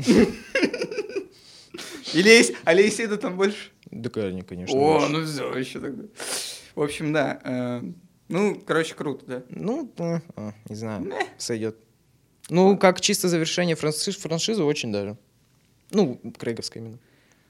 [2.14, 3.70] Или есть, а Лейседа там больше?
[3.90, 4.78] Да, конечно, конечно.
[4.78, 5.12] О, больше.
[5.12, 6.04] ну все, еще тогда.
[6.74, 7.40] В общем, да.
[7.44, 7.82] э,
[8.28, 9.42] Ну, короче, круто, да.
[9.50, 10.20] Ну, э,
[10.68, 11.76] не знаю, сойдет.
[12.50, 15.16] Ну, как чисто завершение франши- франшизы, очень даже.
[15.90, 16.98] Ну, Крейговская именно.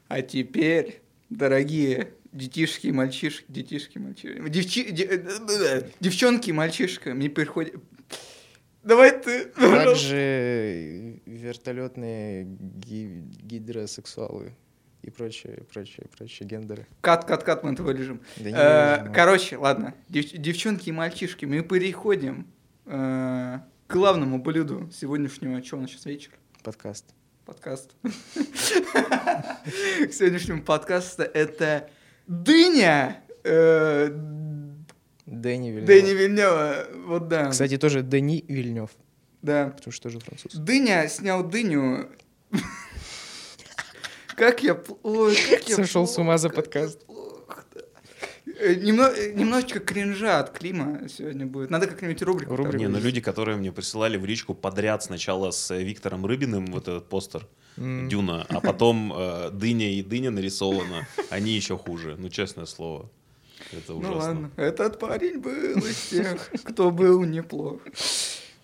[0.08, 7.28] А теперь, дорогие детишки мальчишки, детишки мальчишки, девчи- де- э, э, девчонки и мальчишка, мне
[7.30, 7.76] приходит...
[8.84, 9.46] Давай ты.
[9.46, 14.54] Также вертолетные ги- гидросексуалы
[15.02, 16.86] и прочие, прочие, прочие гендеры.
[17.02, 18.20] Кат, кат, кат, мы это вырежем.
[18.36, 19.12] Да Э, вырежем.
[19.14, 22.46] Короче, ладно, Дев- девчонки и мальчишки, мы переходим
[22.86, 26.32] э, к главному блюду сегодняшнего, что у нас сейчас вечер?
[26.62, 27.06] Подкаст.
[27.46, 27.92] подкаст.
[28.02, 28.10] К
[30.12, 31.88] сегодняшнему подкасту это
[32.26, 34.08] дыня э,
[35.24, 35.86] Дэнни Вильнёв.
[35.86, 36.86] Дэни Вильнева.
[37.06, 37.48] Вот да.
[37.48, 38.90] Кстати, тоже Дени Вильнев,
[39.40, 39.70] Да.
[39.74, 40.52] потому что тоже француз.
[40.52, 42.10] Дыня снял дыню.
[44.36, 44.78] Как я...
[45.66, 47.06] Сошел с ума за подкаст.
[48.58, 51.70] Э, немно- э, Немножечко кринжа от Клима сегодня будет.
[51.70, 52.56] Надо как-нибудь рубрику.
[52.56, 52.76] Рубрику.
[52.78, 53.04] Не, ну сделать.
[53.04, 57.46] люди, которые мне присылали в личку подряд сначала с э, Виктором Рыбиным вот этот постер.
[57.76, 62.16] Дюна, а потом э, дыня и дыня нарисована, они еще хуже.
[62.18, 63.08] Ну, честное слово.
[63.72, 64.18] Это Ну ужасно.
[64.18, 67.80] ладно, этот парень был из тех, кто был неплох.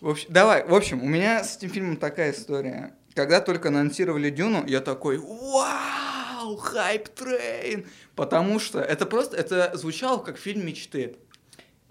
[0.01, 2.95] В общем, давай, в общем, у меня с этим фильмом такая история.
[3.14, 7.86] Когда только анонсировали Дюну, я такой, вау, хайп трейн,
[8.16, 11.16] потому что это просто, это звучало как фильм мечты.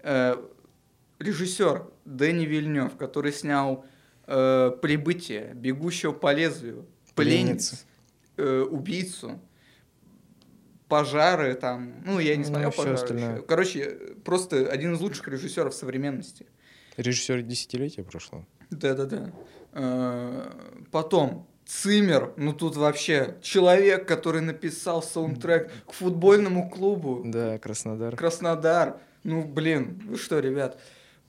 [0.00, 0.36] Э,
[1.18, 3.84] режиссер Дэнни Вильнев, который снял
[4.26, 6.86] э, «Прибытие», «Бегущего по лезвию».
[7.14, 7.84] «Пленниц»,
[8.36, 9.40] э, «Убийцу»,
[10.88, 13.42] пожары там, ну я не Ну, смотрел всё пожары остальное.
[13.42, 13.90] Короче,
[14.24, 16.46] просто один из лучших режиссеров современности.
[16.96, 18.44] Режиссер десятилетия прошло.
[18.70, 19.32] Да-да-да.
[19.72, 20.50] Э,
[20.90, 28.14] Потом Цимер, ну тут вообще человек, который написал саундтрек к футбольному клубу Да, Краснодар.
[28.16, 28.98] Краснодар.
[29.22, 30.78] Ну блин, вы что, ребят?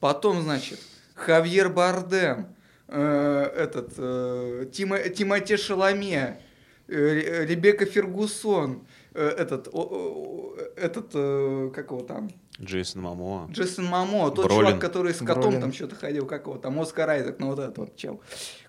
[0.01, 0.79] Потом, значит,
[1.13, 2.47] Хавьер Бардем,
[2.89, 6.41] э, этот э, Тимо- Тимоте Шаломе,
[6.87, 12.29] э, Ре- Ребекка Фергусон, э, этот, о- о- этот, э, как его там,
[12.61, 13.47] Джейсон Мамоа.
[13.51, 14.65] Джейсон Мамо, тот Бролин.
[14.67, 15.61] чувак, который с котом Бролин.
[15.61, 18.21] там что-то ходил, как его там, Оскар Айзек, ну вот этот вот чел.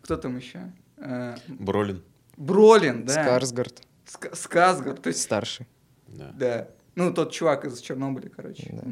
[0.03, 0.73] Кто там еще?
[0.99, 2.03] Э, Бролин.
[2.37, 3.13] Бролин, да.
[3.13, 3.83] Скарсгард.
[4.07, 5.67] Ска- Сказгард, то есть, Старший.
[6.09, 6.31] Да.
[6.35, 6.69] да.
[6.95, 8.69] Ну, тот чувак из Чернобыля, короче.
[8.73, 8.83] Да.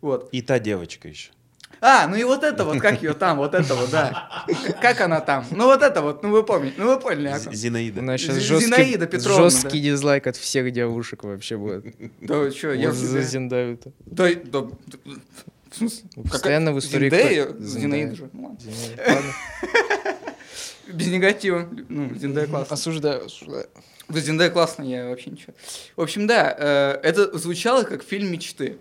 [0.00, 0.28] Вот.
[0.32, 1.30] И та девочка еще.
[1.80, 4.44] А, ну и вот это вот, как ее там, вот это вот, да.
[4.82, 5.46] Как она там?
[5.50, 7.28] Ну вот это вот, ну вы помните, ну вы поняли.
[7.30, 7.38] ком.
[7.38, 8.00] З- Зинаида.
[8.00, 11.94] У нас сейчас жесткий, Зинаида Петровна, жесткий дизлайк от всех девушек вообще будет.
[12.20, 13.92] Да что, я за Зендаю-то.
[14.04, 16.08] Да, да, в смысле?
[16.30, 17.08] Постоянно в истории
[17.62, 18.28] Зендая же.
[18.32, 18.58] ну ладно.
[20.92, 21.68] Без негатива.
[21.88, 22.74] Ну, Зендая классно.
[22.74, 23.66] Осуждаю, осуждаю.
[24.08, 25.54] Да, Зендая классно, я вообще ничего.
[25.96, 28.78] В общем, да, э, это звучало как фильм мечты.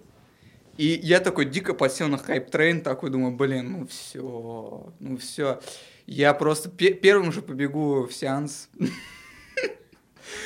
[0.77, 5.59] И я такой дико посел на hype train, такой думаю, блин, ну все, ну все.
[6.07, 8.69] Я просто пе- первым же побегу в сеанс.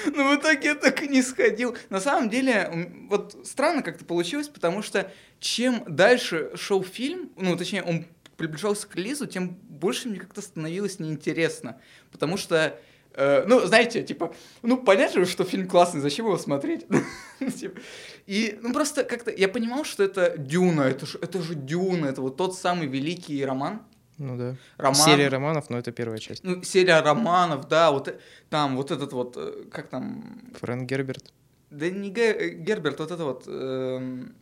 [0.05, 1.75] Но в итоге я так и не сходил.
[1.89, 7.83] На самом деле, вот странно как-то получилось, потому что чем дальше шел фильм, ну, точнее,
[7.83, 8.05] он
[8.37, 11.79] приближался к релизу, тем больше мне как-то становилось неинтересно.
[12.11, 12.79] Потому что,
[13.13, 16.85] э, ну, знаете, типа, ну, понятно же, что фильм классный, зачем его смотреть?
[17.59, 17.79] Типа,
[18.25, 22.21] И, ну, просто как-то я понимал, что это Дюна, это же, это же Дюна, это
[22.21, 23.81] вот тот самый великий роман.
[24.17, 24.55] Ну да.
[24.77, 24.95] Роман.
[24.95, 26.43] Серия романов, но это первая часть.
[26.43, 28.19] Ну, серия романов, да, вот э,
[28.49, 31.33] там вот этот вот, э, как там, Фрэнк Герберт.
[31.71, 34.35] да не Ге- Герберт, вот это вот, эм,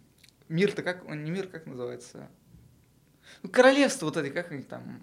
[0.50, 2.28] мир-то как, он не мир, как называется?
[3.44, 5.02] Ну, королевство вот эти, как они там?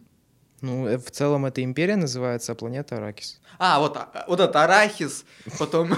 [0.61, 3.41] Ну, э, в целом это империя называется, а планета Аракис.
[3.59, 5.24] А, вот, а, вот это Арахис,
[5.59, 5.93] потом...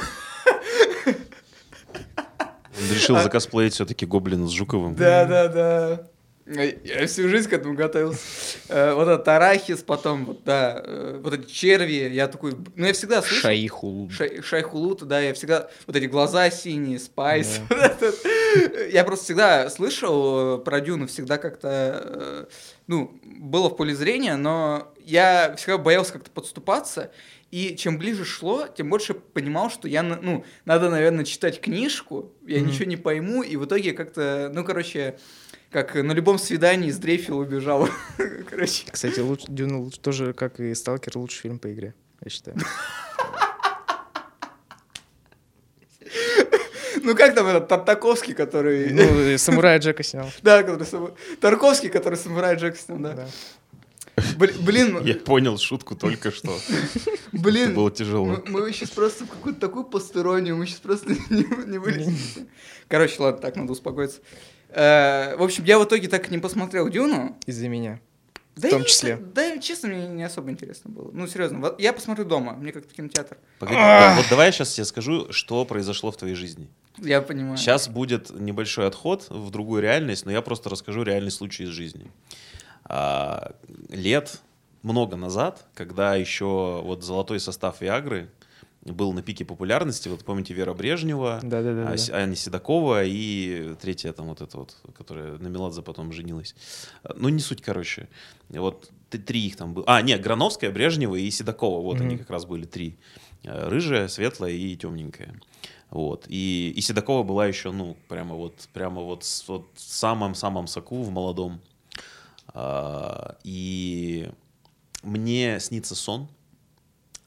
[2.80, 4.95] Он решил закосплеить все-таки гоблина с Жуковым.
[4.95, 6.07] Да, да, да.
[6.47, 8.20] Я всю жизнь к этому готовился.
[8.68, 12.93] Э, Вот этот арахис, потом, вот, да, э, вот эти черви, я такой, ну, я
[12.93, 13.43] всегда слышал.
[13.43, 14.11] Шаихул.
[14.11, 17.61] Шай, Шайхулут, да, я всегда, вот эти глаза синие, спайс.
[17.68, 17.76] Да.
[17.76, 18.16] вот этот.
[18.92, 21.68] Я просто всегда слышал э, про Дюну, всегда как-то,
[22.05, 22.44] э,
[22.86, 27.11] ну, было в поле зрения, но я всегда боялся как-то подступаться,
[27.51, 32.59] и чем ближе шло, тем больше понимал, что я, ну, надо, наверное, читать книжку, я
[32.61, 32.68] Мгм.
[32.68, 35.18] ничего не пойму, и в итоге как-то, ну, короче,
[35.70, 37.88] как на любом свидании сдрейфил, убежал.
[38.51, 38.86] Короче.
[38.90, 41.94] Кстати, луч, Дюна тоже, как и Сталкер, лучший фильм по игре,
[42.24, 42.57] я считаю.
[47.03, 48.90] Ну, как там этот Тартаковский, который...
[48.92, 50.30] Ну, и Самурая Джека снял.
[50.42, 53.12] Да, который Тарковский, который самурай Джек снял, да.
[53.14, 53.26] Да.
[54.36, 56.55] Бли- Блин, Я понял шутку только что.
[56.55, 58.26] Это блин, было тяжело.
[58.26, 62.16] мы, мы сейчас просто в какую-то такую постеронию, мы сейчас просто не, не вылезем.
[62.88, 64.20] Короче, ладно, так, надо успокоиться.
[64.68, 67.38] Э, в общем, я в итоге так и не посмотрел Дюну.
[67.46, 68.01] Из-за меня.
[68.57, 69.16] Да том и- числе.
[69.16, 71.11] Да, и, честно, мне не особо интересно было.
[71.12, 73.38] Ну, серьезно, вот я посмотрю дома, мне как-то кинотеатр.
[73.59, 76.68] Погоди, да, вот давай я сейчас тебе скажу, что произошло в твоей жизни.
[76.98, 77.57] Я понимаю.
[77.57, 82.11] Сейчас будет небольшой отход в другую реальность, но я просто расскажу реальный случай из жизни.
[82.84, 83.55] А,
[83.88, 84.40] лет
[84.82, 88.30] много назад, когда еще вот золотой состав Виагры
[88.85, 94.41] был на пике популярности, вот помните Вера Брежнева, а, Аня Седокова и третья там вот
[94.41, 96.55] эта вот, которая на Меладзе потом женилась.
[97.16, 98.09] Ну, не суть, короче.
[98.49, 99.85] Вот три их там было.
[99.87, 101.83] А, нет, Грановская, Брежнева и Седокова.
[101.83, 102.18] Вот они Мгм.
[102.20, 102.97] как раз были три.
[103.43, 105.35] Э, Рыжая, светлая и темненькая.
[105.91, 106.24] Вот.
[106.28, 111.03] И, и Седокова была еще, ну, прямо вот, прямо вот, с- вот в самом-самом соку,
[111.03, 111.61] в молодом.
[112.55, 114.31] А, и
[115.03, 116.28] мне снится сон.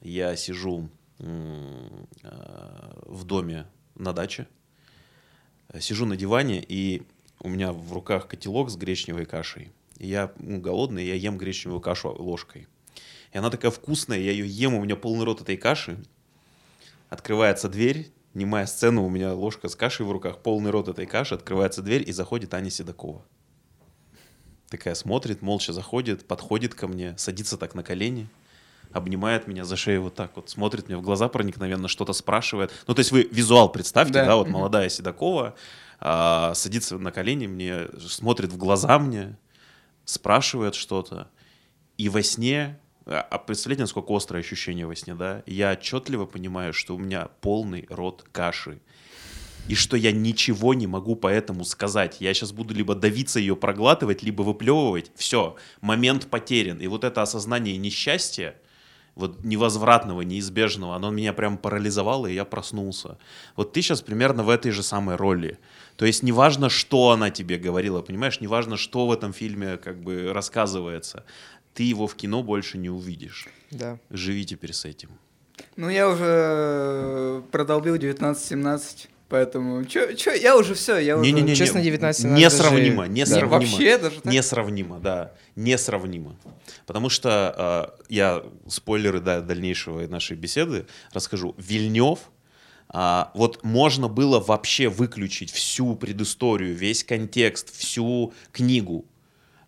[0.00, 0.88] Я сижу
[1.18, 4.48] в доме на даче,
[5.68, 7.02] Э, сижу на диване, и
[7.40, 9.72] у меня в руках котелок с гречневой кашей.
[9.98, 12.68] Я ну, голодный, я ем гречневую кашу ложкой.
[13.32, 16.02] И она такая вкусная, я ее ем, у меня полный рот этой каши.
[17.08, 21.34] Открывается дверь, немая сцена, у меня ложка с кашей в руках, полный рот этой каши,
[21.34, 23.24] открывается дверь, и заходит Аня Седокова.
[24.68, 28.28] Такая смотрит, молча заходит, подходит ко мне, садится так на колени,
[28.94, 32.72] обнимает меня за шею вот так вот, смотрит мне в глаза проникновенно, что-то спрашивает.
[32.86, 34.24] Ну, то есть вы визуал представьте, Да.
[34.24, 35.54] да, вот молодая Седокова,
[36.00, 39.36] а, садится на колени мне, смотрит в глаза мне,
[40.04, 41.28] спрашивает что-то.
[41.98, 45.42] И во сне, а а представляете, насколько острое ощущение во сне, да?
[45.46, 48.80] Я отчетливо понимаю, что у меня полный рот каши.
[49.66, 52.18] И что я ничего не могу поэтому сказать.
[52.20, 55.10] Я сейчас буду либо давиться ее проглатывать, либо выплевывать.
[55.16, 56.78] Все, момент потерян.
[56.80, 58.56] И вот это осознание несчастья,
[59.14, 63.18] вот невозвратного, неизбежного, оно меня прям парализовало, и я проснулся.
[63.56, 65.58] Вот ты сейчас примерно в этой же самой роли.
[65.96, 70.32] То есть неважно, что она тебе говорила, понимаешь, неважно, что в этом фильме как бы
[70.32, 71.24] рассказывается,
[71.74, 73.48] ты его в кино больше не увидишь.
[73.70, 73.98] Да.
[74.10, 75.10] Живи теперь с этим.
[75.76, 79.84] Ну, я уже продолбил 19-17, поэтому...
[79.84, 81.30] Чё, чё, я уже все, я уже...
[81.30, 83.50] Не-не-не, Честно, 19 надо несравнимо, даже- несравнимо.
[83.50, 84.32] Вообще даже так?
[84.32, 86.36] Несравнимо, да, несравнимо.
[86.86, 91.54] Потому что э, я спойлеры да, дальнейшего нашей беседы расскажу.
[91.58, 92.18] Вильнев,
[92.88, 99.04] а, вот можно было вообще выключить всю предысторию, весь контекст, всю книгу.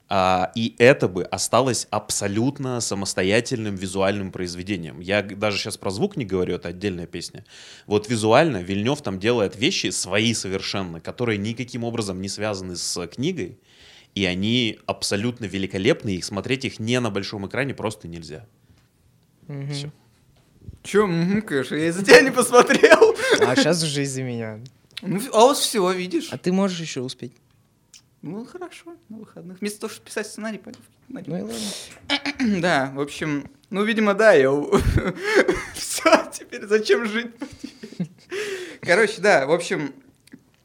[0.08, 5.00] А, и это бы осталось абсолютно самостоятельным визуальным произведением.
[5.00, 7.44] Я даже сейчас про звук не говорю, это отдельная песня.
[7.86, 13.58] Вот визуально Вильнев там делает вещи свои совершенно, которые никаким образом не связаны с книгой,
[14.14, 18.46] и они абсолютно великолепны, и смотреть их не на большом экране просто нельзя.
[19.48, 19.72] Мгм.
[19.72, 19.90] Всё.
[20.84, 21.06] Че,
[21.44, 23.16] конечно, я из-за тебя не посмотрел.
[23.40, 24.60] А сейчас уже из-за меня.
[25.02, 26.28] Ну, а вот все, видишь.
[26.30, 27.32] А ты можешь еще успеть.
[28.22, 29.60] Ну, хорошо, на выходных.
[29.60, 31.22] Вместо того, чтобы писать сценарий, пойду в кино.
[31.26, 32.60] Ну и ладно.
[32.60, 34.50] Да, в общем, ну, видимо, да, я...
[35.74, 37.30] Все, теперь зачем жить?
[38.80, 39.92] Короче, да, в общем,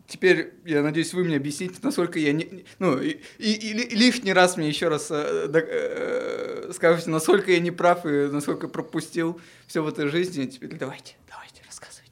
[0.07, 2.65] теперь, я надеюсь, вы мне объясните, насколько я не...
[2.79, 7.51] Ну, и, и- и ли- лишний раз мне еще раз э, док- э, скажете, насколько
[7.51, 10.45] я не прав и насколько пропустил все в этой жизни.
[10.47, 12.11] Теперь давайте, давайте, рассказывайте.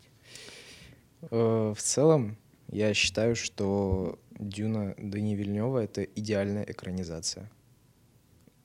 [1.31, 2.37] Э, В целом,
[2.71, 7.51] я считаю, что Дюна Дани Вильнева— это идеальная экранизация.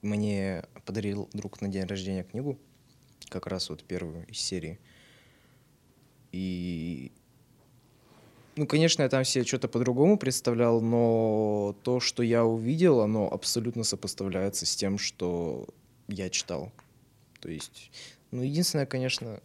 [0.02, 2.58] Мне подарил друг на день рождения книгу,
[3.28, 4.78] как раз вот первую из серии.
[6.30, 7.10] И,
[8.54, 13.82] ну, конечно, я там себе что-то по-другому представлял, но то, что я увидел, оно абсолютно
[13.82, 15.66] сопоставляется с тем, что
[16.06, 16.72] я читал.
[17.40, 17.90] То есть,
[18.30, 19.40] ну, единственное, конечно,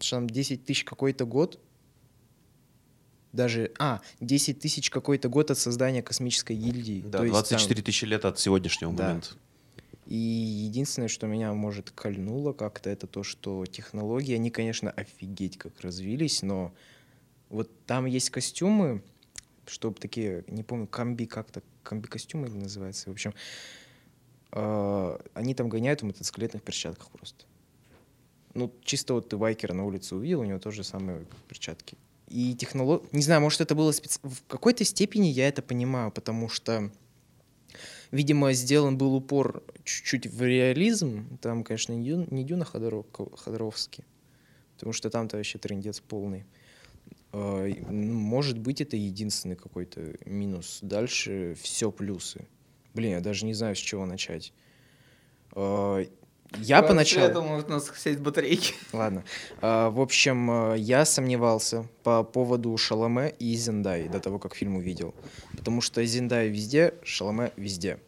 [0.00, 1.60] что там 10 тысяч какой-то год,
[3.36, 7.02] даже, а, 10 тысяч какой-то год от создания космической гильдии.
[7.06, 9.08] Да, То есть там- 24 тысячи лет от сегодняшнего Да.
[9.08, 9.28] момента.
[10.06, 15.80] И единственное, что меня, может, кольнуло как-то, это то, что технологии, они, конечно, офигеть как
[15.80, 16.72] развились, но
[17.50, 19.02] вот там есть костюмы,
[19.66, 23.34] чтобы такие, не помню, комби как-то, комби-костюмы или называется, в общем,
[24.52, 27.44] э, они там гоняют в мотоциклетных перчатках просто.
[28.54, 31.96] Ну, чисто вот ты байкера на улице увидел, у него тоже самые перчатки.
[32.28, 34.18] И технология, не знаю, может, это было специ...
[34.22, 36.90] В какой-то степени я это понимаю, потому что
[38.10, 41.38] Видимо, сделан был упор чуть-чуть в реализм.
[41.38, 44.04] Там, конечно, не Дюна, не Дюна Ходоров- Ходоровский,
[44.74, 46.46] потому что там-то вообще трендец полный.
[47.32, 50.78] А, ну, Может быть, это единственный какой-то минус.
[50.82, 52.46] Дальше все плюсы.
[52.94, 54.52] Блин, я даже не знаю, с чего начать.
[56.60, 57.26] Я поначалу...
[57.26, 58.74] этого может у нас сесть батарейки.
[58.92, 59.24] Ладно.
[59.60, 64.76] А, В общем, э, я сомневался по поводу Шаломе и Зендай до того, как фильм
[64.76, 65.14] увидел.
[65.56, 67.98] Потому что Зендай везде, Шаломе везде.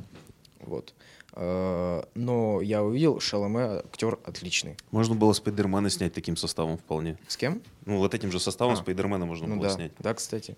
[0.61, 0.95] Вот.
[1.33, 4.77] А, Но я увидел, Шаломе актер отличный.
[4.91, 7.17] Можно было Спайдермена снять таким составом вполне.
[7.29, 7.63] С кем?
[7.87, 8.77] Ну, вот этим же составом А.
[8.77, 9.93] Спайдермена можно ну было да, снять.
[9.99, 10.57] да, кстати.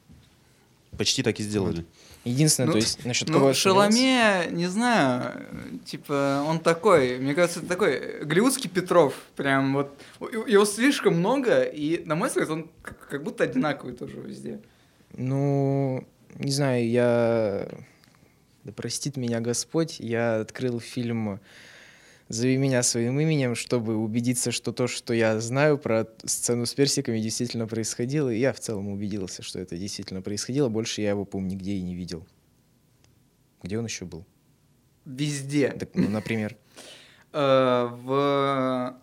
[0.97, 1.85] Почти так и сделали.
[2.25, 5.47] Единственное, Ну, то есть насчет Ну, кого Шаломе, не знаю,
[5.87, 12.17] типа, он такой, мне кажется, такой голливудский Петров, прям вот, его слишком много, и, на
[12.17, 14.61] мой взгляд, он как будто одинаковый тоже везде.
[15.17, 17.69] Ну, не знаю, я...
[18.65, 21.41] Да простит меня Господь, я открыл фильм
[22.31, 27.19] «Зови меня своим именем», чтобы убедиться, что то, что я знаю про сцену с персиками,
[27.19, 28.29] действительно происходило.
[28.31, 30.69] И я в целом убедился, что это действительно происходило.
[30.69, 32.25] Больше я его, по-моему, нигде и не видел.
[33.65, 34.25] Где он еще был?
[35.05, 35.71] Везде.
[35.73, 36.57] Так, ну, например.
[37.33, 38.95] Э, в...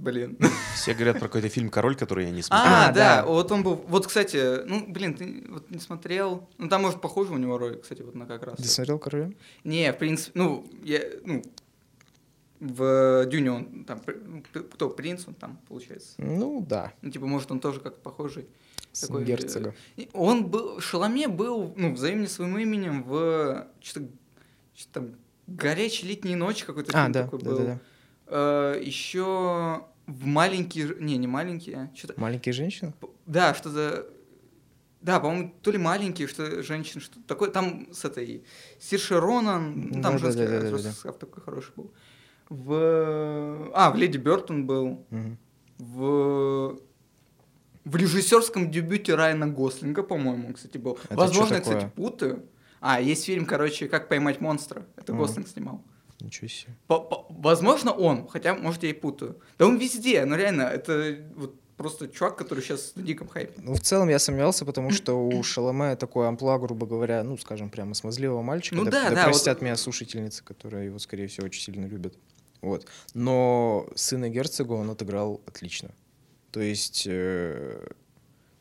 [0.00, 0.38] Блин.
[0.74, 2.72] Все говорят про какой-то фильм «Король», который я не смотрел.
[2.72, 3.26] А, А, да, да.
[3.26, 7.32] вот он был, вот, кстати, ну, блин, ты вот не смотрел, ну, там, может, похоже
[7.34, 8.56] у него роль, кстати, вот на как раз.
[8.56, 9.30] Ты смотрел «Короля»?
[9.64, 11.42] Не, в принципе, ну, я, ну,
[12.60, 14.42] в Дюне он там, ну,
[14.72, 16.14] кто, принц он там, получается.
[16.18, 16.92] Ну, да.
[17.02, 18.46] Ну, типа, может, он тоже как похожий.
[18.92, 19.74] Сын Такой, герцога.
[19.96, 24.08] И Он был, Шаломе был, ну, взаимно своим именем в что-то,
[24.74, 25.10] что там,
[25.46, 27.58] «Горячие летние ночи» какой-то А, фильм да, такой да, был.
[27.58, 28.74] да, да.
[28.76, 32.92] Еще в «Маленькие», не, не «Маленькие», что-то, Маленькие женщины?
[33.26, 34.06] да, что-то,
[35.00, 38.44] да, по-моему, то ли «Маленькие», что женщины, что-то такое, там с этой,
[38.78, 40.82] Сирши Ронан, ну, там Да, да, женский да, да, да, да.
[40.82, 41.92] состав такой хороший был.
[42.48, 45.38] В, а, в «Леди Бертон» был, Мгм.
[45.78, 46.78] в
[47.86, 50.98] в режиссерском дебюте Райана Гослинга, по-моему, кстати, был.
[51.08, 52.44] Это Возможно, я, кстати, путаю.
[52.80, 54.86] А, есть фильм, короче, «Как поймать монстра».
[54.96, 55.22] Это Ага.
[55.22, 55.82] Гослинг снимал.
[56.24, 56.76] Ничего себе.
[56.86, 59.40] По- по- Возможно, он, хотя, может, я и путаю.
[59.58, 63.54] Да он везде, ну реально, это вот просто чувак, который сейчас на диком хайпе.
[63.62, 67.70] Ну, в целом я сомневался, потому что у Шаломе такое амплуа, грубо говоря, ну, скажем,
[67.70, 68.76] прямо смазливого мальчика.
[68.76, 72.18] Ну да, да, простят вот- меня слушательницы, которые его, скорее всего, очень сильно любят.
[72.60, 72.86] Вот.
[73.14, 75.90] Но сына герцога он отыграл отлично.
[76.50, 77.80] То есть, э,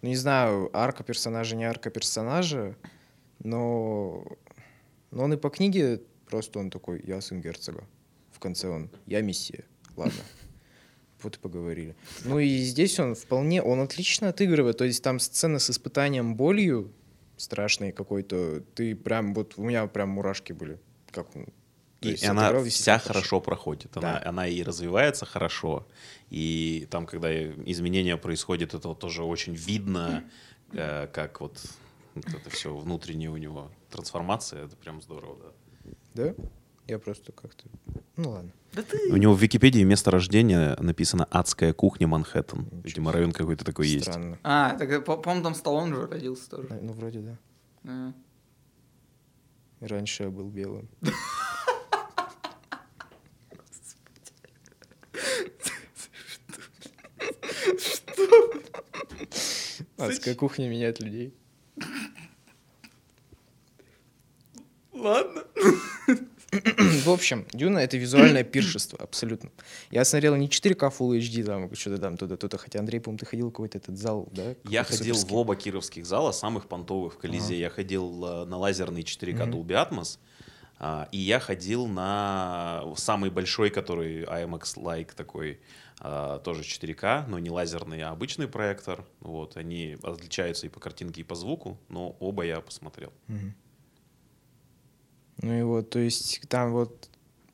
[0.01, 2.77] ну, не знаю, арка персонажа не арка персонажа,
[3.43, 4.23] но,
[5.11, 7.83] но он и по книге просто он такой, я сын герцога.
[8.31, 9.65] В конце он, я мессия.
[9.95, 10.13] Ладно.
[11.21, 11.97] Вот и поговорили.
[12.23, 14.77] Ну и здесь он вполне, он отлично отыгрывает.
[14.77, 16.93] То есть там сцена с испытанием болью,
[17.35, 18.61] страшный какой-то.
[18.73, 20.79] Ты прям, вот у меня прям мурашки были.
[21.11, 21.47] Как, он-
[21.99, 23.97] И есть она вся хорошо проходит.
[23.97, 24.29] Она, Да.
[24.29, 25.85] она и развивается хорошо.
[26.29, 27.29] И там, когда
[27.65, 30.23] изменения происходят, это вот тоже очень видно,
[30.71, 31.61] э, как вот,
[32.15, 34.63] вот это все внутреннее у него трансформация.
[34.67, 35.51] Это прям здорово, да.
[36.13, 36.33] Да?
[36.87, 37.65] Я просто как-то...
[38.17, 38.51] Ну ладно.
[38.73, 39.11] Да ты...
[39.11, 42.67] У него в Википедии место рождения написано «Адская кухня Манхэттен».
[42.83, 44.05] Видимо, район какой-то такой есть.
[44.05, 44.39] Странно.
[44.43, 46.67] А, так, э, по- по-моему, там Сталлоне же родился тоже.
[46.81, 47.37] Ну, вроде да.
[47.83, 48.13] Да.
[49.81, 50.89] Раньше я был белым.
[59.97, 61.33] Адская кухня меняет людей.
[64.93, 65.43] Ладно.
[67.05, 69.51] В общем, Дюна— это визуальное пиршество, абсолютно.
[69.91, 73.49] Я смотрел не 4К Full HD, там, что-то там, туда-туда, хотя, Андрей, по-моему, ты ходил
[73.49, 74.55] в какой-то этот зал, да?
[74.63, 75.35] Я ходил в суперский.
[75.35, 77.59] оба кировских зала, самых понтовых в Колизее.
[77.59, 79.55] Я ходил э, на лазерный 4К Мгм.
[79.55, 80.17] Dolby Atmos,
[80.79, 85.59] а, и я ходил на самый большой, который IMAX-like такой,
[85.99, 89.05] а, тоже 4К, но не лазерный, а обычный проектор.
[89.19, 93.11] Вот, они отличаются и по картинке, и по звуку, но оба я посмотрел.
[93.27, 93.53] Мгм.
[95.41, 97.09] Ну и вот, то есть там вот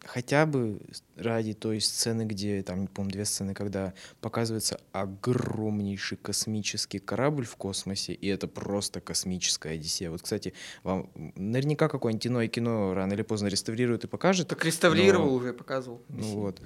[0.06, 0.80] хотя бы
[1.18, 8.14] ради той сцены, где, там, по-моему, две сцены, когда показывается огромнейший космический корабль в космосе,
[8.14, 10.12] и это просто космическая Одиссея.
[10.12, 14.48] Вот, кстати, вам наверняка какое-нибудь иное кино рано или поздно реставрируют и покажет.
[14.48, 16.02] Так реставрировал но- уже, показывал.
[16.10, 16.62] Ну вот.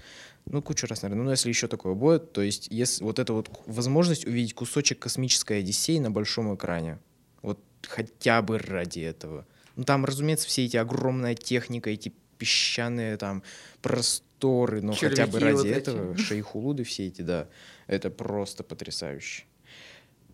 [0.46, 1.26] Ну, кучу раз, наверное.
[1.26, 5.60] Ну, если еще такое будет, то есть, если вот эта вот возможность увидеть кусочек космической
[5.60, 7.00] Одиссеи на большом экране,
[7.42, 9.46] вот хотя бы ради этого.
[9.80, 13.44] Ну, там, разумеется, все эти огромная техника, эти песчаные там
[13.82, 15.74] просторы, но хотя бы Червяки ради вот эти.
[15.78, 17.48] этого, шейхулуды все эти, да,
[17.88, 19.46] это просто потрясающе.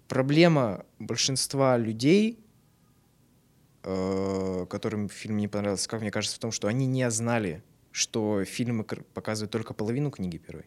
[0.08, 2.40] Проблема большинства людей,
[3.84, 8.44] э, которым фильм не понравился, как мне кажется, в том, что они не знали, что
[8.46, 10.66] фильмы показывают только половину книги первой.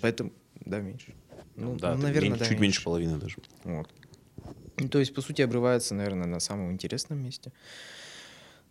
[0.00, 1.16] Поэтому, да, меньше.
[1.56, 3.38] Ну, да, ну, наверное, мен- да, чуть меньше половины даже.
[3.64, 3.92] Вот.
[4.82, 7.52] Ну, то есть, по сути, обрывается, наверное, на самом интересном месте.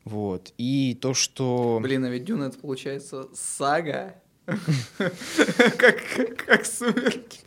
[0.03, 0.53] Вот.
[0.57, 1.79] И то, что...
[1.81, 4.15] Блин, а ведь Дюна это получается сага.
[4.45, 7.39] Как сумерки.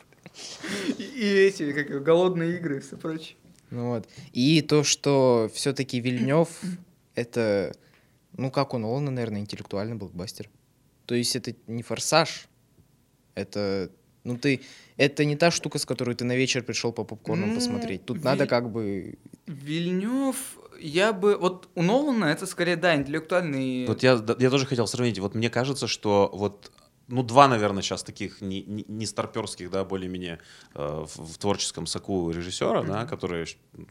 [0.99, 3.37] И и эти, как голодные игры и все прочее.
[3.71, 4.09] Ну вот.
[4.33, 6.49] И то, что все-таки Вильнев
[7.15, 7.75] это,
[8.33, 10.51] ну как у Нолана, наверное, интеллектуальный блокбастер.
[11.07, 12.49] То есть это не форсаж,
[13.35, 13.91] это,
[14.25, 14.63] ну ты,
[14.97, 18.05] это не та штука, с которой ты на вечер пришел по попкорну Ну, посмотреть.
[18.05, 20.37] Тут Ви- надо как бы, Вильнев,
[20.81, 21.37] я бы...
[21.37, 23.87] Вот у Нолана это скорее, да, интеллектуальный...
[23.87, 25.19] Вот я, я тоже хотел сравнить.
[25.19, 26.71] Вот мне кажется, что вот
[27.09, 30.39] ну, два, наверное, сейчас таких не, не, не старперских, да, более-менее
[30.75, 33.47] э, в, в творческом соку режиссера, да, которые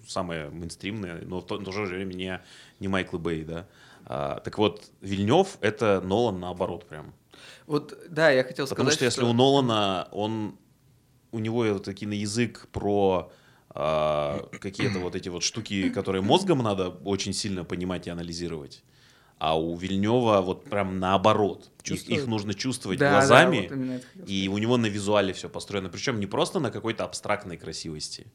[0.08, 2.41] самые мейнстримные, но в то, в то же время не,
[2.80, 3.68] не Майкл Бэй, да.
[4.06, 7.14] А, так вот, Вильнев— это Нолан наоборот прям.
[7.68, 10.58] Вот, да, я хотел Потому сказать, что если у Нолана, он,
[11.34, 13.31] у него вот такой язык про
[13.69, 18.84] а, какие-то вот эти вот штуки, которые мозгом надо очень сильно понимать и анализировать.
[19.39, 21.69] А у Вильнева вот прям наоборот.
[21.84, 25.34] Их, их нужно чувствовать Да, да, глазами, вот это хотел и у него на визуале
[25.34, 25.89] все построено.
[25.89, 28.27] Причем не просто на какой-то абстрактной красивости,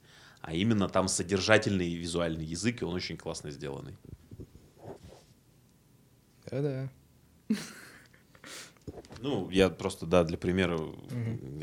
[0.43, 3.97] а именно там содержательный визуальный язык, и он очень классно сделанный.
[6.51, 6.89] да-да.
[9.21, 10.79] Ну, я просто, да, для примера,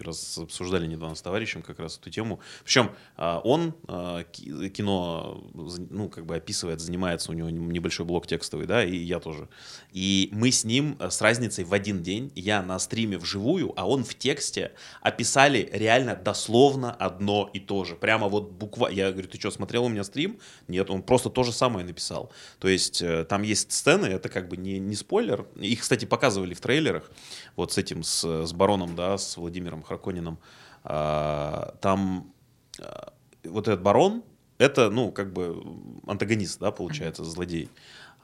[0.03, 2.39] раз обсуждали недавно с товарищем как раз эту тему.
[2.63, 8.27] Причем а, он а, ки- кино, ну, как бы описывает, занимается, у него небольшой блок
[8.27, 9.49] текстовый, да, и я тоже.
[9.91, 13.87] И мы с ним а, с разницей в один день, я на стриме вживую, а
[13.87, 17.95] он в тексте описали реально дословно одно и то же.
[17.95, 18.89] Прямо вот буква...
[18.89, 20.39] Я говорю, ты что, смотрел у меня стрим?
[20.67, 22.31] Нет, он просто то же самое написал.
[22.59, 25.47] То есть э, там есть сцены, это как бы не, не спойлер.
[25.55, 27.09] Их, кстати, показывали в трейлерах.
[27.55, 30.37] Вот с этим, с, с Бароном, да, с Владимиром Харкониным.
[30.83, 32.33] А, там
[32.79, 34.23] а, вот этот Барон,
[34.57, 35.61] это, ну, как бы
[36.07, 37.69] антагонист, да, получается, злодей.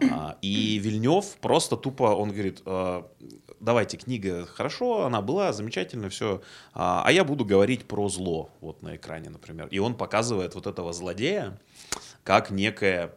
[0.09, 3.07] А, и Вильнев просто тупо, он говорит, «А,
[3.59, 6.41] давайте, книга хорошо, она была, замечательно, все,
[6.73, 9.67] а, а я буду говорить про зло, вот на экране, например.
[9.67, 11.59] И он показывает вот этого злодея
[12.23, 13.13] как некое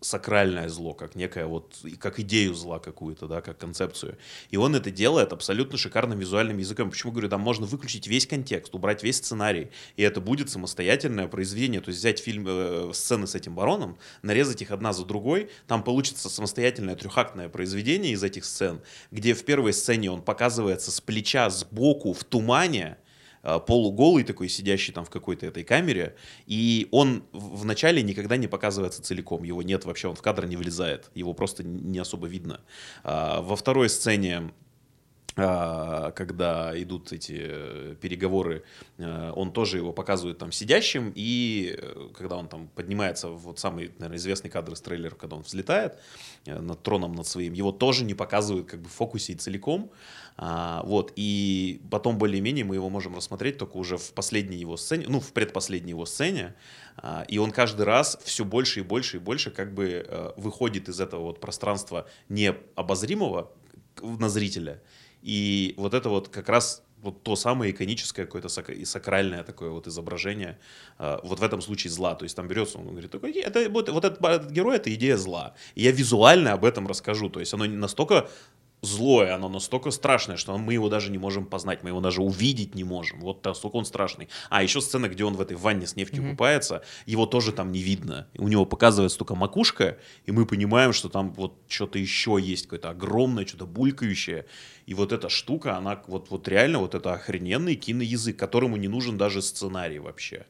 [0.00, 4.16] сакральное зло, как некое вот, как идею зла какую-то, да, как концепцию.
[4.50, 6.90] И он это делает абсолютно шикарным визуальным языком.
[6.90, 11.80] Почему говорю, там можно выключить весь контекст, убрать весь сценарий, и это будет самостоятельное произведение.
[11.80, 15.82] То есть взять фильм, э, сцены с этим бароном, нарезать их одна за другой, там
[15.82, 18.80] получится самостоятельное трехактное произведение из этих сцен,
[19.10, 22.98] где в первой сцене он показывается с плеча, сбоку, в тумане,
[23.42, 26.16] полуголый такой, сидящий там в какой-то этой камере,
[26.46, 30.46] и он в в начале никогда не показывается целиком, его нет вообще, он в кадр
[30.46, 32.60] не влезает, его просто не особо видно.
[33.04, 34.52] А, Во второй сцене
[35.40, 38.64] а, когда идут эти э, переговоры,
[38.96, 43.92] э, он тоже его показывает там сидящим, и э, когда он там поднимается, вот самый,
[43.98, 45.96] наверное, известный кадр из трейлера, когда он взлетает
[46.44, 49.92] э, над троном над своим, его тоже не показывают как бы в фокусе и целиком,
[50.40, 55.06] А, вот, и потом более-менее мы его можем рассмотреть только уже в последней его сцене,
[55.08, 56.54] ну, в предпоследней его сцене,
[56.96, 60.88] А, и он каждый раз все больше и больше и больше как бы э, выходит
[60.88, 63.50] из этого вот пространства необозримого
[64.02, 64.80] на зрителя,
[65.22, 69.70] и вот это вот как раз вот то самое иконическое какое-то сак- и сакральное такое
[69.70, 70.58] вот изображение,
[70.98, 72.14] э, вот в этом случае зла.
[72.14, 75.54] То есть там берется, он говорит, это, вот, вот этот, этот герой— это идея зла.
[75.74, 77.28] И я визуально об этом расскажу.
[77.28, 78.28] То есть оно настолько
[78.82, 82.74] злое, оно настолько страшное, что мы его даже не можем познать, мы его даже увидеть
[82.74, 83.20] не можем.
[83.20, 84.28] Вот настолько он страшный.
[84.50, 86.30] А еще сцена, где он в этой ванне с нефтью Мгм.
[86.32, 88.28] купается, его тоже там не видно.
[88.36, 92.90] У него показывается только макушка, и мы понимаем, что там вот что-то еще есть, какое-то
[92.90, 94.46] огромное, что-то булькающее.
[94.86, 99.18] И вот эта штука, она вот, вот реально вот это охрененный киноязык, которому не нужен
[99.18, 100.46] даже сценарий вообще.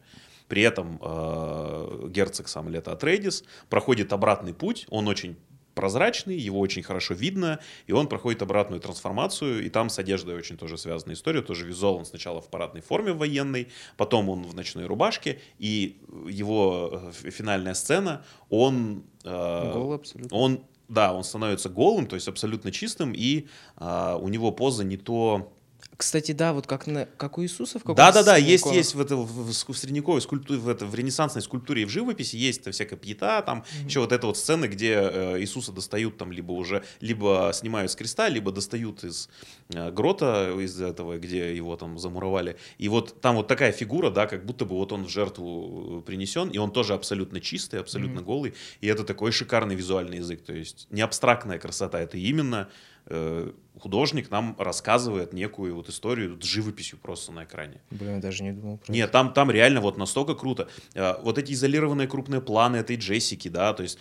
[0.48, 5.36] При этом э, герцог сам Лето Атрейдис проходит обратный путь, он очень
[5.78, 10.56] прозрачный, его очень хорошо видно, и он проходит обратную трансформацию, и там с одеждой очень
[10.56, 14.86] тоже связана история, тоже визуал, он сначала в парадной форме военной, потом он в ночной
[14.86, 15.96] рубашке, и
[16.28, 19.04] его э, финальная сцена, он...
[19.22, 20.36] э, абсолютно.
[20.36, 24.96] он, да, он становится голым, то есть абсолютно чистым, и а, у него поза не
[24.96, 25.52] то...
[25.98, 28.74] Кстати, да, вот как, на, как у Иисуса в каком-то Да-да-да, сцене есть, икона.
[28.76, 32.36] есть в, это, в, в средневековой скульптуре, в, это, в ренессансной скульптуре и в живописи
[32.36, 36.30] есть там всякая пьета, там еще вот эта вот сцена, где э, Иисуса достают там
[36.30, 39.28] либо уже, либо снимают с креста, либо достают из
[39.74, 42.56] э, грота, из этого, где его там замуровали.
[42.78, 46.02] И вот там вот такая фигура, да, как будто бы вот он в жертву э,
[46.06, 48.24] принесен, и он тоже абсолютно чистый, абсолютно Мгм.
[48.24, 52.68] голый, и это такой шикарный визуальный язык, то есть не абстрактная красота, это именно
[53.06, 57.80] э, художник нам рассказывает некую вот историю с живописью просто на экране.
[57.90, 60.68] Блин, я даже не думал про Нет, там, там реально вот настолько круто.
[60.94, 63.98] Э, Вот эти изолированные крупные планы этой Джессики, да, то есть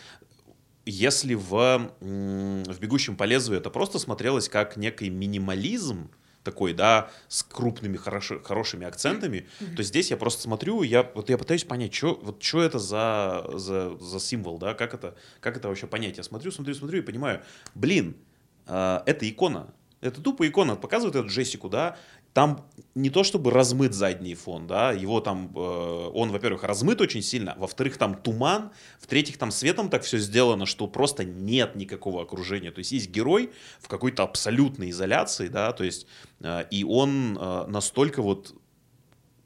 [0.86, 6.10] если в, в «Бегущем по лезвию» это просто смотрелось как некий минимализм,
[6.44, 11.38] такой, да, с крупными хороши- хорошими акцентами, то здесь я просто смотрю, я, вот я
[11.38, 15.68] пытаюсь понять, что вот чё это за, за, за символ, да, как это, как это
[15.68, 16.16] вообще понять.
[16.16, 17.42] Я смотрю, смотрю, смотрю и понимаю,
[17.76, 18.16] блин,
[18.68, 21.98] это икона, это тупо икона, показывает эту Джессику, да,
[22.38, 25.60] там не то чтобы размыт задний фон, да, его там, э,
[26.14, 30.86] он, во-первых, размыт очень сильно, во-вторых, там туман, в-третьих, там светом так все сделано, что
[30.86, 36.06] просто нет никакого окружения, то есть есть герой в какой-то абсолютной изоляции, да, то есть,
[36.42, 38.54] э, и он э, настолько вот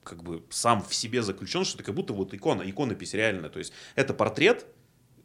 [0.04, 3.60] как бы сам в себе заключен, что это как будто вот икона, иконопись реальная, то
[3.60, 4.66] есть это портрет,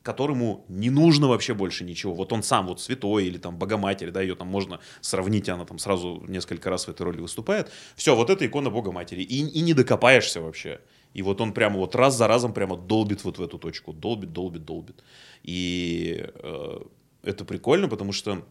[0.06, 2.14] которому не нужно вообще больше ничего.
[2.14, 5.78] Вот он сам вот святой или там Богоматерь, да, ее там можно сравнить, она там
[5.78, 7.70] сразу несколько раз в этой роли выступает.
[7.96, 9.22] Все, вот это икона Богоматери.
[9.22, 10.80] И, и не докопаешься вообще.
[11.12, 13.92] И вот он прямо вот раз за разом прямо долбит вот в эту точку.
[13.92, 15.02] Долбит, долбит, долбит.
[15.42, 16.80] И э,
[17.22, 18.44] это прикольно, потому что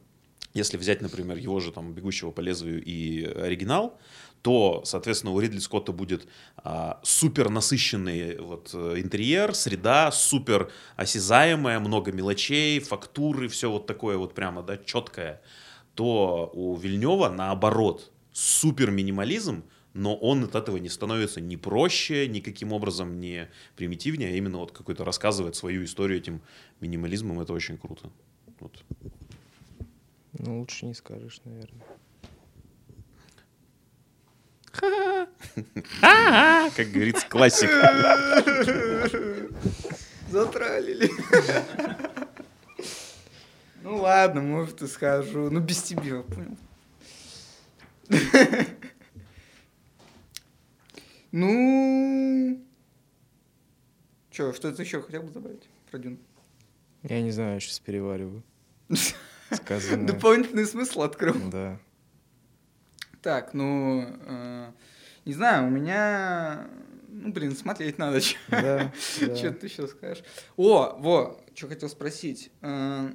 [0.55, 3.97] если взять, например, его же там «Бегущего по лезвию» и оригинал,
[4.45, 6.27] то, соответственно, у Ридли Скотта будет
[6.57, 14.17] а, супер насыщенный вот, э, интерьер, среда, супер осязаемая, много мелочей, фактуры, все вот такое
[14.17, 15.41] вот прямо, да, четкое.
[15.95, 19.63] То у Вильнева наоборот, супер минимализм,
[19.95, 24.71] но он от этого не становится ни проще, никаким образом не примитивнее, а именно вот
[24.71, 26.39] какой-то рассказывает свою историю этим
[26.81, 28.11] минимализмом, это очень круто.
[28.59, 28.83] Вот.
[30.37, 31.81] Ну, лучше не скажешь, наверное.
[36.01, 37.69] Как говорится, классик.
[40.29, 41.09] Затралили.
[43.83, 45.49] Ну ладно, может и скажу.
[45.51, 46.57] Ну без тебя, понял?
[51.31, 52.65] Ну...
[54.31, 56.17] Че, что-то еще хотел бы добавить про Дюну?
[57.03, 58.41] Я не знаю, я сейчас перевариваю.
[59.51, 60.07] Сказанное.
[60.07, 61.35] Дополнительный смысл открыл.
[61.51, 61.77] Да.
[63.25, 64.05] Так, ну...
[64.27, 64.71] э,
[65.25, 66.67] не знаю, у меня...
[67.09, 68.19] Ну, блин, смотреть надо.
[68.49, 68.93] Да, да.
[69.35, 70.23] Что ты еще скажешь?
[70.57, 72.51] О, во, что хотел спросить.
[72.61, 73.09] Э,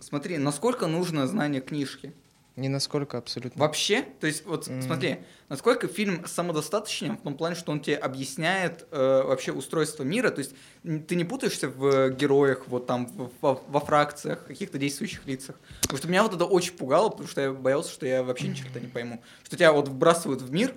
[0.00, 2.12] Смотри, насколько нужно знание книжки?
[2.56, 3.60] Не насколько абсолютно.
[3.60, 4.02] Вообще?
[4.20, 4.82] То есть, вот Мгм.
[4.82, 5.16] смотри,
[5.48, 10.38] насколько фильм самодостаточен в том плане, что он тебе объясняет э, вообще устройство мира, то
[10.38, 15.56] есть ты не путаешься в героях, вот там, в- во, во фракциях, каких-то действующих лицах.
[15.82, 18.54] Потому что меня вот это очень пугало, потому что я боялся, что я вообще ни
[18.54, 19.20] черта не пойму.
[19.42, 20.74] Что тебя вот вбрасывают в мир,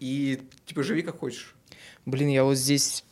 [0.00, 1.54] и типа живи как хочешь.
[2.04, 3.04] Блин, я вот здесь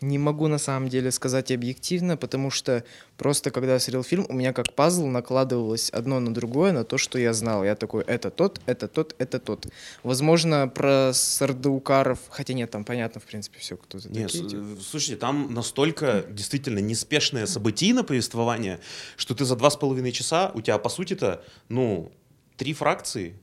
[0.00, 2.84] не могу на самом деле сказать объективно, потому что
[3.16, 6.98] просто когда я смотрел фильм, у меня как пазл накладывалось одно на другое, на то,
[6.98, 7.64] что я знал.
[7.64, 9.66] Я такой, это тот, это тот, это тот.
[10.02, 14.48] Возможно, про Сардаукаров, хотя нет, там понятно, в принципе, все, кто это Нет, такие.
[14.48, 14.62] типа.
[14.82, 18.80] слушайте, там настолько действительно неспешное событийное повествование,
[19.16, 22.12] что ты за два с половиной часа, у тебя, по сути-то, ну,
[22.56, 23.36] три фракции.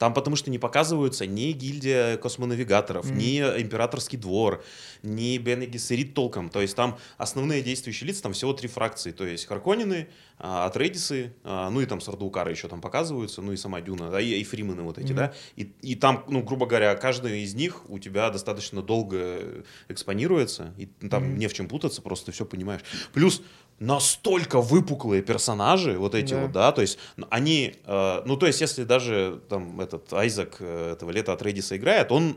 [0.00, 4.64] Там потому что не показываются ни гильдия космонавигаторов, ни императорский двор,
[5.02, 6.48] ни Бен и Гессерит толком.
[6.48, 9.12] То есть там основные действующие лица, там всего три фракции.
[9.12, 10.08] То есть Харконины,
[10.38, 14.22] а, Атрейдисы, а, ну и там Сардаукары еще там показываются, ну и сама Дюна, да,
[14.22, 15.34] и, и Фримены вот эти, да.
[15.56, 20.86] И, и там, ну, грубо говоря, каждый из них у тебя достаточно долго экспонируется, и
[20.86, 22.80] там не в чем путаться, просто ты все понимаешь.
[23.12, 23.42] Плюс
[23.80, 26.42] настолько выпуклые персонажи, вот эти Да.
[26.42, 26.98] вот, да, то есть
[27.30, 31.76] они, э, ну, то есть если даже там этот Айзек э, этого лета от Редиса
[31.76, 32.36] играет, он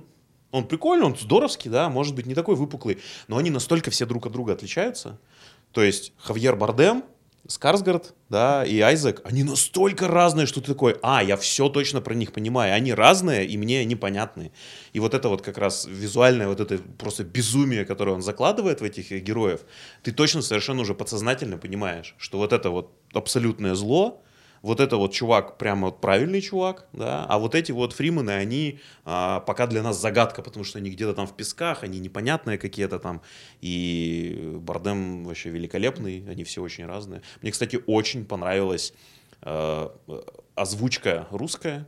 [0.52, 4.28] он прикольный, он здоровский, да, может быть, не такой выпуклый, но они настолько все друг
[4.28, 5.20] от друга отличаются.
[5.72, 7.04] То есть Хавьер Бардем,
[7.46, 12.14] Скарсгард, да, и Айзек, они настолько разные, что ты такой, а, я все точно про
[12.14, 12.74] них понимаю.
[12.74, 14.54] Они разные, и мне непонятны.
[14.94, 18.84] И вот это вот как раз визуальное, вот это просто безумие, которое он закладывает в
[18.86, 19.62] этих героев,
[20.04, 24.24] ты точно совершенно уже подсознательно понимаешь, что вот это вот абсолютное зло,
[24.64, 28.80] вот это вот чувак, прямо вот правильный чувак, да, а вот эти вот фримены, они
[29.04, 32.98] а, пока для нас загадка, потому что они где-то там в песках, они непонятные какие-то
[32.98, 33.22] там,
[33.60, 37.22] и Бардем вообще великолепный, они все очень разные.
[37.42, 38.94] Мне, кстати, очень понравилась
[39.42, 39.90] э,
[40.56, 41.86] озвучка русская,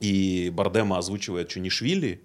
[0.00, 2.22] и Бардема озвучивает Чунишвили,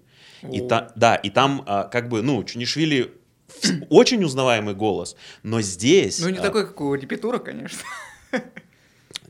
[0.50, 3.12] и та, да, и там а, как бы, ну, Чунишвили
[3.90, 6.18] очень узнаваемый голос, но здесь...
[6.18, 7.84] Ну, не а, такой, как у репетура, конечно.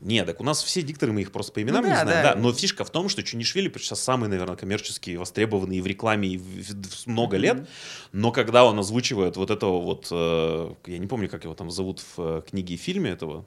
[0.01, 2.23] нет, так у нас все дикторы, мы их просто по именам Ну не да, знаем,
[2.23, 2.33] да.
[2.33, 2.39] да.
[2.39, 6.37] Но фишка в том, что Чунишвили сейчас самый, наверное, коммерчески востребованный и в рекламе и
[6.37, 7.67] в- в- много лет.
[8.11, 11.99] Но когда он озвучивает вот этого вот, э, я не помню, как его там зовут
[11.99, 13.45] в э, книге и фильме этого,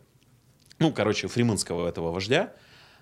[0.78, 2.52] ну, короче, фриманского этого вождя,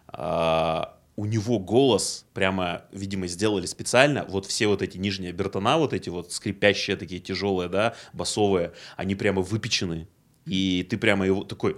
[0.09, 4.25] а, у него голос прямо, видимо, сделали специально.
[4.29, 9.15] Вот все вот эти нижние обертона, вот эти вот скрипящие такие тяжелые, да, басовые, они
[9.15, 10.09] прямо выпечены.
[10.47, 11.77] И ты прямо его такой...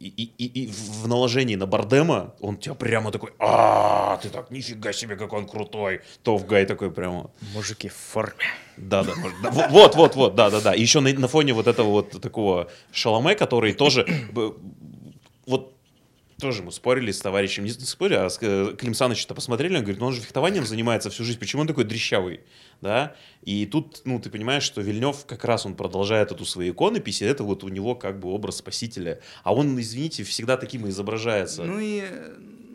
[0.00, 0.66] И, и- и- и
[1.02, 5.48] в наложении на Бардема он тебя прямо такой, а ты так, нифига себе, какой он
[5.48, 6.02] крутой.
[6.22, 8.44] Тофгай такой прямо, Мужики в форме.
[8.76, 9.12] да, да,
[9.70, 10.72] вот, вот, вот, да, да, да.
[10.74, 14.06] И еще на, на фоне вот этого вот такого Шаломе, который тоже,
[15.46, 15.72] вот
[16.40, 20.00] тоже мы спорили с товарищем, не спорили, а с, э, Клим Саныч-то посмотрели, он говорит,
[20.00, 22.40] ну он же фехтованием занимается всю жизнь, почему он такой дрищавый,
[22.80, 23.16] да?
[23.42, 27.24] И тут, ну, ты понимаешь, что Вильнев как раз он продолжает эту свою иконопись, и
[27.24, 29.20] это вот у него как бы образ спасителя.
[29.42, 31.64] А он, извините, всегда таким и изображается.
[31.64, 32.04] Ну и,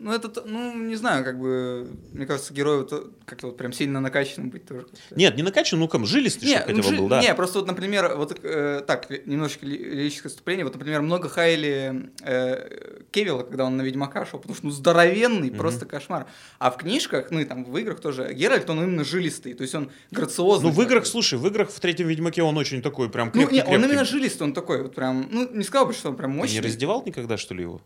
[0.04, 4.00] ну это, ну не знаю, как бы, мне кажется, герою то- как-то вот прям сильно
[4.00, 4.86] накачанным быть тоже.
[5.16, 7.20] Нет, не накачан, ну, ком, жилистый, Не, чтобы хотя ну, бы жи- был, да.
[7.22, 10.64] не, просто вот, например, вот э, так, немножечко ли- лирическое вступление.
[10.64, 15.48] Вот, например, много хайли э, Кевилла, когда он на Ведьмака шел, потому что ну здоровенный,
[15.48, 15.58] Мгм.
[15.58, 16.26] просто кошмар.
[16.58, 19.74] А в книжках, ну и там в играх тоже, Геральт, он именно жилистый, то есть
[19.74, 20.68] он грациозный.
[20.68, 21.10] Ну, в играх, такой.
[21.10, 24.04] слушай, в играх в третьем Ведьмаке он очень такой прям Ну, крепкий не, он именно
[24.04, 26.54] жилистый, он такой вот прям, ну, не сказал бы, что он прям Ты мощный.
[26.56, 27.80] не раздевал никогда, что ли, его?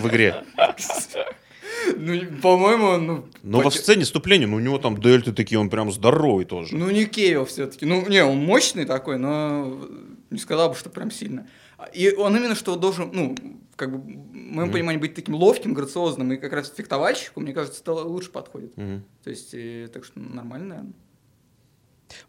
[0.00, 0.44] В игре.
[1.96, 3.28] Ну, по-моему, он, ну...
[3.42, 6.76] Но во сцене вступления, ну, у него там дельты такие, он прям здоровый тоже.
[6.76, 7.86] Ну, не Кевилл все-таки.
[7.86, 9.88] Ну, не, он мощный такой, но
[10.30, 11.48] не сказал бы, что прям сильно.
[11.92, 13.36] И он именно что должен, ну,
[13.76, 14.72] как бы, в моем Мгм.
[14.72, 18.76] понимании, быть таким ловким, грациозным, и как раз фехтовальщику, мне кажется, это лучше подходит.
[18.76, 19.04] Мгм.
[19.22, 20.92] То есть, э, так что нормально, наверное.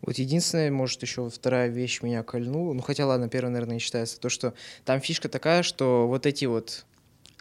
[0.02, 4.20] Вот единственное, может, еще вторая вещь меня кольнула, ну хотя ладно, первая, наверное, не считается,
[4.20, 4.54] то, что
[4.84, 6.86] там фишка такая, что вот эти вот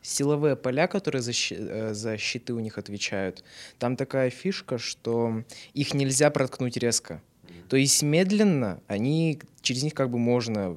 [0.09, 3.45] силовые поля, которые за, э, за щиты у них отвечают,
[3.79, 5.45] там такая фишка, что
[5.75, 7.23] их нельзя проткнуть резко.
[7.69, 10.77] То есть медленно они, через них как бы можно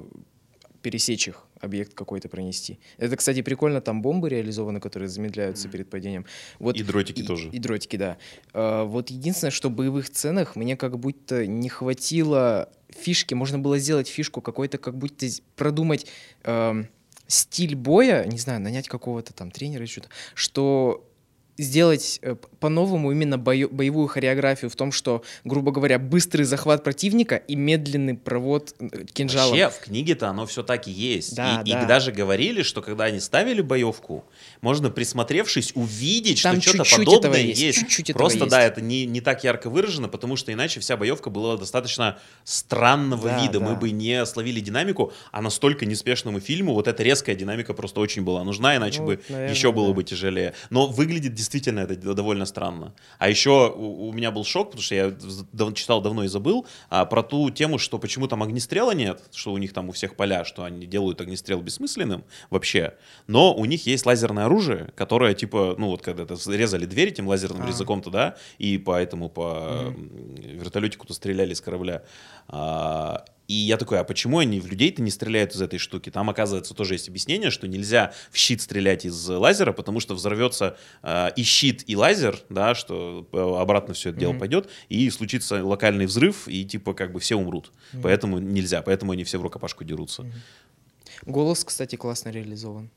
[0.82, 2.78] пересечь их, объект какой-то пронести.
[2.98, 6.26] Это, кстати, прикольно, там бомбы реализованы, которые замедляются перед падением.
[6.58, 7.48] Вот И дротики тоже.
[7.50, 8.18] И дротики, да.
[8.52, 13.32] А, вот единственное, что в боевых сценах мне как будто не хватило фишки.
[13.32, 15.26] Можно было сделать фишку какой-то, как будто
[15.56, 16.06] продумать
[16.42, 16.88] эм,
[17.32, 21.08] стиль боя, не знаю, нанять какого-то там тренера или что-то, что
[21.58, 27.36] сделать э, по-новому именно бою- боевую хореографию в том, что, грубо говоря, быстрый захват противника
[27.36, 29.50] и медленный провод э, кинжалом.
[29.58, 31.34] Вообще, в книге-то оно все так и есть.
[31.36, 31.84] Да, и, и да.
[31.84, 34.24] даже говорили, что когда они ставили боевку,
[34.60, 37.78] можно, присмотревшись, увидеть, Там что что-то подобное этого есть, есть.
[37.80, 38.50] чуть-чуть этого Просто, есть.
[38.50, 43.28] да, это не, не так ярко выражено, потому что иначе вся боевка была достаточно странного
[43.28, 43.60] Да, вида.
[43.60, 43.74] Мы да.
[43.76, 48.42] бы не словили динамику, а настолько неспешному фильму вот эта резкая динамика просто очень была
[48.44, 49.94] нужна, иначе Ну, бы наверное, еще было да.
[49.94, 50.54] бы тяжелее.
[50.70, 52.94] Но выглядит действительно это довольно странно.
[53.18, 55.12] А еще у, у меня был шок, потому что я
[55.52, 59.52] дав- читал давно и забыл, а, про ту тему, что почему там огнестрела нет, что
[59.52, 62.94] у них там у всех поля, что они делают огнестрел бессмысленным вообще,
[63.26, 67.64] но у них есть лазерное оружие, которое типа, ну вот когда-то резали дверь этим лазерным
[67.64, 67.66] А.
[67.66, 72.02] резаком-то, да, и поэтому по м, вертолетику-то стреляли из корабля.
[72.48, 76.10] А, и я такой, а почему они в людей-то не стреляют из этой штуки?
[76.10, 80.76] Там, оказывается, тоже есть объяснение, что нельзя в щит стрелять из лазера, потому что взорвется
[81.02, 84.40] э, и щит, и лазер, да, что э, обратно все это дело Мгм.
[84.40, 87.72] пойдет, и случится локальный взрыв, и типа как бы все умрут.
[87.92, 88.02] Мгм.
[88.02, 90.24] Поэтому нельзя, поэтому они все в рукопашку дерутся.
[91.26, 92.90] Голос, кстати, классно реализован.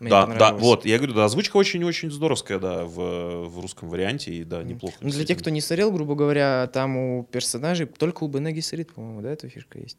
[0.00, 4.32] Мне да, да, вот, я говорю, да, озвучка очень-очень здоровская, да, в, в русском варианте,
[4.34, 4.96] и да, неплохо.
[5.00, 8.92] Ну, для тех, кто не смотрел, грубо говоря, там у персонажей только у Бенеги Срит,
[8.92, 9.98] по-моему, да, эта фишка есть.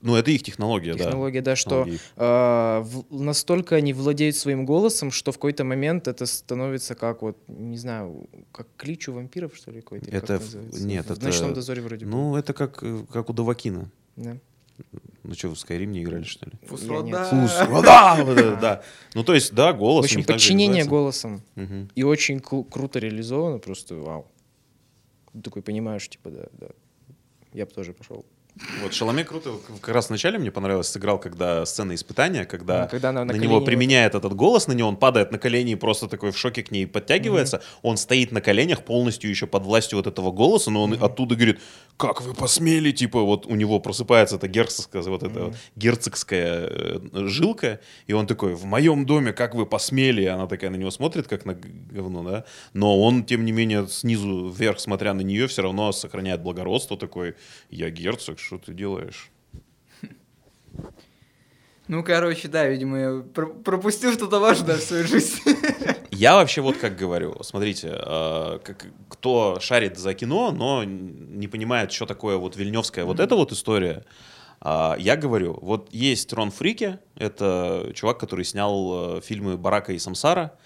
[0.00, 2.00] Ну, это их технология, Технология, да, что Технология их.
[2.16, 7.36] а, в- настолько они владеют своим голосом, что в какой-то момент это становится как вот,
[7.48, 10.04] не знаю, как клич у вампиров, что ли, какой-то?
[10.08, 10.86] или как Это в- называется?
[10.86, 12.12] нет, в это- «Ночном дозоре» вроде бы.
[12.12, 13.90] Ну, это как, э, как у Давакина.
[14.14, 14.36] Да.
[15.28, 16.52] Ну что, в Skyrim не играли, что ли?
[16.66, 17.04] Фус, Я нет.
[17.04, 17.24] вода.
[17.26, 18.24] Фус, вода!
[18.24, 18.82] Вот это, да.
[19.12, 20.04] Ну, то есть, да, В голос.
[20.04, 21.42] у общем, подчинение голосом.
[21.94, 24.26] И очень кру- круто реализовано, просто вау.
[25.34, 26.68] Ты такой понимаешь, типа, да, да.
[27.52, 28.24] Я бы тоже пошел.
[28.82, 33.12] Вот Шаломе круто, как раз вначале мне понравилось, сыграл, когда сцена испытания, когда, Ну, когда
[33.12, 36.08] на на, колени него применяет этот голос, на него он падает на колени и просто
[36.08, 40.06] такой в шоке к ней подтягивается, он стоит на коленях полностью еще под властью вот
[40.06, 41.60] этого голоса, но он оттуда говорит,
[41.96, 47.00] как вы посмели, типа вот у него просыпается эта герцогская, вот эта вот герцогская э,
[47.26, 50.90] жилка, и он такой, в моем доме, как вы посмели, и она такая на него
[50.90, 55.46] смотрит, как на говно, да, но он, тем не менее, снизу вверх, смотря на нее,
[55.46, 57.34] все равно сохраняет благородство, такой,
[57.70, 59.30] я герцог, что ты делаешь?
[61.88, 65.56] Ну, короче, да, видимо, я про- пропустил что-то важное в своей жизни.
[66.10, 71.90] Я вообще вот как говорю, смотрите, э, как- кто шарит за кино, но не понимает,
[71.92, 74.04] что такое вот вильневская вот эта вот история,
[74.60, 79.98] а, я говорю, вот есть Рон Фрике, это чувак, который снял э, фильмы Барака и
[79.98, 80.58] Самсара,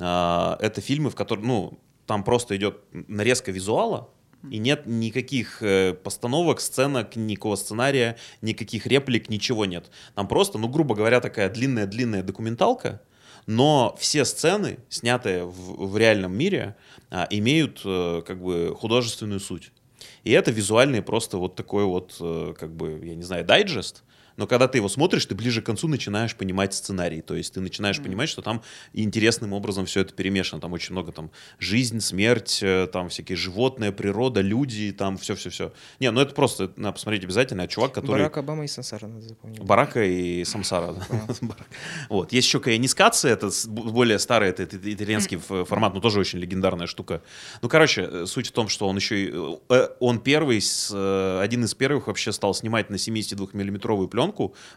[0.00, 4.08] А, это фильмы, в которых, ну, там просто идет нарезка визуала,
[4.50, 9.90] и нет никаких э, постановок, сценок, никакого сценария, никаких реплик, ничего нет.
[10.14, 13.00] Там просто, ну, грубо говоря, такая длинная-длинная документалка,
[13.46, 16.76] но все сцены, снятые в, в реальном мире,
[17.10, 19.72] а, имеют э, как бы художественную суть.
[20.24, 24.04] И это визуальный просто вот такой вот, э, как бы, я не знаю, дайджест.
[24.38, 27.20] Но когда ты его смотришь, ты ближе к концу начинаешь понимать сценарий.
[27.20, 28.62] То есть ты начинаешь понимать, что там
[28.92, 30.60] интересным образом все это перемешано.
[30.60, 35.72] Там очень много там жизнь, смерть, э, там всякие животные, природа, люди, там все-все-все.
[35.98, 37.64] Не, ну это просто, надо посмотреть обязательно.
[37.64, 38.20] А чувак, который...
[38.20, 39.60] Барак Обама и Сансара надо запомнить.
[39.60, 40.94] Барака и Самсара.
[42.08, 42.32] Вот.
[42.32, 47.22] Есть еще Каянискация, это более старый, это, итальянский формат, но тоже очень легендарная штука.
[47.60, 49.32] Ну, короче, э, суть в том, что он еще и,
[49.68, 50.58] э, он первый,
[51.42, 54.27] один из первых вообще стал снимать на 72-миллиметровую пленку,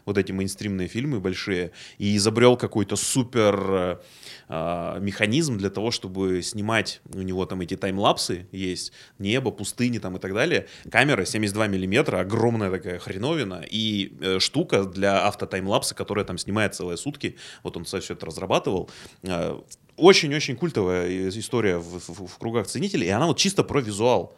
[0.04, 4.00] вот эти мейнстримные фильмы большие, и изобрел какой-то супер
[4.48, 10.16] э, механизм для того, чтобы снимать, у него там эти таймлапсы есть, небо, пустыни там
[10.16, 10.66] и так далее.
[10.90, 16.96] Камера 72 миллиметра, огромная такая хреновина, и э, штука для автотаймлапса, которая там снимает целые
[16.96, 18.90] сутки, вот он все это разрабатывал.
[19.22, 19.58] Э,
[19.96, 24.34] Очень-очень культовая и- история в, в- в кругах ценителей, и она вот чисто про визуал.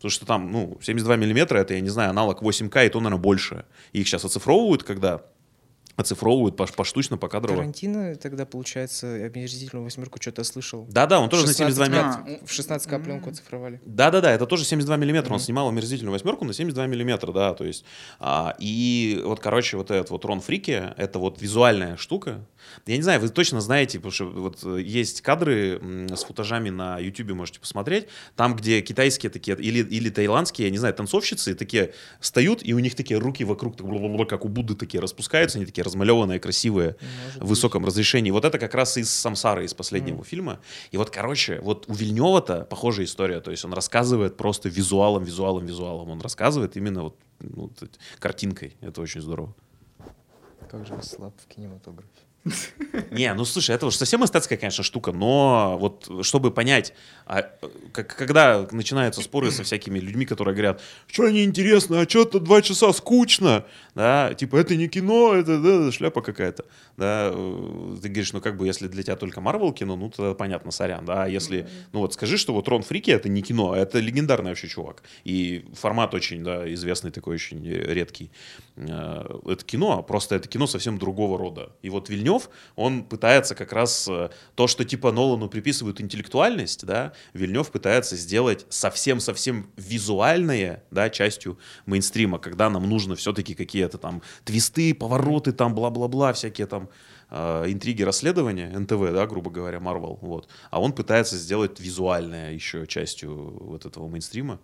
[0.00, 3.20] Потому что там, ну, 72 миллиметра, это, я не знаю, аналог 8К, и то, наверное,
[3.20, 3.66] больше.
[3.92, 5.20] И их сейчас оцифровывают, когда
[6.00, 7.58] оцифровывают пош- поштучно, покадрово.
[7.58, 10.86] Тарантино тогда, получается, омерзительную восьмерку что-то слышал.
[10.90, 12.46] Да-да, он тоже на 16 72 миллиметра.
[12.46, 13.80] В 16к пленку оцифровали.
[13.84, 15.32] Да-да-да, это тоже 72 миллиметра.
[15.32, 17.84] Он снимал омерзительную восьмерку на 72 миллиметра, да, то есть.
[18.18, 22.46] а, и вот, короче, вот этот вот Рон Фрике, это вот визуальная штука.
[22.86, 25.80] Я не знаю, вы точно знаете, потому что вот э, есть кадры
[26.14, 28.06] с футажами на YouTube, можете посмотреть,
[28.36, 32.78] там, где китайские такие, или, или таиландские, я не знаю, танцовщицы такие встают, и у
[32.78, 33.76] них такие руки вокруг,
[34.28, 36.96] как у Будды такие распускаются, они такие размалеванные, красивые
[37.26, 38.30] Может в высоком разрешении.
[38.30, 40.60] Вот это как раз из «Самсары», из последнего фильма.
[40.92, 43.40] И вот, короче, вот у Вильнева-то похожая история.
[43.40, 46.10] То есть он рассказывает просто визуалом, визуалом, визуалом.
[46.10, 48.76] Он рассказывает именно вот, ну, вот картинкой.
[48.80, 49.54] Это очень здорово.
[49.98, 50.70] быть.
[50.70, 52.29] Как же вы слаб в кинематографе.
[53.10, 56.94] Не, ну слушай, это уж совсем эстетская, конечно, штука, но вот чтобы понять,
[57.26, 57.42] а,
[57.92, 62.92] как, когда начинаются споры со всякими людьми, которые говорят, что неинтересно, а что-то два часа
[62.94, 66.64] скучно, да, типа это не кино, это да, шляпа какая-то,
[66.96, 70.32] да, э, ты говоришь, ну как бы если для тебя только Марвел кино, ну тогда
[70.32, 73.72] понятно, сорян, да, а если, ну вот скажи, что вот Рон Фрики это не кино,
[73.72, 78.30] а это легендарный вообще чувак, и формат очень, да, известный такой, очень редкий,
[78.80, 83.54] Э, это кино, просто это кино совсем другого рода, и вот Вильнев Вильнев, он пытается
[83.54, 90.84] как раз э, то, что типа Нолану приписывают интеллектуальность, да, Вильнев пытается сделать совсем-совсем визуальное,
[90.90, 96.88] да, частью мейнстрима, когда нам нужно все-таки какие-то там твисты, повороты, там бла-бла-бла, всякие там
[97.30, 100.48] э, интриги расследования, НТВ, да, грубо говоря, Marvel, вот.
[100.70, 104.58] А он пытается сделать визуальное еще частью вот этого мейнстрима.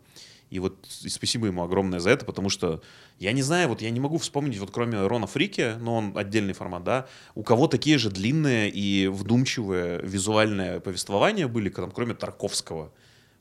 [0.50, 2.80] И вот и спасибо ему огромное за это, потому что
[3.18, 6.52] я не знаю, вот я не могу вспомнить, вот кроме Рона Фрики, но он отдельный
[6.52, 12.92] формат, да, у кого такие же длинные и вдумчивые визуальные повествования были, там, кроме Тарковского.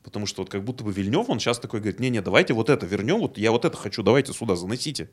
[0.06, 2.86] Потому что вот как будто бы Вильнев, он сейчас такой говорит, не-не, давайте вот это
[2.86, 5.10] вернем, вот я вот это хочу, давайте сюда заносите.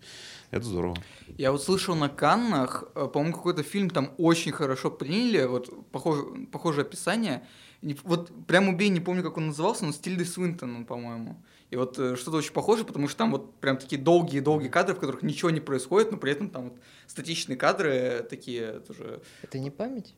[0.51, 0.95] Это здорово.
[1.35, 6.45] Я вот слышал на Каннах, э, по-моему, какой-то фильм там очень хорошо приняли, вот похоже,
[6.51, 7.43] похожее описание.
[7.81, 11.43] Не- вот прям убей, не помню, как он назывался, но с Тильдой Свинтон, по-моему.
[11.71, 14.99] И вот э, что-то очень похоже, потому что там вот прям такие долгие-долгие кадры, в
[14.99, 19.23] которых ничего не происходит, но при этом там вот статичные кадры такие тоже...
[19.41, 20.13] Это не память?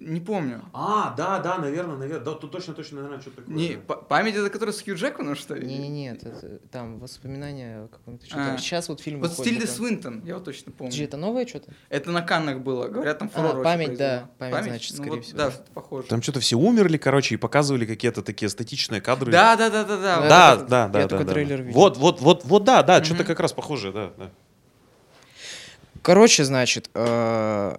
[0.00, 0.62] Не помню.
[0.72, 3.56] А, да, да, наверное, наверное, да, тут точно, точно, наверное, что-то такое.
[3.56, 5.66] Не, па- память это которая с Хью Джекманом, что ли?
[5.66, 8.24] Не-не-не, это там воспоминания о каком-то...
[8.32, 8.56] А.
[8.58, 10.90] Сейчас вот фильм Вот выходит, он- Свинтон, я вот точно помню.
[10.90, 11.72] Подожди, это новое что-то?
[11.88, 15.16] Это на Каннах было, говорят, там А, фурор очень память, да, память, значит, Ну скорее
[15.16, 16.08] вот, всего, Да, что-то похоже.
[16.08, 19.32] Там что-то все умерли, короче, и показывали какие-то такие статичные кадры.
[19.32, 20.20] Да, да, да, да, да.
[20.20, 21.00] Да, да, да, да.
[21.00, 21.78] Я только трейлер видел.
[21.80, 24.30] Вот, вот, вот, вот, да, да, что-то как раз похожее, да, да.
[26.02, 27.76] Короче, значит, э,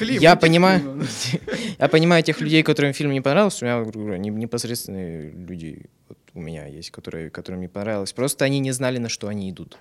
[0.00, 1.42] Клип, я вот понимаю, фильм.
[1.78, 3.66] я понимаю тех людей, которым фильм не понравился.
[3.66, 8.14] У меня, не- непосредственные люди вот у меня есть, которые, которым не понравилось.
[8.14, 9.76] Просто они не знали, на что они идут.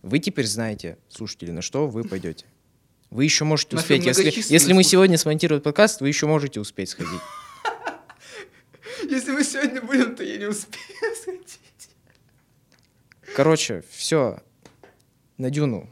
[0.00, 2.46] Вы теперь знаете, слушатели, на что вы пойдете.
[3.10, 4.06] Вы еще можете успеть.
[4.06, 7.20] Если, если мы сегодня смонтируем подкаст, вы еще можете успеть сходить.
[9.10, 11.60] Если мы сегодня будем, то я не успею сходить.
[13.34, 14.38] Короче, все.
[15.36, 15.90] На дюну.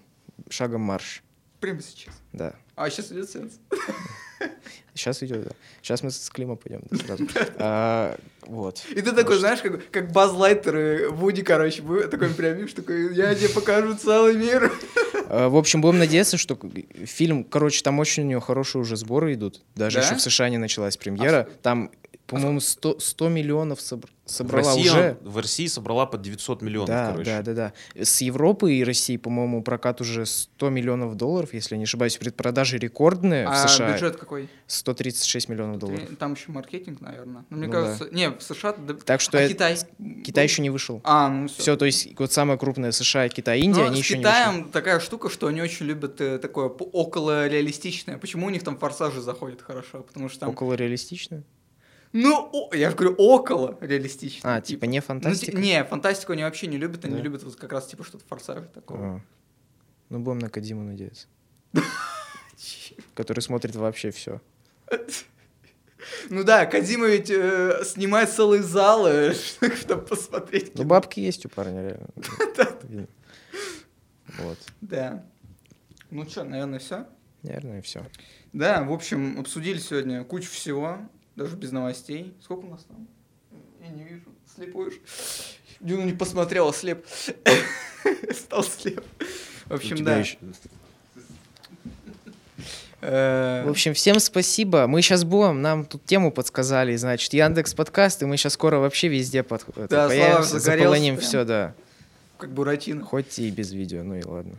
[0.49, 1.23] Шагом марш.
[1.61, 2.15] Прямо сейчас.
[2.33, 2.55] Да.
[2.77, 3.59] А сейчас идет сеанс.
[4.95, 5.51] Сейчас идет, да.
[5.83, 7.27] Сейчас мы с Клима пойдем да, сразу.
[7.57, 8.85] А, вот.
[8.91, 13.35] И ты такой, знаешь, как, как Баз Лайтер и Вуди, короче, такой прям такой, я
[13.35, 14.73] тебе покажу целый мир.
[15.27, 16.59] А, В общем, будем надеяться, что
[17.07, 19.63] фильм, короче, там очень у него хорошие уже сборы идут.
[19.75, 20.05] Даже Да?
[20.05, 21.49] еще в США не началась премьера.
[21.63, 21.91] Там,
[22.27, 25.19] по-моему, 100, 100 миллионов собр- В собрала России, уже.
[25.23, 27.25] в России собрала под 900 миллионов, Да, короче.
[27.31, 27.55] да, да,
[27.95, 28.03] да.
[28.03, 32.17] С Европы и России, по-моему, прокат уже 100 миллионов долларов, если я не ошибаюсь.
[32.17, 33.93] Предпродажи рекордные в А США.
[33.93, 34.49] бюджет какой?
[34.67, 36.09] 136 миллионов долларов.
[36.19, 37.45] Там еще маркетинг, наверное.
[37.51, 38.73] Ну, мне Ну кажется, не, в США...
[38.73, 39.77] да- Так что а это- Китай?
[40.25, 41.03] Китай еще не вышел.
[41.05, 41.61] А, ну все.
[41.63, 44.31] Все, то есть вот самая крупная США, Китай, Индия, Но они с еще не вышли.
[44.37, 48.17] Китаем такая штука, что они очень любят э, такое около реалистичное.
[48.17, 50.03] Почему у них там форсажи заходят хорошо?
[50.03, 50.49] Потому что там...
[50.49, 51.43] Около реалистично?
[52.17, 54.55] Ну, о- я говорю, около реалистично.
[54.57, 55.59] А, типа не Ну, ти- фантастика?
[55.59, 57.21] не, фантастику они вообще не любят, они Да.
[57.23, 59.17] любят вот как раз типа что-то форсажи такого.
[59.17, 59.21] А.
[60.11, 61.27] Ну, будем на Кадиму надеяться.
[63.15, 64.41] Который смотрит вообще все.
[66.31, 69.35] Ну да, Кадима ведь э, снимает целые залы,
[69.81, 70.73] чтобы посмотреть.
[70.79, 73.09] Ну, бабки есть у парня, реально.
[74.39, 74.59] Вот.
[74.81, 75.25] Да.
[76.11, 77.07] Ну что, наверное, все.
[77.43, 78.05] Наверное, все.
[78.53, 80.99] Да, в общем, обсудили сегодня кучу всего,
[81.37, 82.35] даже без новостей.
[82.43, 83.07] Сколько у нас там?
[83.81, 84.25] Я не вижу.
[84.55, 84.95] Слепой уж.
[85.81, 87.05] Дюну не посмотрел, а слеп.
[88.33, 89.05] Стал слеп.
[89.67, 90.23] В общем, да.
[93.01, 94.87] Э, В общем, всем спасибо.
[94.87, 99.09] Мы сейчас будем, нам тут тему подсказали, значит, Яндекс подкаст, и мы сейчас скоро вообще
[99.09, 101.75] везде под, Да, появимся, заполоним все, да.
[102.39, 103.05] Как Буратино.
[103.05, 104.59] Хоть и без видео, ну и ладно.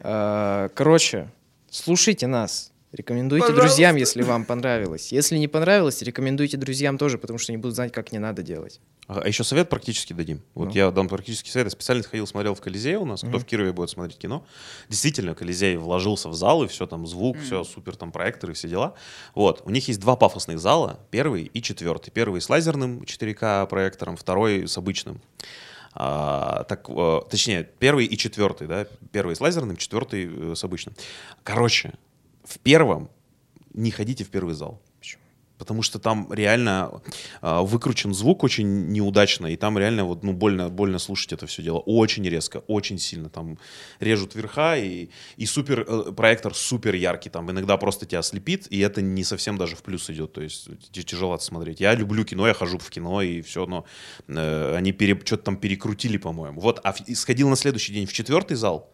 [0.00, 1.28] А, Короче,
[1.70, 2.72] слушайте нас.
[2.94, 3.66] Рекомендуйте Пожалуйста.
[3.68, 5.10] друзьям, если вам понравилось.
[5.10, 8.80] Если не понравилось, рекомендуйте друзьям тоже, потому что они будут знать, как не надо делать.
[9.08, 10.40] А еще совет практически дадим.
[10.54, 10.74] Вот Ну.
[10.74, 11.66] я дам практический совет.
[11.66, 13.20] Я специально ходил, смотрел в Колизее у нас.
[13.20, 13.38] Кто Мгм.
[13.40, 14.46] в Кирове будет смотреть кино.
[14.88, 17.44] Действительно, Колизей вложился в зал, и все там звук, Мгм.
[17.44, 18.94] все супер, там проекторы, все дела.
[19.34, 19.62] Вот.
[19.64, 21.00] У них есть два пафосных зала.
[21.10, 22.12] Первый и четвертый.
[22.12, 25.20] Первый с лазерным 4К проектором, второй с обычным.
[25.96, 30.94] А, так, э, точнее, первый и четвертый, да, первый с лазерным, четвертый э, с обычным.
[31.44, 31.92] Короче,
[32.44, 33.10] в первом
[33.72, 34.80] не ходите в первый зал.
[35.00, 35.22] Почему?
[35.58, 37.00] Потому что там реально
[37.40, 41.62] а, выкручен звук очень неудачно, и там реально вот, ну, больно, больно слушать это все
[41.62, 41.78] дело.
[41.78, 43.28] Очень резко, очень сильно.
[43.28, 43.58] Там
[44.00, 47.30] режут верха, и, и супер, э, проектор супер яркий.
[47.30, 50.32] Там иногда просто тебя слепит, и это не совсем даже в плюс идет.
[50.32, 51.80] То есть тяжело смотреть.
[51.80, 53.84] Я люблю кино, я хожу в кино, и все, но
[54.28, 56.60] э, они пере, что-то там перекрутили, по-моему.
[56.60, 58.90] Вот, а в- сходил на следующий день в четвертый зал,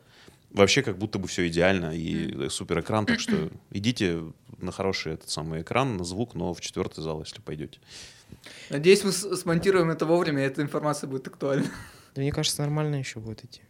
[0.50, 4.22] Вообще как будто бы все идеально и супер экран, так что идите
[4.58, 7.78] на хороший этот самый экран, на звук, но в четвертый зал, если пойдете.
[8.68, 11.66] Надеюсь, мы смонтируем это вовремя, и эта информация будет актуальна.
[12.14, 13.62] Да мне кажется, нормально еще будет идти.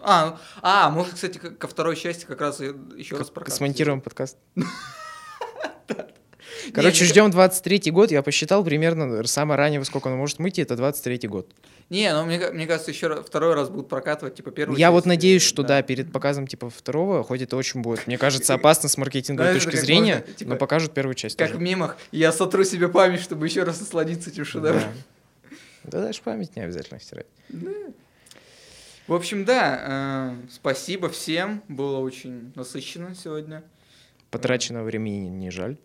[0.00, 4.38] А, а, может, кстати, ко второй части как раз еще раз Как прокат смонтируем подкаст.
[6.72, 8.10] Короче, ждем 23-й год.
[8.10, 11.50] Я посчитал примерно самое раннее, во сколько оно может выйти, это 23-й год.
[11.90, 15.42] Не, ну мне, мне кажется, еще второй раз будут прокатывать, типа, первую Я вот надеюсь,
[15.42, 19.54] что да, перед показом типа второго, хоть это очень будет, мне кажется, опасно с маркетинговой
[19.54, 21.58] точки зрения, можно, типа, но покажут первую часть Как тоже.
[21.58, 24.82] в мемах, я сотру себе память, чтобы еще раз насладиться этим шедевром.
[24.82, 25.56] Да.
[25.84, 27.26] Да даже память не обязательно стирать.
[29.08, 33.64] В общем, да, э, спасибо всем, было очень насыщенно сегодня.
[34.30, 35.76] Потраченного времени не жаль,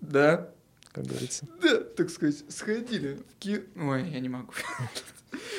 [0.00, 0.50] Да,
[0.92, 1.46] как говорится.
[1.60, 3.62] да, так сказать, сходили в ки...
[3.76, 4.52] Ой, я не могу.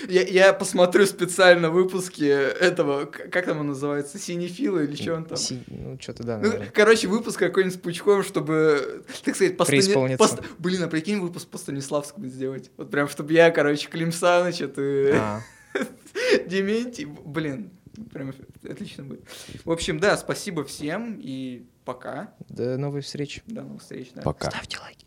[0.09, 5.37] Я, я посмотрю специально выпуски этого, как там он называется, синефила или что он там?
[5.37, 10.17] Си- Ну, что-то да, Ну, короче, выпуск какой-нибудь с Пучком, чтобы, так сказать, по, Стани-
[10.17, 10.27] по
[10.59, 12.69] Блин, а прикинь, выпуск по Станиславскому сделать.
[12.77, 14.81] Вот прям, чтобы я, короче, Клим Саныч, это
[15.15, 15.41] А,
[16.47, 17.05] Дементий.
[17.05, 17.71] Блин,
[18.11, 18.33] прям
[18.69, 19.23] отлично будет.
[19.63, 22.33] В общем, да, спасибо всем и пока.
[22.49, 23.41] До новой встречи.
[23.47, 24.11] До новых встреч.
[24.15, 24.21] да.
[24.21, 24.49] Пока.
[24.49, 25.05] Ставьте лайки.